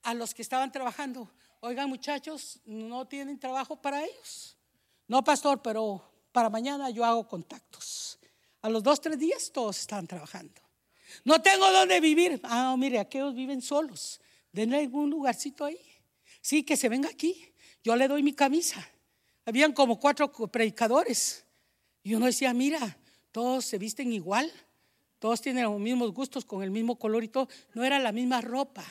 a 0.03 0.15
los 0.15 0.35
que 0.35 0.43
estaban 0.43 0.73
trabajando, 0.73 1.31
oigan 1.61 1.89
muchachos, 1.89 2.61
no 2.65 3.07
tienen 3.07 3.39
trabajo 3.39 3.81
para 3.81 4.05
ellos. 4.05 4.57
No, 5.07 5.23
pastor, 5.23 5.63
pero 5.63 6.03
para 6.33 6.51
mañana 6.51 6.91
yo 6.91 7.05
hago 7.05 7.29
contactos. 7.29 8.19
A 8.61 8.69
los 8.69 8.83
dos, 8.83 9.01
tres 9.01 9.19
días 9.19 9.51
todos 9.53 9.79
están 9.79 10.07
trabajando. 10.07 10.61
No 11.25 11.41
tengo 11.41 11.71
dónde 11.71 12.01
vivir. 12.01 12.41
Ah, 12.45 12.75
mire, 12.79 12.99
aquellos 12.99 13.35
viven 13.35 13.61
solos. 13.61 14.21
Denle 14.51 14.79
algún 14.79 15.11
lugarcito 15.11 15.65
ahí. 15.65 15.81
Sí, 16.41 16.63
que 16.63 16.77
se 16.77 16.89
venga 16.89 17.09
aquí. 17.09 17.53
Yo 17.85 17.97
le 17.97 18.09
doy 18.09 18.23
mi 18.23 18.33
camisa. 18.33 18.87
Habían 19.45 19.73
como 19.73 19.99
cuatro 19.99 20.31
predicadores. 20.31 21.45
Y 22.03 22.15
uno 22.15 22.27
decía, 22.27 22.53
mira, 22.53 22.97
todos 23.31 23.65
se 23.65 23.79
visten 23.79 24.13
igual. 24.13 24.51
Todos 25.19 25.41
tienen 25.41 25.65
los 25.65 25.79
mismos 25.79 26.13
gustos 26.13 26.45
con 26.45 26.63
el 26.63 26.71
mismo 26.71 26.97
color 26.97 27.25
y 27.25 27.29
todo. 27.29 27.49
No 27.75 27.85
era 27.85 27.99
la 27.99 28.13
misma 28.13 28.41
ropa. 28.41 28.85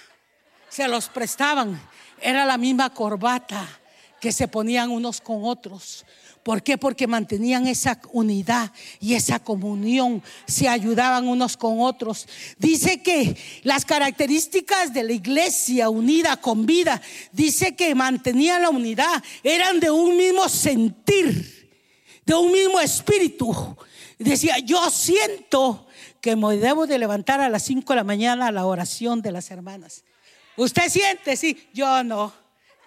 Se 0.69 0.87
los 0.87 1.09
prestaban. 1.09 1.79
Era 2.21 2.45
la 2.45 2.57
misma 2.57 2.93
corbata 2.93 3.67
que 4.19 4.31
se 4.31 4.47
ponían 4.47 4.91
unos 4.91 5.19
con 5.19 5.43
otros. 5.43 6.05
¿Por 6.43 6.63
qué? 6.63 6.77
Porque 6.77 7.05
mantenían 7.05 7.67
esa 7.67 8.01
unidad 8.11 8.71
y 8.99 9.13
esa 9.13 9.39
comunión, 9.39 10.23
se 10.47 10.67
ayudaban 10.67 11.27
unos 11.27 11.55
con 11.55 11.81
otros. 11.81 12.27
Dice 12.57 13.03
que 13.03 13.37
las 13.63 13.85
características 13.85 14.91
de 14.91 15.03
la 15.03 15.13
iglesia 15.13 15.89
unida 15.89 16.37
con 16.37 16.65
vida, 16.65 16.99
dice 17.31 17.75
que 17.75 17.93
mantenían 17.93 18.63
la 18.63 18.69
unidad, 18.69 19.23
eran 19.43 19.79
de 19.79 19.91
un 19.91 20.17
mismo 20.17 20.49
sentir, 20.49 21.69
de 22.25 22.33
un 22.33 22.51
mismo 22.51 22.79
espíritu. 22.79 23.77
Decía, 24.17 24.57
yo 24.59 24.89
siento 24.89 25.87
que 26.21 26.35
me 26.35 26.57
debo 26.57 26.87
de 26.87 26.97
levantar 26.97 27.39
a 27.39 27.49
las 27.49 27.63
5 27.63 27.93
de 27.93 27.97
la 27.97 28.03
mañana 28.03 28.47
a 28.47 28.51
la 28.51 28.65
oración 28.65 29.21
de 29.21 29.31
las 29.31 29.51
hermanas. 29.51 30.03
¿Usted 30.57 30.89
siente? 30.89 31.35
Sí, 31.37 31.69
yo 31.71 32.03
no, 32.03 32.33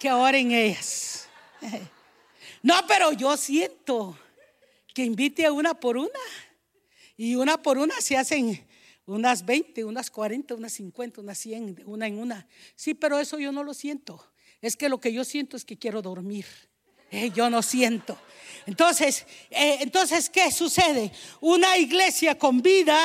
que 0.00 0.10
oren 0.10 0.50
ellas. 0.50 1.28
No, 2.64 2.74
pero 2.88 3.12
yo 3.12 3.36
siento 3.36 4.18
que 4.94 5.04
invite 5.04 5.44
a 5.44 5.52
una 5.52 5.74
por 5.74 5.98
una. 5.98 6.08
Y 7.14 7.34
una 7.34 7.60
por 7.60 7.76
una 7.76 8.00
se 8.00 8.16
hacen 8.16 8.66
unas 9.04 9.44
20, 9.44 9.84
unas 9.84 10.10
40, 10.10 10.54
unas 10.54 10.72
50, 10.72 11.20
unas 11.20 11.36
100, 11.36 11.82
una 11.84 12.06
en 12.06 12.18
una. 12.18 12.48
Sí, 12.74 12.94
pero 12.94 13.20
eso 13.20 13.38
yo 13.38 13.52
no 13.52 13.64
lo 13.64 13.74
siento. 13.74 14.32
Es 14.62 14.76
que 14.78 14.88
lo 14.88 14.98
que 14.98 15.12
yo 15.12 15.24
siento 15.24 15.58
es 15.58 15.64
que 15.66 15.76
quiero 15.76 16.00
dormir. 16.00 16.46
Eh, 17.10 17.30
yo 17.34 17.50
no 17.50 17.60
siento. 17.60 18.16
Entonces, 18.64 19.26
eh, 19.50 19.76
entonces, 19.82 20.30
¿qué 20.30 20.50
sucede? 20.50 21.12
Una 21.42 21.76
iglesia 21.76 22.38
con 22.38 22.62
vida 22.62 22.98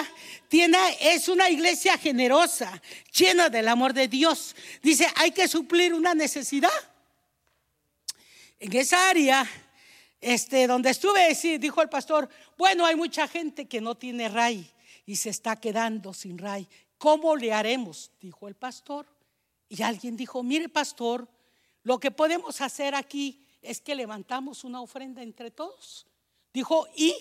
tiene, 0.47 0.77
es 1.01 1.27
una 1.27 1.49
iglesia 1.49 1.97
generosa, 1.97 2.81
llena 3.11 3.49
del 3.49 3.67
amor 3.67 3.93
de 3.93 4.07
Dios. 4.07 4.55
Dice, 4.81 5.05
hay 5.17 5.31
que 5.31 5.49
suplir 5.49 5.93
una 5.93 6.13
necesidad 6.13 6.71
en 8.59 8.75
esa 8.75 9.09
área 9.09 9.47
este, 10.21 10.67
donde 10.67 10.89
estuve, 10.89 11.33
sí, 11.33 11.57
dijo 11.57 11.81
el 11.81 11.89
pastor, 11.89 12.29
bueno, 12.57 12.85
hay 12.85 12.95
mucha 12.95 13.27
gente 13.27 13.67
que 13.67 13.79
no 13.79 13.95
tiene 13.95 14.27
ray 14.27 14.69
y 15.05 15.15
se 15.15 15.29
está 15.29 15.55
quedando 15.55 16.13
sin 16.13 16.37
ray. 16.37 16.67
¿Cómo 16.97 17.35
le 17.35 17.53
haremos? 17.53 18.11
Dijo 18.19 18.47
el 18.47 18.55
pastor. 18.55 19.07
Y 19.69 19.81
alguien 19.81 20.17
dijo, 20.17 20.43
mire 20.43 20.67
pastor, 20.67 21.27
lo 21.83 21.99
que 21.99 22.11
podemos 22.11 22.59
hacer 22.59 22.95
aquí 22.95 23.45
es 23.61 23.79
que 23.79 23.95
levantamos 23.95 24.63
una 24.63 24.81
ofrenda 24.81 25.21
entre 25.21 25.51
todos. 25.51 26.05
Dijo, 26.53 26.87
y 26.95 27.15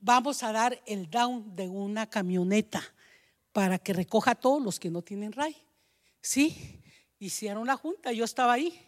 vamos 0.00 0.42
a 0.42 0.50
dar 0.50 0.82
el 0.86 1.08
down 1.08 1.54
de 1.54 1.68
una 1.68 2.08
camioneta 2.08 2.82
para 3.52 3.78
que 3.78 3.92
recoja 3.92 4.32
a 4.32 4.34
todos 4.34 4.62
los 4.62 4.80
que 4.80 4.90
no 4.90 5.02
tienen 5.02 5.32
ray. 5.32 5.56
Sí, 6.20 6.80
hicieron 7.18 7.66
la 7.66 7.76
junta, 7.76 8.12
yo 8.12 8.24
estaba 8.24 8.54
ahí 8.54 8.80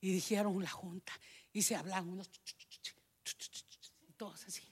y 0.00 0.12
dijeron 0.12 0.62
la 0.62 0.70
junta 0.70 1.12
y 1.52 1.62
se 1.62 1.74
hablan 1.74 2.08
unos, 2.08 2.30
todos 4.16 4.44
así. 4.46 4.62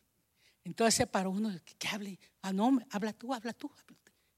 Entonces 0.65 0.95
se 0.95 1.07
paró 1.07 1.31
uno 1.31 1.51
que 1.79 1.89
hable, 1.89 2.19
ah, 2.43 2.53
no, 2.53 2.79
habla 2.91 3.13
tú, 3.13 3.33
habla 3.33 3.53
tú. 3.53 3.71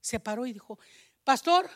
Se 0.00 0.20
paró 0.20 0.46
y 0.46 0.52
dijo, 0.52 0.78
pastor, 1.24 1.68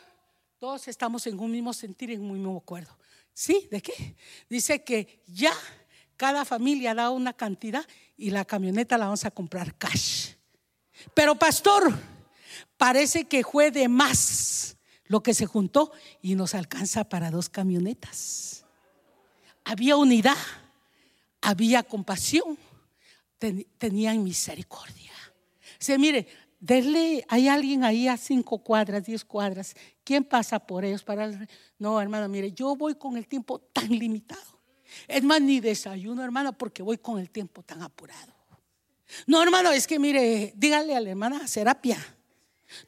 todos 0.58 0.86
estamos 0.88 1.26
en 1.26 1.38
un 1.38 1.50
mismo 1.50 1.72
sentir, 1.72 2.12
en 2.12 2.22
un 2.22 2.32
mismo 2.32 2.56
acuerdo. 2.56 2.96
¿Sí? 3.32 3.68
¿De 3.70 3.82
qué? 3.82 4.16
Dice 4.48 4.84
que 4.84 5.22
ya 5.26 5.52
cada 6.16 6.44
familia 6.44 6.94
da 6.94 7.10
una 7.10 7.32
cantidad 7.32 7.84
y 8.16 8.30
la 8.30 8.44
camioneta 8.44 8.96
la 8.96 9.06
vamos 9.06 9.24
a 9.24 9.32
comprar 9.32 9.76
cash. 9.76 10.34
Pero 11.12 11.34
pastor, 11.34 11.92
parece 12.76 13.24
que 13.24 13.42
fue 13.42 13.72
de 13.72 13.88
más 13.88 14.76
lo 15.06 15.22
que 15.22 15.34
se 15.34 15.46
juntó 15.46 15.92
y 16.22 16.36
nos 16.36 16.54
alcanza 16.54 17.08
para 17.08 17.32
dos 17.32 17.48
camionetas 17.48 18.63
había 19.64 19.96
unidad, 19.96 20.36
había 21.40 21.82
compasión, 21.82 22.58
tenían 23.78 24.22
misericordia. 24.22 25.12
Se 25.78 25.98
mire, 25.98 26.26
denle, 26.60 27.24
hay 27.28 27.48
alguien 27.48 27.84
ahí 27.84 28.08
a 28.08 28.16
cinco 28.16 28.58
cuadras, 28.58 29.04
diez 29.04 29.24
cuadras. 29.24 29.74
¿Quién 30.02 30.24
pasa 30.24 30.58
por 30.58 30.84
ellos 30.84 31.02
para 31.02 31.30
No, 31.78 32.00
hermano, 32.00 32.28
mire, 32.28 32.52
yo 32.52 32.76
voy 32.76 32.94
con 32.94 33.16
el 33.16 33.26
tiempo 33.26 33.58
tan 33.58 33.88
limitado. 33.88 34.60
Es 35.08 35.22
más, 35.22 35.40
ni 35.40 35.60
desayuno, 35.60 36.22
hermano, 36.22 36.56
porque 36.56 36.82
voy 36.82 36.98
con 36.98 37.18
el 37.18 37.30
tiempo 37.30 37.62
tan 37.62 37.82
apurado. 37.82 38.32
No, 39.26 39.42
hermano, 39.42 39.70
es 39.72 39.86
que 39.86 39.98
mire, 39.98 40.52
dígale 40.56 40.94
a 40.96 41.00
la 41.00 41.10
hermana 41.10 41.46
Serapia. 41.46 41.98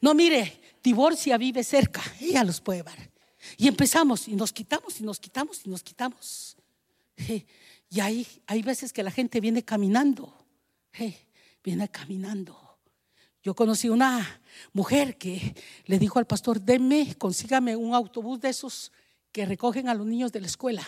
No, 0.01 0.13
mire, 0.13 0.59
divorcia, 0.83 1.37
vive 1.37 1.63
cerca, 1.63 2.01
ella 2.19 2.43
los 2.43 2.61
puede 2.61 2.83
ver. 2.83 3.11
Y 3.57 3.67
empezamos 3.67 4.27
y 4.27 4.35
nos 4.35 4.51
quitamos 4.51 4.99
y 4.99 5.03
nos 5.03 5.19
quitamos 5.19 5.61
y 5.65 5.69
nos 5.69 5.83
quitamos. 5.83 6.56
Y 7.89 7.99
hay, 8.01 8.27
hay 8.47 8.61
veces 8.61 8.91
que 8.91 9.01
la 9.01 9.11
gente 9.11 9.39
viene 9.39 9.63
caminando, 9.63 10.33
viene 11.63 11.89
caminando. 11.89 12.67
Yo 13.41 13.55
conocí 13.55 13.87
una 13.87 14.41
mujer 14.73 15.17
que 15.17 15.55
le 15.85 15.99
dijo 15.99 16.19
al 16.19 16.27
pastor, 16.27 16.59
denme, 16.59 17.15
consígame 17.17 17.75
un 17.77 17.93
autobús 17.93 18.41
de 18.41 18.49
esos 18.49 18.91
que 19.31 19.45
recogen 19.45 19.87
a 19.87 19.93
los 19.93 20.05
niños 20.05 20.31
de 20.33 20.41
la 20.41 20.47
escuela. 20.47 20.85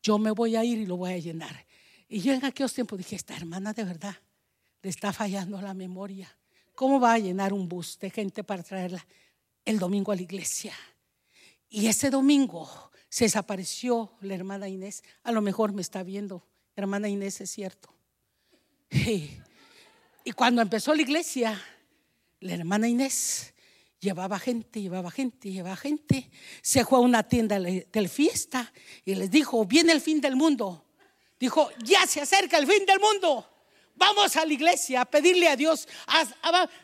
Yo 0.00 0.18
me 0.18 0.30
voy 0.30 0.54
a 0.54 0.64
ir 0.64 0.78
y 0.78 0.86
lo 0.86 0.96
voy 0.96 1.12
a 1.12 1.18
llenar. 1.18 1.66
Y 2.08 2.20
yo 2.20 2.32
en 2.32 2.44
aquellos 2.44 2.72
tiempos 2.72 2.98
dije, 2.98 3.16
esta 3.16 3.36
hermana 3.36 3.72
de 3.72 3.84
verdad 3.84 4.14
le 4.82 4.90
está 4.90 5.12
fallando 5.12 5.60
la 5.60 5.74
memoria. 5.74 6.34
¿Cómo 6.74 7.00
va 7.00 7.14
a 7.14 7.18
llenar 7.18 7.52
un 7.52 7.68
bus 7.68 7.98
de 7.98 8.10
gente 8.10 8.44
para 8.44 8.62
traerla 8.62 9.04
el 9.64 9.80
domingo 9.80 10.12
a 10.12 10.14
la 10.14 10.22
iglesia? 10.22 10.72
Y 11.68 11.86
ese 11.88 12.10
domingo 12.10 12.87
se 13.08 13.24
desapareció 13.24 14.12
la 14.20 14.34
hermana 14.34 14.68
Inés. 14.68 15.02
A 15.22 15.32
lo 15.32 15.40
mejor 15.40 15.72
me 15.72 15.82
está 15.82 16.02
viendo. 16.02 16.46
Hermana 16.76 17.08
Inés, 17.08 17.40
es 17.40 17.50
cierto. 17.50 17.92
Y 18.90 20.32
cuando 20.32 20.60
empezó 20.60 20.94
la 20.94 21.02
iglesia, 21.02 21.60
la 22.40 22.54
hermana 22.54 22.86
Inés 22.86 23.54
llevaba 23.98 24.38
gente, 24.38 24.80
llevaba 24.80 25.10
gente, 25.10 25.50
llevaba 25.50 25.76
gente. 25.76 26.30
Se 26.62 26.84
fue 26.84 26.98
a 26.98 27.00
una 27.00 27.22
tienda 27.22 27.58
de 27.58 28.08
fiesta 28.08 28.72
y 29.04 29.14
les 29.14 29.30
dijo, 29.30 29.64
viene 29.64 29.92
el 29.92 30.00
fin 30.00 30.20
del 30.20 30.36
mundo. 30.36 30.84
Dijo, 31.38 31.70
ya 31.84 32.06
se 32.06 32.20
acerca 32.20 32.58
el 32.58 32.66
fin 32.66 32.84
del 32.84 33.00
mundo. 33.00 33.48
Vamos 33.94 34.36
a 34.36 34.44
la 34.44 34.52
iglesia 34.52 35.00
a 35.00 35.04
pedirle 35.04 35.48
a 35.48 35.56
Dios. 35.56 35.88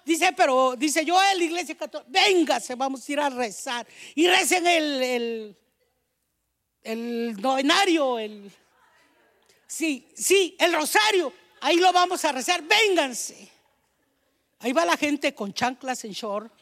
dice, 0.04 0.32
pero 0.36 0.74
dice 0.76 1.04
yo 1.04 1.18
a 1.18 1.34
la 1.34 1.44
iglesia 1.44 1.76
católica, 1.76 2.10
véngase, 2.10 2.74
vamos 2.74 3.08
a 3.08 3.12
ir 3.12 3.20
a 3.20 3.30
rezar. 3.30 3.86
Y 4.14 4.26
recen 4.26 4.66
el 4.66 5.56
novenario, 6.84 8.18
el... 8.18 8.50
Sí, 9.66 10.06
sí, 10.14 10.56
el 10.58 10.72
rosario. 10.72 11.32
Ahí 11.60 11.76
lo 11.76 11.92
vamos 11.92 12.24
a 12.24 12.32
rezar. 12.32 12.62
Vénganse. 12.62 13.50
Ahí 14.60 14.72
va 14.72 14.84
la 14.84 14.96
gente 14.96 15.34
con 15.34 15.52
chanclas 15.52 16.04
en 16.04 16.12
short. 16.12 16.52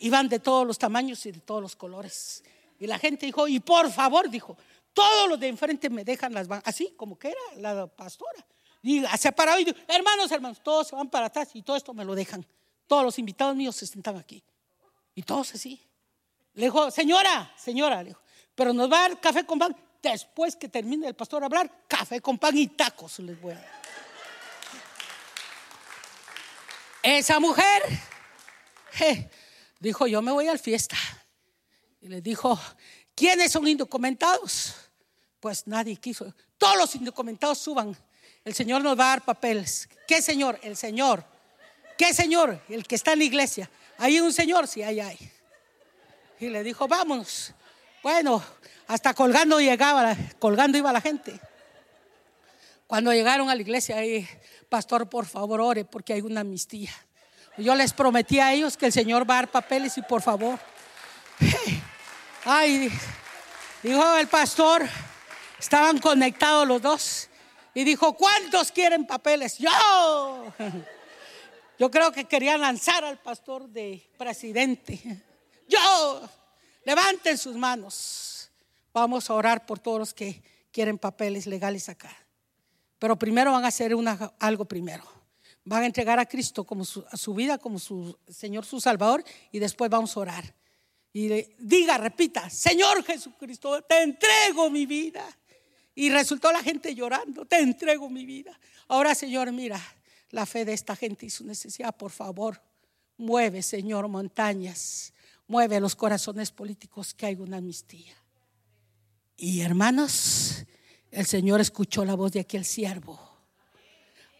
Iban 0.00 0.28
de 0.28 0.38
todos 0.38 0.66
los 0.66 0.78
tamaños 0.78 1.24
y 1.26 1.32
de 1.32 1.40
todos 1.40 1.62
los 1.62 1.76
colores. 1.76 2.42
Y 2.78 2.86
la 2.86 2.98
gente 2.98 3.26
dijo, 3.26 3.48
y 3.48 3.60
por 3.60 3.90
favor, 3.90 4.28
dijo, 4.28 4.56
todos 4.92 5.28
los 5.28 5.38
de 5.40 5.48
enfrente 5.48 5.90
me 5.90 6.04
dejan 6.04 6.32
las 6.32 6.48
van 6.48 6.62
así 6.64 6.94
como 6.96 7.18
que 7.18 7.28
era 7.28 7.40
la 7.56 7.86
pastora. 7.86 8.44
Y 8.82 9.04
se 9.18 9.32
parado 9.32 9.58
y 9.58 9.64
dijo, 9.64 9.76
hermanos, 9.88 10.30
hermanos, 10.30 10.62
todos 10.62 10.88
se 10.88 10.96
van 10.96 11.08
para 11.08 11.26
atrás 11.26 11.50
y 11.54 11.62
todo 11.62 11.76
esto 11.76 11.92
me 11.92 12.04
lo 12.04 12.14
dejan. 12.14 12.46
Todos 12.86 13.04
los 13.04 13.18
invitados 13.18 13.56
míos 13.56 13.76
se 13.76 13.86
sentan 13.86 14.16
aquí. 14.16 14.42
Y 15.14 15.22
todos 15.22 15.54
así. 15.54 15.80
Le 16.54 16.66
dijo, 16.66 16.90
señora, 16.90 17.52
señora, 17.56 18.02
le 18.02 18.10
dijo, 18.10 18.20
pero 18.56 18.72
nos 18.72 18.90
va 18.90 19.04
a 19.04 19.08
dar 19.08 19.20
café 19.20 19.46
con 19.46 19.60
pan. 19.60 19.76
Después 20.02 20.56
que 20.56 20.68
termine 20.68 21.06
el 21.06 21.14
pastor 21.14 21.42
a 21.42 21.46
hablar, 21.46 21.70
café 21.86 22.20
con 22.20 22.38
pan 22.38 22.56
y 22.56 22.68
tacos 22.68 23.20
les 23.20 23.40
voy 23.40 23.52
a 23.52 23.56
dar. 23.56 23.76
Esa 27.02 27.38
mujer 27.38 27.82
dijo, 29.78 30.06
yo 30.08 30.22
me 30.22 30.32
voy 30.32 30.48
al 30.48 30.58
fiesta. 30.58 30.96
Y 32.00 32.08
le 32.08 32.20
dijo, 32.20 32.58
¿quiénes 33.14 33.52
son 33.52 33.68
indocumentados? 33.68 34.74
Pues 35.38 35.66
nadie 35.66 35.96
quiso. 35.96 36.34
Todos 36.58 36.76
los 36.76 36.94
indocumentados 36.94 37.58
suban. 37.58 37.96
El 38.44 38.54
Señor 38.54 38.82
nos 38.82 38.98
va 38.98 39.04
a 39.04 39.08
dar 39.10 39.24
papeles. 39.24 39.88
¿Qué 40.08 40.22
Señor? 40.22 40.58
El 40.62 40.76
Señor. 40.76 41.24
¿Qué 41.98 42.14
Señor? 42.14 42.60
El 42.68 42.86
que 42.86 42.94
está 42.94 43.12
en 43.12 43.20
la 43.20 43.24
iglesia. 43.24 43.70
Hay 43.98 44.20
un 44.20 44.32
Señor, 44.32 44.66
sí, 44.66 44.82
hay, 44.82 45.00
hay. 45.00 45.32
Y 46.38 46.48
le 46.48 46.62
dijo, 46.62 46.86
vámonos. 46.86 47.52
Bueno, 48.06 48.40
hasta 48.86 49.14
colgando 49.14 49.58
llegaba, 49.58 50.16
colgando 50.38 50.78
iba 50.78 50.92
la 50.92 51.00
gente. 51.00 51.40
Cuando 52.86 53.12
llegaron 53.12 53.50
a 53.50 53.54
la 53.56 53.60
iglesia, 53.60 53.96
ahí, 53.96 54.24
pastor, 54.68 55.08
por 55.08 55.26
favor, 55.26 55.60
ore 55.60 55.84
porque 55.84 56.12
hay 56.12 56.20
una 56.20 56.42
amnistía. 56.42 56.92
Yo 57.58 57.74
les 57.74 57.92
prometí 57.92 58.38
a 58.38 58.52
ellos 58.52 58.76
que 58.76 58.86
el 58.86 58.92
Señor 58.92 59.28
va 59.28 59.34
a 59.34 59.36
dar 59.38 59.50
papeles 59.50 59.98
y 59.98 60.02
por 60.02 60.22
favor. 60.22 60.56
Ay, 62.44 62.92
dijo 63.82 64.16
el 64.18 64.28
pastor, 64.28 64.86
estaban 65.58 65.98
conectados 65.98 66.64
los 66.64 66.80
dos. 66.80 67.28
Y 67.74 67.82
dijo, 67.82 68.12
¿cuántos 68.12 68.70
quieren 68.70 69.04
papeles? 69.04 69.58
Yo. 69.58 70.44
Yo 71.76 71.90
creo 71.90 72.12
que 72.12 72.24
querían 72.26 72.60
lanzar 72.60 73.04
al 73.04 73.18
pastor 73.18 73.68
de 73.68 74.08
presidente. 74.16 75.24
Yo. 75.66 76.30
Levanten 76.86 77.36
sus 77.36 77.56
manos. 77.56 78.48
Vamos 78.94 79.28
a 79.28 79.34
orar 79.34 79.66
por 79.66 79.80
todos 79.80 79.98
los 79.98 80.14
que 80.14 80.40
quieren 80.70 80.98
papeles 80.98 81.48
legales 81.48 81.88
acá. 81.88 82.16
Pero 83.00 83.18
primero 83.18 83.50
van 83.50 83.64
a 83.64 83.68
hacer 83.68 83.92
una, 83.92 84.32
algo 84.38 84.64
primero. 84.64 85.02
Van 85.64 85.82
a 85.82 85.86
entregar 85.86 86.20
a 86.20 86.26
Cristo 86.26 86.62
como 86.62 86.84
su, 86.84 87.04
a 87.10 87.16
su 87.16 87.34
vida 87.34 87.58
como 87.58 87.80
su 87.80 88.16
Señor, 88.28 88.64
su 88.64 88.80
Salvador, 88.80 89.24
y 89.50 89.58
después 89.58 89.90
vamos 89.90 90.16
a 90.16 90.20
orar. 90.20 90.54
Y 91.12 91.28
diga, 91.58 91.98
repita, 91.98 92.48
Señor 92.48 93.02
Jesucristo, 93.02 93.82
te 93.82 94.02
entrego 94.02 94.70
mi 94.70 94.86
vida. 94.86 95.26
Y 95.92 96.08
resultó 96.10 96.52
la 96.52 96.62
gente 96.62 96.94
llorando, 96.94 97.46
te 97.46 97.58
entrego 97.58 98.08
mi 98.08 98.24
vida. 98.24 98.56
Ahora, 98.86 99.12
Señor, 99.16 99.50
mira 99.50 99.80
la 100.30 100.46
fe 100.46 100.64
de 100.64 100.74
esta 100.74 100.94
gente 100.94 101.26
y 101.26 101.30
su 101.30 101.44
necesidad, 101.44 101.96
por 101.96 102.12
favor. 102.12 102.62
Mueve, 103.16 103.60
Señor, 103.62 104.06
montañas. 104.06 105.12
Mueve 105.48 105.80
los 105.80 105.94
corazones 105.94 106.50
políticos 106.50 107.14
que 107.14 107.26
hay 107.26 107.36
una 107.36 107.58
amnistía. 107.58 108.14
Y 109.36 109.60
hermanos, 109.60 110.64
el 111.10 111.26
Señor 111.26 111.60
escuchó 111.60 112.04
la 112.04 112.14
voz 112.14 112.32
de 112.32 112.40
aquel 112.40 112.64
siervo. 112.64 113.20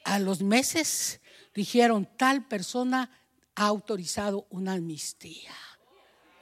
A 0.05 0.19
los 0.19 0.43
meses 0.43 1.21
dijeron, 1.55 2.09
tal 2.17 2.47
persona 2.47 3.11
ha 3.55 3.67
autorizado 3.67 4.47
una 4.51 4.75
amnistía. 4.75 5.53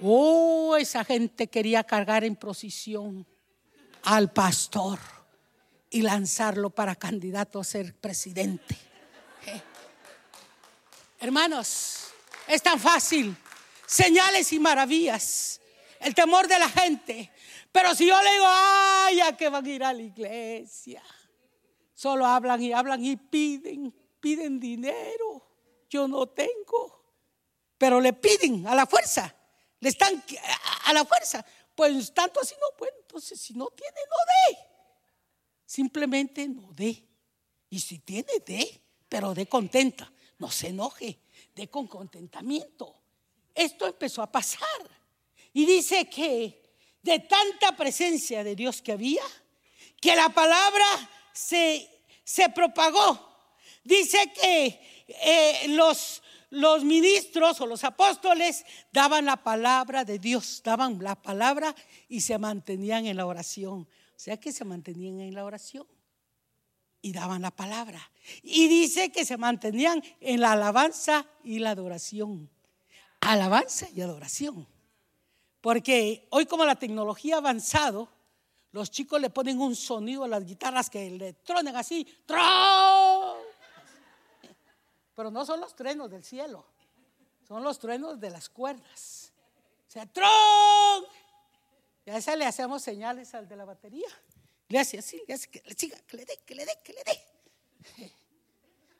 Oh, 0.00 0.76
esa 0.78 1.04
gente 1.04 1.48
quería 1.48 1.84
cargar 1.84 2.24
en 2.24 2.36
procesión 2.36 3.26
al 4.02 4.32
pastor 4.32 4.98
y 5.90 6.02
lanzarlo 6.02 6.70
para 6.70 6.96
candidato 6.96 7.60
a 7.60 7.64
ser 7.64 7.94
presidente. 7.94 8.76
Hermanos, 11.20 12.08
es 12.48 12.62
tan 12.62 12.78
fácil. 12.78 13.36
Señales 13.87 14.53
y 14.53 14.59
maravillas. 14.59 15.61
El 16.01 16.14
temor 16.14 16.49
de 16.49 16.59
la 16.59 16.68
gente. 16.68 17.30
Pero 17.72 17.95
si 17.95 18.07
yo 18.07 18.22
le 18.22 18.32
digo, 18.32 18.45
ay, 18.47 19.20
a 19.20 19.37
que 19.37 19.49
van 19.49 19.64
a 19.64 19.68
ir 19.68 19.85
a 19.85 19.93
la 19.93 20.03
iglesia. 20.03 21.03
Solo 21.95 22.26
hablan 22.26 22.62
y 22.62 22.72
hablan 22.72 23.05
y 23.05 23.16
piden, 23.16 23.95
piden 24.20 24.61
dinero. 24.61 25.47
Yo 25.89 26.07
no 26.09 26.26
tengo. 26.28 27.05
Pero 27.78 28.01
le 28.01 28.12
piden 28.12 28.66
a 28.66 28.74
la 28.74 28.87
fuerza. 28.87 29.35
Le 29.80 29.89
están 29.89 30.22
a 30.85 30.93
la 30.93 31.05
fuerza. 31.05 31.45
Pues 31.74 32.12
tanto 32.14 32.41
así 32.41 32.55
no, 32.61 32.76
pues 32.76 32.93
entonces 33.01 33.41
si 33.41 33.55
no 33.55 33.66
tiene, 33.68 33.99
no 34.09 34.16
dé. 34.53 34.59
Simplemente 35.66 36.47
no 36.49 36.72
dé. 36.72 37.07
Y 37.70 37.80
si 37.80 37.99
tiene, 37.99 38.32
dé, 38.47 38.80
pero 39.09 39.35
dé 39.35 39.47
contenta. 39.47 40.12
No 40.39 40.51
se 40.51 40.68
enoje, 40.68 41.18
dé 41.55 41.68
con 41.68 41.87
contentamiento. 41.87 43.03
Esto 43.55 43.86
empezó 43.86 44.22
a 44.22 44.30
pasar. 44.30 44.90
Y 45.52 45.64
dice 45.66 46.09
que 46.09 46.62
de 47.02 47.20
tanta 47.20 47.76
presencia 47.76 48.42
de 48.42 48.57
Dios 48.57 48.82
que 48.82 48.92
había, 48.92 49.22
que 50.00 50.16
la 50.16 50.28
palabra 50.30 50.86
se, 51.32 51.88
se 52.24 52.48
propagó. 52.48 53.32
Dice 53.84 54.32
que 54.32 55.07
eh, 55.07 55.68
los, 55.68 56.22
los 56.50 56.84
ministros 56.84 57.61
o 57.61 57.66
los 57.66 57.84
apóstoles 57.84 58.64
daban 58.92 59.26
la 59.26 59.36
palabra 59.36 60.05
de 60.05 60.18
Dios, 60.18 60.62
daban 60.64 60.98
la 61.02 61.14
palabra 61.14 61.74
y 62.09 62.22
se 62.22 62.38
mantenían 62.38 63.07
en 63.07 63.18
la 63.18 63.26
oración. 63.26 63.88
O 64.16 64.18
sea 64.18 64.38
que 64.38 64.52
se 64.52 64.64
mantenían 64.64 65.20
en 65.20 65.34
la 65.34 65.44
oración 65.44 65.86
y 67.02 67.12
daban 67.12 67.42
la 67.42 67.50
palabra. 67.50 68.00
Y 68.42 68.68
dice 68.68 69.12
que 69.12 69.26
se 69.26 69.36
mantenían 69.36 70.02
en 70.20 70.40
la 70.40 70.52
alabanza 70.52 71.26
y 71.42 71.59
la 71.59 71.70
adoración. 71.70 72.50
Alabanza 73.25 73.89
y 73.91 74.01
adoración. 74.01 74.66
Porque 75.61 76.27
hoy 76.31 76.47
como 76.47 76.64
la 76.64 76.77
tecnología 76.77 77.37
ha 77.37 77.39
avanzado, 77.39 78.09
los 78.72 78.91
chicos 78.91 79.20
le 79.20 79.31
ponen 79.31 79.61
un 79.61 79.75
sonido 79.75 80.25
a 80.25 80.29
las 80.29 80.45
guitarras 80.45 80.91
que 80.91 81.11
le 81.11 81.33
tronen 81.33 81.75
así, 81.75 82.05
¡tron! 82.27 83.39
Pero 85.14 85.31
no 85.31 85.47
son 85.47 85.61
los 85.61 85.75
truenos 85.75 86.11
del 86.11 86.25
cielo, 86.25 86.66
son 87.47 87.62
los 87.62 87.79
truenos 87.79 88.20
de 88.20 88.31
las 88.31 88.49
cuerdas. 88.49 89.33
O 89.89 89.91
sea, 89.91 90.05
¡tron! 90.07 91.05
Y 92.05 92.11
a 92.11 92.18
esa 92.18 92.37
le 92.37 92.45
hacemos 92.45 92.83
señales 92.83 93.35
al 93.35 93.49
de 93.49 93.57
la 93.57 93.64
batería. 93.64 94.09
Le 94.68 94.79
hace 94.79 94.99
así, 94.99 95.22
le 95.27 95.35
hace 95.35 95.49
que 95.49 95.62
le 95.64 95.75
siga, 95.75 95.97
que 96.07 96.16
le 96.16 96.25
dé, 96.25 96.39
que 96.45 96.55
le 96.55 96.66
dé, 96.66 96.72
que 96.83 96.93
le 96.93 97.05
dé. 97.05 98.12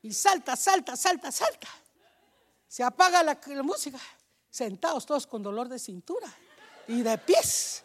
Y 0.03 0.13
salta, 0.13 0.57
salta, 0.57 0.97
salta, 0.97 1.33
salta. 1.33 1.69
Se 2.75 2.83
apaga 2.83 3.23
la, 3.23 3.39
música. 3.63 4.01
Sentados 4.51 5.07
todos 5.07 5.29
con 5.29 5.45
dolor 5.45 5.69
de 5.69 5.79
cintura 5.79 6.27
y 6.89 7.03
de 7.03 7.17
pies. 7.19 7.85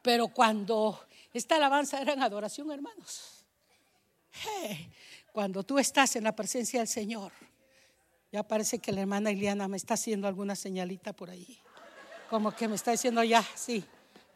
Pero 0.00 0.28
cuando 0.28 0.98
esta 1.34 1.56
alabanza 1.56 2.00
era 2.00 2.14
en 2.14 2.22
adoración, 2.22 2.70
hermanos. 2.70 3.44
Cuando 5.32 5.62
tú 5.62 5.78
estás 5.78 6.16
en 6.16 6.24
la 6.24 6.34
presencia 6.34 6.80
del 6.80 6.88
Señor, 6.88 7.32
ya 8.32 8.42
parece 8.42 8.78
que 8.78 8.92
la 8.92 9.02
hermana 9.02 9.30
Iliana 9.30 9.68
me 9.68 9.76
está 9.76 9.92
haciendo 9.92 10.26
alguna 10.26 10.56
señalita 10.56 11.12
por 11.12 11.28
ahí. 11.28 11.60
Como 12.30 12.52
que 12.52 12.66
me 12.66 12.76
está 12.76 12.92
diciendo 12.92 13.22
ya, 13.22 13.44
sí, 13.54 13.84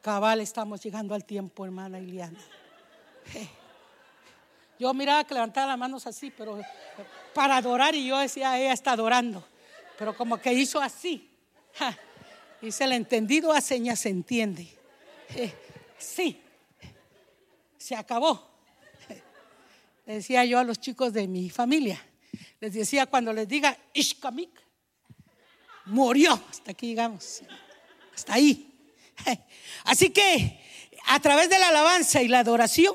cabal, 0.03 0.43
estamos 0.43 0.83
llegando 0.83 1.15
al 1.15 1.25
tiempo, 1.25 1.65
hermana 1.65 1.99
Iliana. 1.99 2.39
Yo 4.79 4.93
miraba 4.93 5.25
que 5.25 5.35
levantaba 5.35 5.69
las 5.69 5.79
manos 5.79 6.07
así, 6.07 6.31
pero 6.31 6.61
para 7.33 7.57
adorar 7.57 7.95
y 7.95 8.07
yo 8.07 8.19
decía, 8.19 8.59
ella 8.59 8.73
está 8.73 8.93
adorando. 8.93 9.47
Pero 9.99 10.17
como 10.17 10.39
que 10.39 10.53
hizo 10.53 10.81
así. 10.81 11.31
Dice 12.61 12.85
el 12.85 12.93
entendido 12.93 13.53
a 13.53 13.61
señas 13.61 14.01
se 14.01 14.09
entiende. 14.09 14.69
Sí, 15.99 16.41
se 17.79 17.95
acabó. 17.95 18.51
Decía 20.07 20.45
yo 20.45 20.59
a 20.59 20.65
los 20.65 20.79
chicos 20.81 21.13
de 21.13 21.27
mi 21.27 21.49
familia, 21.49 22.05
les 22.61 22.75
decía 22.75 23.07
cuando 23.07 23.33
les 23.33 23.49
diga 23.49 23.77
Ishkamik, 23.95 24.51
murió, 25.87 26.39
hasta 26.51 26.73
aquí 26.73 26.89
llegamos, 26.89 27.43
hasta 28.15 28.35
ahí. 28.35 28.71
Así 29.85 30.11
que 30.11 30.61
a 31.07 31.21
través 31.21 31.49
de 31.49 31.59
la 31.59 31.69
alabanza 31.69 32.21
y 32.21 32.29
la 32.29 32.41
adoración, 32.41 32.95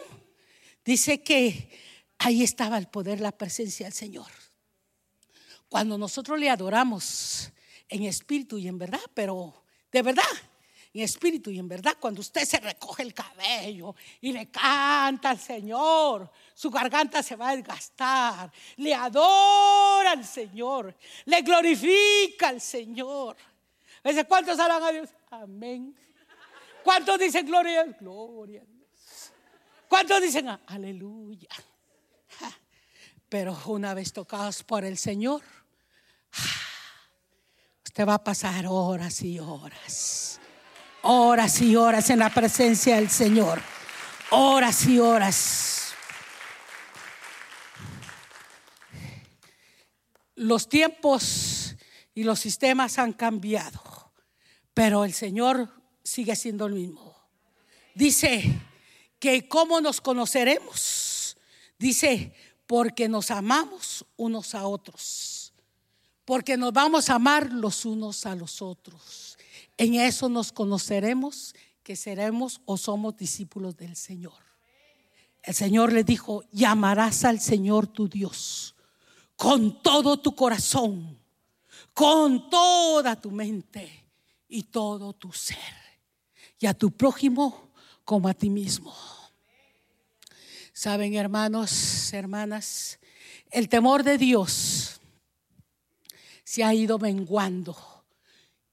dice 0.89 1.21
que 1.21 1.69
ahí 2.17 2.41
estaba 2.41 2.79
el 2.79 2.87
poder, 2.87 3.21
la 3.21 3.31
presencia 3.31 3.85
del 3.85 3.93
Señor. 3.93 4.31
Cuando 5.67 5.99
nosotros 5.99 6.39
le 6.39 6.49
adoramos 6.49 7.51
en 7.87 8.05
espíritu 8.05 8.57
y 8.57 8.67
en 8.67 8.79
verdad, 8.79 9.01
pero 9.13 9.65
de 9.91 10.01
verdad, 10.01 10.23
en 10.91 11.01
espíritu 11.01 11.51
y 11.51 11.59
en 11.59 11.67
verdad, 11.67 11.95
cuando 11.99 12.21
usted 12.21 12.43
se 12.43 12.59
recoge 12.59 13.03
el 13.03 13.13
cabello 13.13 13.95
y 14.19 14.31
le 14.31 14.49
canta 14.49 15.29
al 15.29 15.39
Señor, 15.39 16.31
su 16.55 16.71
garganta 16.71 17.21
se 17.21 17.35
va 17.35 17.49
a 17.49 17.55
desgastar, 17.55 18.51
le 18.77 18.95
adora 18.95 20.13
al 20.13 20.25
Señor, 20.25 20.97
le 21.25 21.41
glorifica 21.43 22.47
al 22.47 22.61
Señor. 22.61 23.37
¿cuántos 24.27 24.59
hablan 24.59 24.81
a 24.81 24.91
Dios? 24.91 25.09
Amén. 25.29 25.95
¿Cuántos 26.83 27.19
dicen 27.19 27.45
gloria? 27.45 27.83
Gloria. 27.99 28.63
¿Cuántos 29.89 30.21
dicen 30.21 30.47
aleluya? 30.67 31.49
Pero 33.29 33.59
una 33.65 33.93
vez 33.93 34.13
tocados 34.13 34.63
por 34.63 34.85
el 34.85 34.97
Señor, 34.97 35.41
usted 37.85 38.07
va 38.07 38.13
a 38.13 38.23
pasar 38.23 38.65
horas 38.67 39.21
y 39.23 39.37
horas 39.39 40.39
horas 41.01 41.61
y 41.61 41.75
horas 41.75 42.09
en 42.09 42.19
la 42.19 42.29
presencia 42.29 42.95
del 42.95 43.09
Señor. 43.09 43.61
Horas 44.31 44.85
y 44.85 44.99
horas. 44.99 45.93
Los 50.35 50.69
tiempos 50.69 51.75
y 52.13 52.23
los 52.23 52.39
sistemas 52.39 52.97
han 52.97 53.13
cambiado, 53.13 54.13
pero 54.73 55.03
el 55.03 55.13
Señor 55.13 55.69
sigue 56.03 56.35
siendo 56.35 56.65
el 56.67 56.73
mismo. 56.73 57.15
Dice 57.93 58.61
que 59.19 59.47
cómo 59.47 59.81
nos 59.81 60.01
conoceremos. 60.01 61.37
Dice, 61.77 62.33
porque 62.65 63.07
nos 63.07 63.31
amamos 63.31 64.05
unos 64.17 64.55
a 64.55 64.65
otros. 64.67 65.53
Porque 66.25 66.57
nos 66.57 66.73
vamos 66.73 67.09
a 67.09 67.15
amar 67.15 67.51
los 67.51 67.85
unos 67.85 68.25
a 68.25 68.35
los 68.35 68.61
otros. 68.61 69.37
En 69.77 69.95
eso 69.95 70.29
nos 70.29 70.51
conoceremos 70.51 71.55
que 71.83 71.95
seremos 71.95 72.61
o 72.65 72.77
somos 72.77 73.17
discípulos 73.17 73.75
del 73.77 73.95
Señor. 73.95 74.43
el 75.43 75.55
Señor 75.55 75.93
le 75.93 76.03
dijo, 76.03 76.43
llamarás 76.51 77.23
al 77.23 77.39
Señor 77.39 77.87
tu 77.87 78.07
Dios 78.07 78.75
con 79.39 79.81
todo 79.81 80.17
tu 80.17 80.35
corazón, 80.35 81.17
con 81.93 82.49
toda 82.49 83.15
tu 83.15 83.31
mente 83.31 84.05
y 84.49 84.63
todo 84.63 85.13
tu 85.13 85.31
ser, 85.31 85.57
y 86.59 86.65
a 86.65 86.73
tu 86.73 86.91
prójimo 86.91 87.68
como 88.09 88.27
a 88.27 88.33
ti 88.33 88.49
mismo. 88.49 88.91
Saben, 90.73 91.13
hermanos, 91.13 92.11
hermanas, 92.11 92.97
el 93.51 93.69
temor 93.69 94.01
de 94.01 94.17
Dios 94.17 94.99
se 96.43 96.63
ha 96.63 96.73
ido 96.73 96.97
menguando 96.97 97.77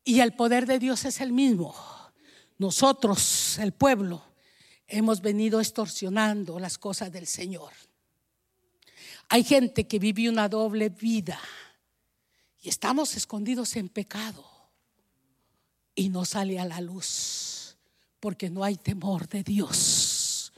y 0.05 0.20
el 0.20 0.32
poder 0.32 0.64
de 0.64 0.78
Dios 0.78 1.05
es 1.05 1.20
el 1.20 1.34
mismo. 1.34 1.74
Nosotros, 2.57 3.59
el 3.59 3.72
pueblo, 3.72 4.24
hemos 4.87 5.20
venido 5.20 5.61
extorsionando 5.61 6.59
las 6.59 6.78
cosas 6.78 7.12
del 7.12 7.26
Señor. 7.26 7.74
Hay 9.28 9.45
gente 9.45 9.87
que 9.87 9.99
vive 9.99 10.30
una 10.30 10.49
doble 10.49 10.89
vida 10.89 11.39
y 12.62 12.70
estamos 12.70 13.14
escondidos 13.14 13.76
en 13.76 13.91
pecado 13.91 14.47
y 15.95 16.09
no 16.09 16.24
sale 16.24 16.59
a 16.59 16.64
la 16.64 16.80
luz 16.80 17.56
porque 18.27 18.51
no 18.51 18.64
hay 18.64 18.74
temor 18.74 19.29
de 19.29 19.45
Dios. 19.45 20.53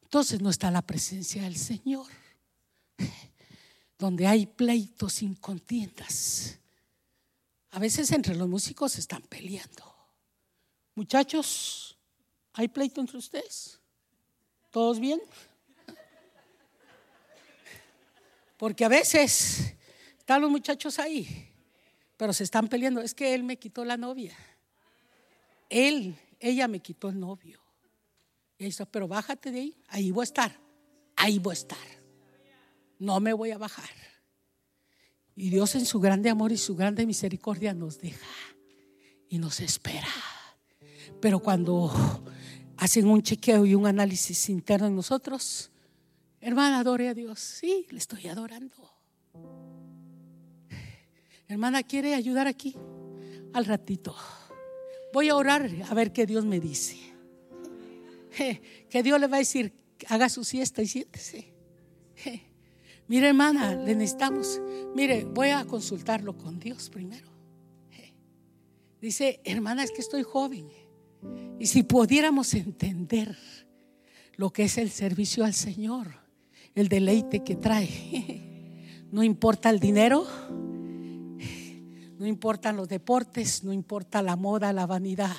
Entonces 0.00 0.40
no 0.40 0.48
está 0.48 0.70
la 0.70 0.80
presencia 0.80 1.42
del 1.42 1.58
Señor. 1.58 2.06
Donde 3.98 4.26
hay 4.26 4.46
pleitos 4.46 5.12
sin 5.12 5.34
contiendas. 5.34 6.58
A 7.72 7.78
veces 7.78 8.10
entre 8.12 8.34
los 8.34 8.48
músicos 8.48 8.96
están 8.96 9.20
peleando. 9.20 9.94
Muchachos, 10.94 11.98
¿hay 12.54 12.68
pleito 12.68 13.02
entre 13.02 13.18
ustedes? 13.18 13.78
¿Todos 14.70 14.98
bien? 14.98 15.20
Porque 18.56 18.86
a 18.86 18.88
veces 18.88 19.74
están 20.16 20.40
los 20.40 20.50
muchachos 20.50 20.98
ahí, 20.98 21.52
pero 22.16 22.32
se 22.32 22.44
están 22.44 22.68
peleando. 22.68 23.02
Es 23.02 23.12
que 23.12 23.34
él 23.34 23.44
me 23.44 23.58
quitó 23.58 23.84
la 23.84 23.98
novia. 23.98 24.34
Él, 25.68 26.16
ella 26.42 26.68
me 26.68 26.80
quitó 26.80 27.08
el 27.08 27.18
novio. 27.18 27.60
Y 28.58 28.64
dice, 28.64 28.84
pero 28.86 29.08
bájate 29.08 29.50
de 29.50 29.60
ahí, 29.60 29.82
ahí 29.88 30.10
voy 30.10 30.22
a 30.22 30.24
estar, 30.24 30.60
ahí 31.16 31.38
voy 31.38 31.52
a 31.52 31.54
estar. 31.54 31.78
No 32.98 33.18
me 33.20 33.32
voy 33.32 33.52
a 33.52 33.58
bajar. 33.58 33.88
Y 35.34 35.50
Dios 35.50 35.74
en 35.76 35.86
su 35.86 35.98
grande 36.00 36.28
amor 36.28 36.52
y 36.52 36.58
su 36.58 36.76
grande 36.76 37.06
misericordia 37.06 37.72
nos 37.72 38.00
deja 38.00 38.26
y 39.28 39.38
nos 39.38 39.60
espera. 39.60 40.08
Pero 41.20 41.38
cuando 41.38 41.90
hacen 42.76 43.06
un 43.06 43.22
chequeo 43.22 43.64
y 43.64 43.74
un 43.74 43.86
análisis 43.86 44.48
interno 44.48 44.88
en 44.88 44.96
nosotros, 44.96 45.70
hermana, 46.40 46.80
adore 46.80 47.08
a 47.08 47.14
Dios. 47.14 47.40
Sí, 47.40 47.86
le 47.90 47.98
estoy 47.98 48.26
adorando. 48.26 48.76
Hermana, 51.48 51.82
¿quiere 51.82 52.14
ayudar 52.14 52.46
aquí? 52.46 52.76
Al 53.52 53.64
ratito. 53.64 54.16
Voy 55.12 55.28
a 55.28 55.36
orar 55.36 55.68
a 55.88 55.94
ver 55.94 56.12
qué 56.12 56.26
Dios 56.26 56.44
me 56.44 56.60
dice. 56.60 56.96
Que 58.88 59.02
Dios 59.02 59.20
le 59.20 59.26
va 59.26 59.36
a 59.36 59.40
decir, 59.40 59.72
haga 60.08 60.28
su 60.28 60.44
siesta 60.44 60.82
y 60.82 60.86
siéntese. 60.86 61.52
Mire, 63.08 63.28
hermana, 63.28 63.74
le 63.74 63.94
necesitamos. 63.94 64.60
Mire, 64.94 65.24
voy 65.24 65.48
a 65.48 65.64
consultarlo 65.64 66.36
con 66.36 66.58
Dios 66.58 66.88
primero. 66.88 67.28
Dice, 69.00 69.40
hermana, 69.44 69.82
es 69.82 69.90
que 69.90 70.00
estoy 70.00 70.22
joven. 70.22 70.68
Y 71.58 71.66
si 71.66 71.82
pudiéramos 71.82 72.54
entender 72.54 73.36
lo 74.36 74.50
que 74.50 74.64
es 74.64 74.78
el 74.78 74.90
servicio 74.90 75.44
al 75.44 75.54
Señor, 75.54 76.20
el 76.74 76.88
deleite 76.88 77.42
que 77.42 77.56
trae, 77.56 78.40
no 79.10 79.22
importa 79.22 79.70
el 79.70 79.80
dinero, 79.80 80.26
no 82.22 82.28
importan 82.28 82.76
los 82.76 82.88
deportes, 82.88 83.64
no 83.64 83.72
importa 83.72 84.22
la 84.22 84.36
moda, 84.36 84.72
la 84.72 84.86
vanidad. 84.86 85.34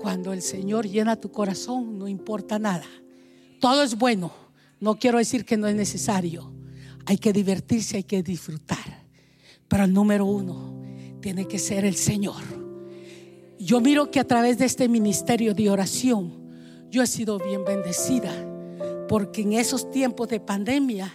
Cuando 0.00 0.32
el 0.32 0.40
Señor 0.40 0.88
llena 0.88 1.20
tu 1.20 1.30
corazón, 1.30 1.98
no 1.98 2.08
importa 2.08 2.58
nada. 2.58 2.86
Todo 3.60 3.82
es 3.82 3.98
bueno. 3.98 4.32
No 4.80 4.98
quiero 4.98 5.18
decir 5.18 5.44
que 5.44 5.58
no 5.58 5.66
es 5.66 5.74
necesario. 5.74 6.54
Hay 7.04 7.18
que 7.18 7.34
divertirse, 7.34 7.98
hay 7.98 8.04
que 8.04 8.22
disfrutar. 8.22 9.04
Pero 9.68 9.84
el 9.84 9.92
número 9.92 10.24
uno 10.24 10.82
tiene 11.20 11.46
que 11.46 11.58
ser 11.58 11.84
el 11.84 11.96
Señor. 11.96 12.42
Yo 13.58 13.82
miro 13.82 14.10
que 14.10 14.20
a 14.20 14.26
través 14.26 14.56
de 14.56 14.64
este 14.64 14.88
ministerio 14.88 15.52
de 15.52 15.68
oración, 15.68 16.32
yo 16.88 17.02
he 17.02 17.06
sido 17.06 17.38
bien 17.38 17.62
bendecida, 17.66 18.32
porque 19.06 19.42
en 19.42 19.52
esos 19.52 19.90
tiempos 19.90 20.30
de 20.30 20.40
pandemia, 20.40 21.12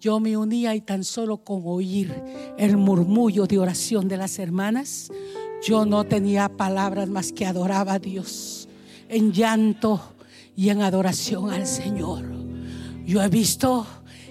yo 0.00 0.20
me 0.20 0.36
unía 0.36 0.74
y 0.74 0.80
tan 0.80 1.04
solo 1.04 1.38
con 1.38 1.62
oír 1.64 2.14
el 2.58 2.76
murmullo 2.76 3.46
de 3.46 3.58
oración 3.58 4.08
de 4.08 4.16
las 4.16 4.38
hermanas, 4.38 5.10
yo 5.66 5.86
no 5.86 6.04
tenía 6.04 6.48
palabras 6.48 7.08
más 7.08 7.32
que 7.32 7.46
adoraba 7.46 7.94
a 7.94 7.98
Dios 7.98 8.68
en 9.08 9.32
llanto 9.32 10.00
y 10.54 10.68
en 10.70 10.82
adoración 10.82 11.50
al 11.50 11.66
Señor. 11.66 12.24
Yo 13.04 13.22
he 13.22 13.28
visto 13.28 13.86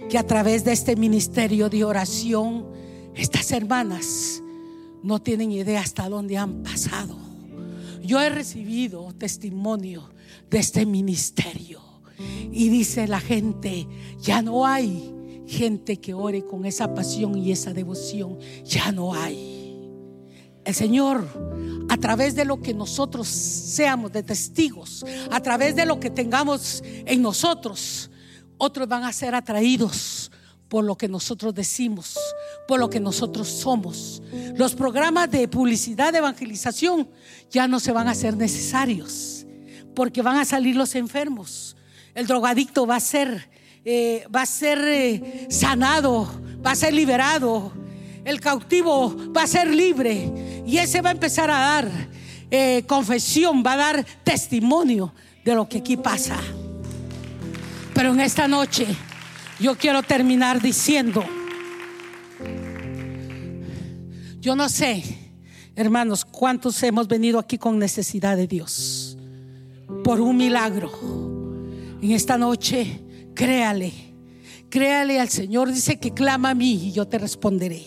que 0.09 0.17
a 0.17 0.25
través 0.25 0.63
de 0.63 0.73
este 0.73 0.95
ministerio 0.95 1.69
de 1.69 1.83
oración, 1.83 2.67
estas 3.15 3.51
hermanas 3.51 4.43
no 5.01 5.21
tienen 5.21 5.51
idea 5.51 5.81
hasta 5.81 6.09
dónde 6.09 6.37
han 6.37 6.63
pasado. 6.63 7.17
Yo 8.03 8.21
he 8.21 8.29
recibido 8.29 9.13
testimonio 9.13 10.09
de 10.49 10.59
este 10.59 10.85
ministerio. 10.85 11.81
Y 12.51 12.69
dice 12.69 13.07
la 13.07 13.19
gente, 13.19 13.87
ya 14.21 14.41
no 14.41 14.65
hay 14.65 15.14
gente 15.47 15.97
que 15.97 16.13
ore 16.13 16.45
con 16.45 16.65
esa 16.65 16.93
pasión 16.93 17.37
y 17.37 17.51
esa 17.51 17.73
devoción. 17.73 18.37
Ya 18.63 18.91
no 18.91 19.13
hay. 19.13 19.55
El 20.63 20.73
Señor, 20.73 21.27
a 21.89 21.97
través 21.97 22.35
de 22.35 22.43
lo 22.43 22.59
que 22.59 22.73
nosotros 22.73 23.27
seamos 23.27 24.11
de 24.11 24.23
testigos, 24.23 25.05
a 25.29 25.39
través 25.39 25.75
de 25.75 25.85
lo 25.85 25.99
que 25.99 26.09
tengamos 26.09 26.81
en 26.83 27.21
nosotros, 27.21 28.09
otros 28.57 28.87
van 28.87 29.03
a 29.03 29.13
ser 29.13 29.35
atraídos 29.35 30.31
por 30.67 30.83
lo 30.83 30.97
que 30.97 31.07
nosotros 31.07 31.53
decimos, 31.53 32.17
por 32.67 32.79
lo 32.79 32.89
que 32.89 32.99
nosotros 32.99 33.47
somos. 33.47 34.23
Los 34.55 34.73
programas 34.73 35.29
de 35.29 35.47
publicidad, 35.47 36.11
de 36.11 36.17
evangelización, 36.19 37.09
ya 37.51 37.67
no 37.67 37.79
se 37.79 37.91
van 37.91 38.07
a 38.07 38.11
hacer 38.11 38.35
necesarios, 38.35 39.45
porque 39.93 40.21
van 40.21 40.37
a 40.37 40.45
salir 40.45 40.75
los 40.75 40.95
enfermos. 40.95 41.77
El 42.15 42.27
drogadicto 42.27 42.87
va 42.87 42.95
a 42.95 43.01
ser, 43.01 43.49
eh, 43.87 44.25
va 44.35 44.41
a 44.41 44.45
ser 44.47 44.79
eh, 44.79 45.47
sanado, 45.49 46.27
va 46.65 46.71
a 46.71 46.75
ser 46.75 46.91
liberado. 46.91 47.71
El 48.23 48.41
cautivo 48.41 49.15
va 49.31 49.43
a 49.43 49.47
ser 49.47 49.67
libre 49.67 50.63
y 50.65 50.79
ese 50.79 51.01
va 51.01 51.09
a 51.09 51.11
empezar 51.11 51.51
a 51.51 51.59
dar 51.59 51.91
eh, 52.49 52.83
confesión, 52.87 53.63
va 53.63 53.73
a 53.73 53.77
dar 53.77 54.05
testimonio 54.23 55.13
de 55.43 55.53
lo 55.53 55.69
que 55.69 55.77
aquí 55.77 55.97
pasa. 55.97 56.39
Pero 57.93 58.13
en 58.13 58.19
esta 58.19 58.47
noche 58.47 58.87
yo 59.59 59.77
quiero 59.77 60.01
terminar 60.01 60.59
diciendo, 60.59 61.23
yo 64.41 64.55
no 64.55 64.67
sé, 64.67 65.03
hermanos, 65.75 66.25
cuántos 66.25 66.81
hemos 66.81 67.07
venido 67.07 67.37
aquí 67.37 67.59
con 67.59 67.77
necesidad 67.77 68.35
de 68.35 68.47
Dios 68.47 69.15
por 70.03 70.19
un 70.19 70.37
milagro. 70.37 70.91
En 72.01 72.11
esta 72.11 72.37
noche, 72.37 73.04
créale, 73.35 73.93
créale 74.69 75.19
al 75.19 75.29
Señor. 75.29 75.71
Dice 75.71 75.99
que 75.99 76.13
clama 76.13 76.51
a 76.51 76.55
mí 76.55 76.87
y 76.87 76.91
yo 76.91 77.07
te 77.07 77.19
responderé. 77.19 77.83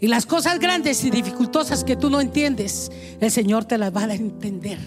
Y 0.00 0.08
las 0.08 0.26
cosas 0.26 0.58
grandes 0.58 1.04
y 1.04 1.10
dificultosas 1.10 1.84
que 1.84 1.94
tú 1.94 2.10
no 2.10 2.20
entiendes, 2.20 2.90
el 3.20 3.30
Señor 3.30 3.66
te 3.66 3.78
las 3.78 3.94
va 3.94 4.02
a 4.02 4.14
entender. 4.14 4.78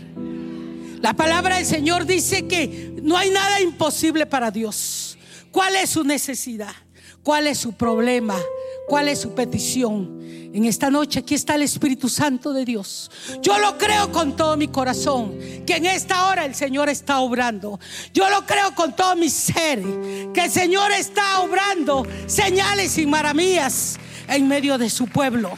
La 1.02 1.14
palabra 1.14 1.56
del 1.56 1.66
Señor 1.66 2.06
dice 2.06 2.48
que 2.48 3.00
no 3.02 3.16
hay 3.16 3.30
nada 3.30 3.62
imposible 3.62 4.26
para 4.26 4.52
Dios. 4.52 5.18
¿Cuál 5.52 5.76
es 5.78 5.92
su 5.92 6.04
necesidad? 6.04 6.74
¿Cuál 7.24 7.48
es 7.48 7.60
su 7.60 7.74
problema? 7.74 8.36
¿Cuál 8.88 9.08
es 9.08 9.20
su 9.20 9.34
petición? 9.34 10.20
En 10.54 10.66
esta 10.66 10.90
noche 10.90 11.20
aquí 11.20 11.36
está 11.36 11.56
el 11.56 11.64
Espíritu 11.64 12.08
Santo 12.08 12.54
de 12.54 12.64
Dios. 12.64 13.12
Yo 13.42 13.58
lo 13.60 13.78
creo 13.78 14.12
con 14.12 14.36
todo 14.36 14.56
mi 14.56 14.68
corazón, 14.68 15.38
que 15.66 15.78
en 15.78 15.86
esta 15.86 16.28
hora 16.28 16.46
el 16.46 16.56
Señor 16.56 16.90
está 16.90 17.20
obrando. 17.20 17.80
Yo 18.14 18.30
lo 18.30 18.46
creo 18.46 18.74
con 18.76 18.96
todo 18.96 19.16
mi 19.16 19.30
ser, 19.30 19.82
que 20.34 20.46
el 20.46 20.52
Señor 20.52 20.92
está 20.92 21.42
obrando 21.42 22.08
señales 22.28 22.98
y 22.98 23.06
maravillas 23.06 23.98
en 24.28 24.48
medio 24.48 24.78
de 24.78 24.90
su 24.90 25.08
pueblo. 25.08 25.58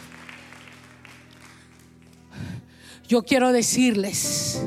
Yo 3.08 3.24
quiero 3.24 3.52
decirles 3.52 4.62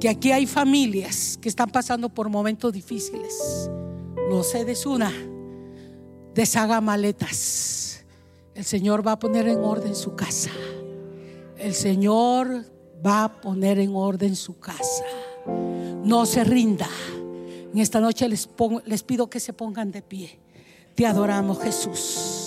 que 0.00 0.08
aquí 0.08 0.32
hay 0.32 0.46
familias 0.46 1.38
que 1.40 1.48
están 1.48 1.70
pasando 1.70 2.08
por 2.08 2.28
momentos 2.28 2.72
difíciles 2.72 3.68
no 4.32 4.42
se 4.42 4.64
desuna, 4.64 5.12
deshaga 6.34 6.80
maletas. 6.80 8.04
El 8.54 8.64
Señor 8.64 9.06
va 9.06 9.12
a 9.12 9.18
poner 9.18 9.48
en 9.48 9.58
orden 9.58 9.94
su 9.94 10.14
casa. 10.14 10.50
El 11.58 11.74
Señor 11.74 12.64
va 13.04 13.24
a 13.24 13.40
poner 13.40 13.78
en 13.78 13.94
orden 13.94 14.36
su 14.36 14.58
casa. 14.58 15.04
No 15.46 16.26
se 16.26 16.44
rinda. 16.44 16.88
En 17.72 17.78
esta 17.78 18.00
noche 18.00 18.28
les, 18.28 18.46
pongo, 18.46 18.82
les 18.84 19.02
pido 19.02 19.30
que 19.30 19.40
se 19.40 19.52
pongan 19.52 19.90
de 19.90 20.02
pie. 20.02 20.38
Te 20.94 21.06
adoramos, 21.06 21.60
Jesús. 21.60 22.41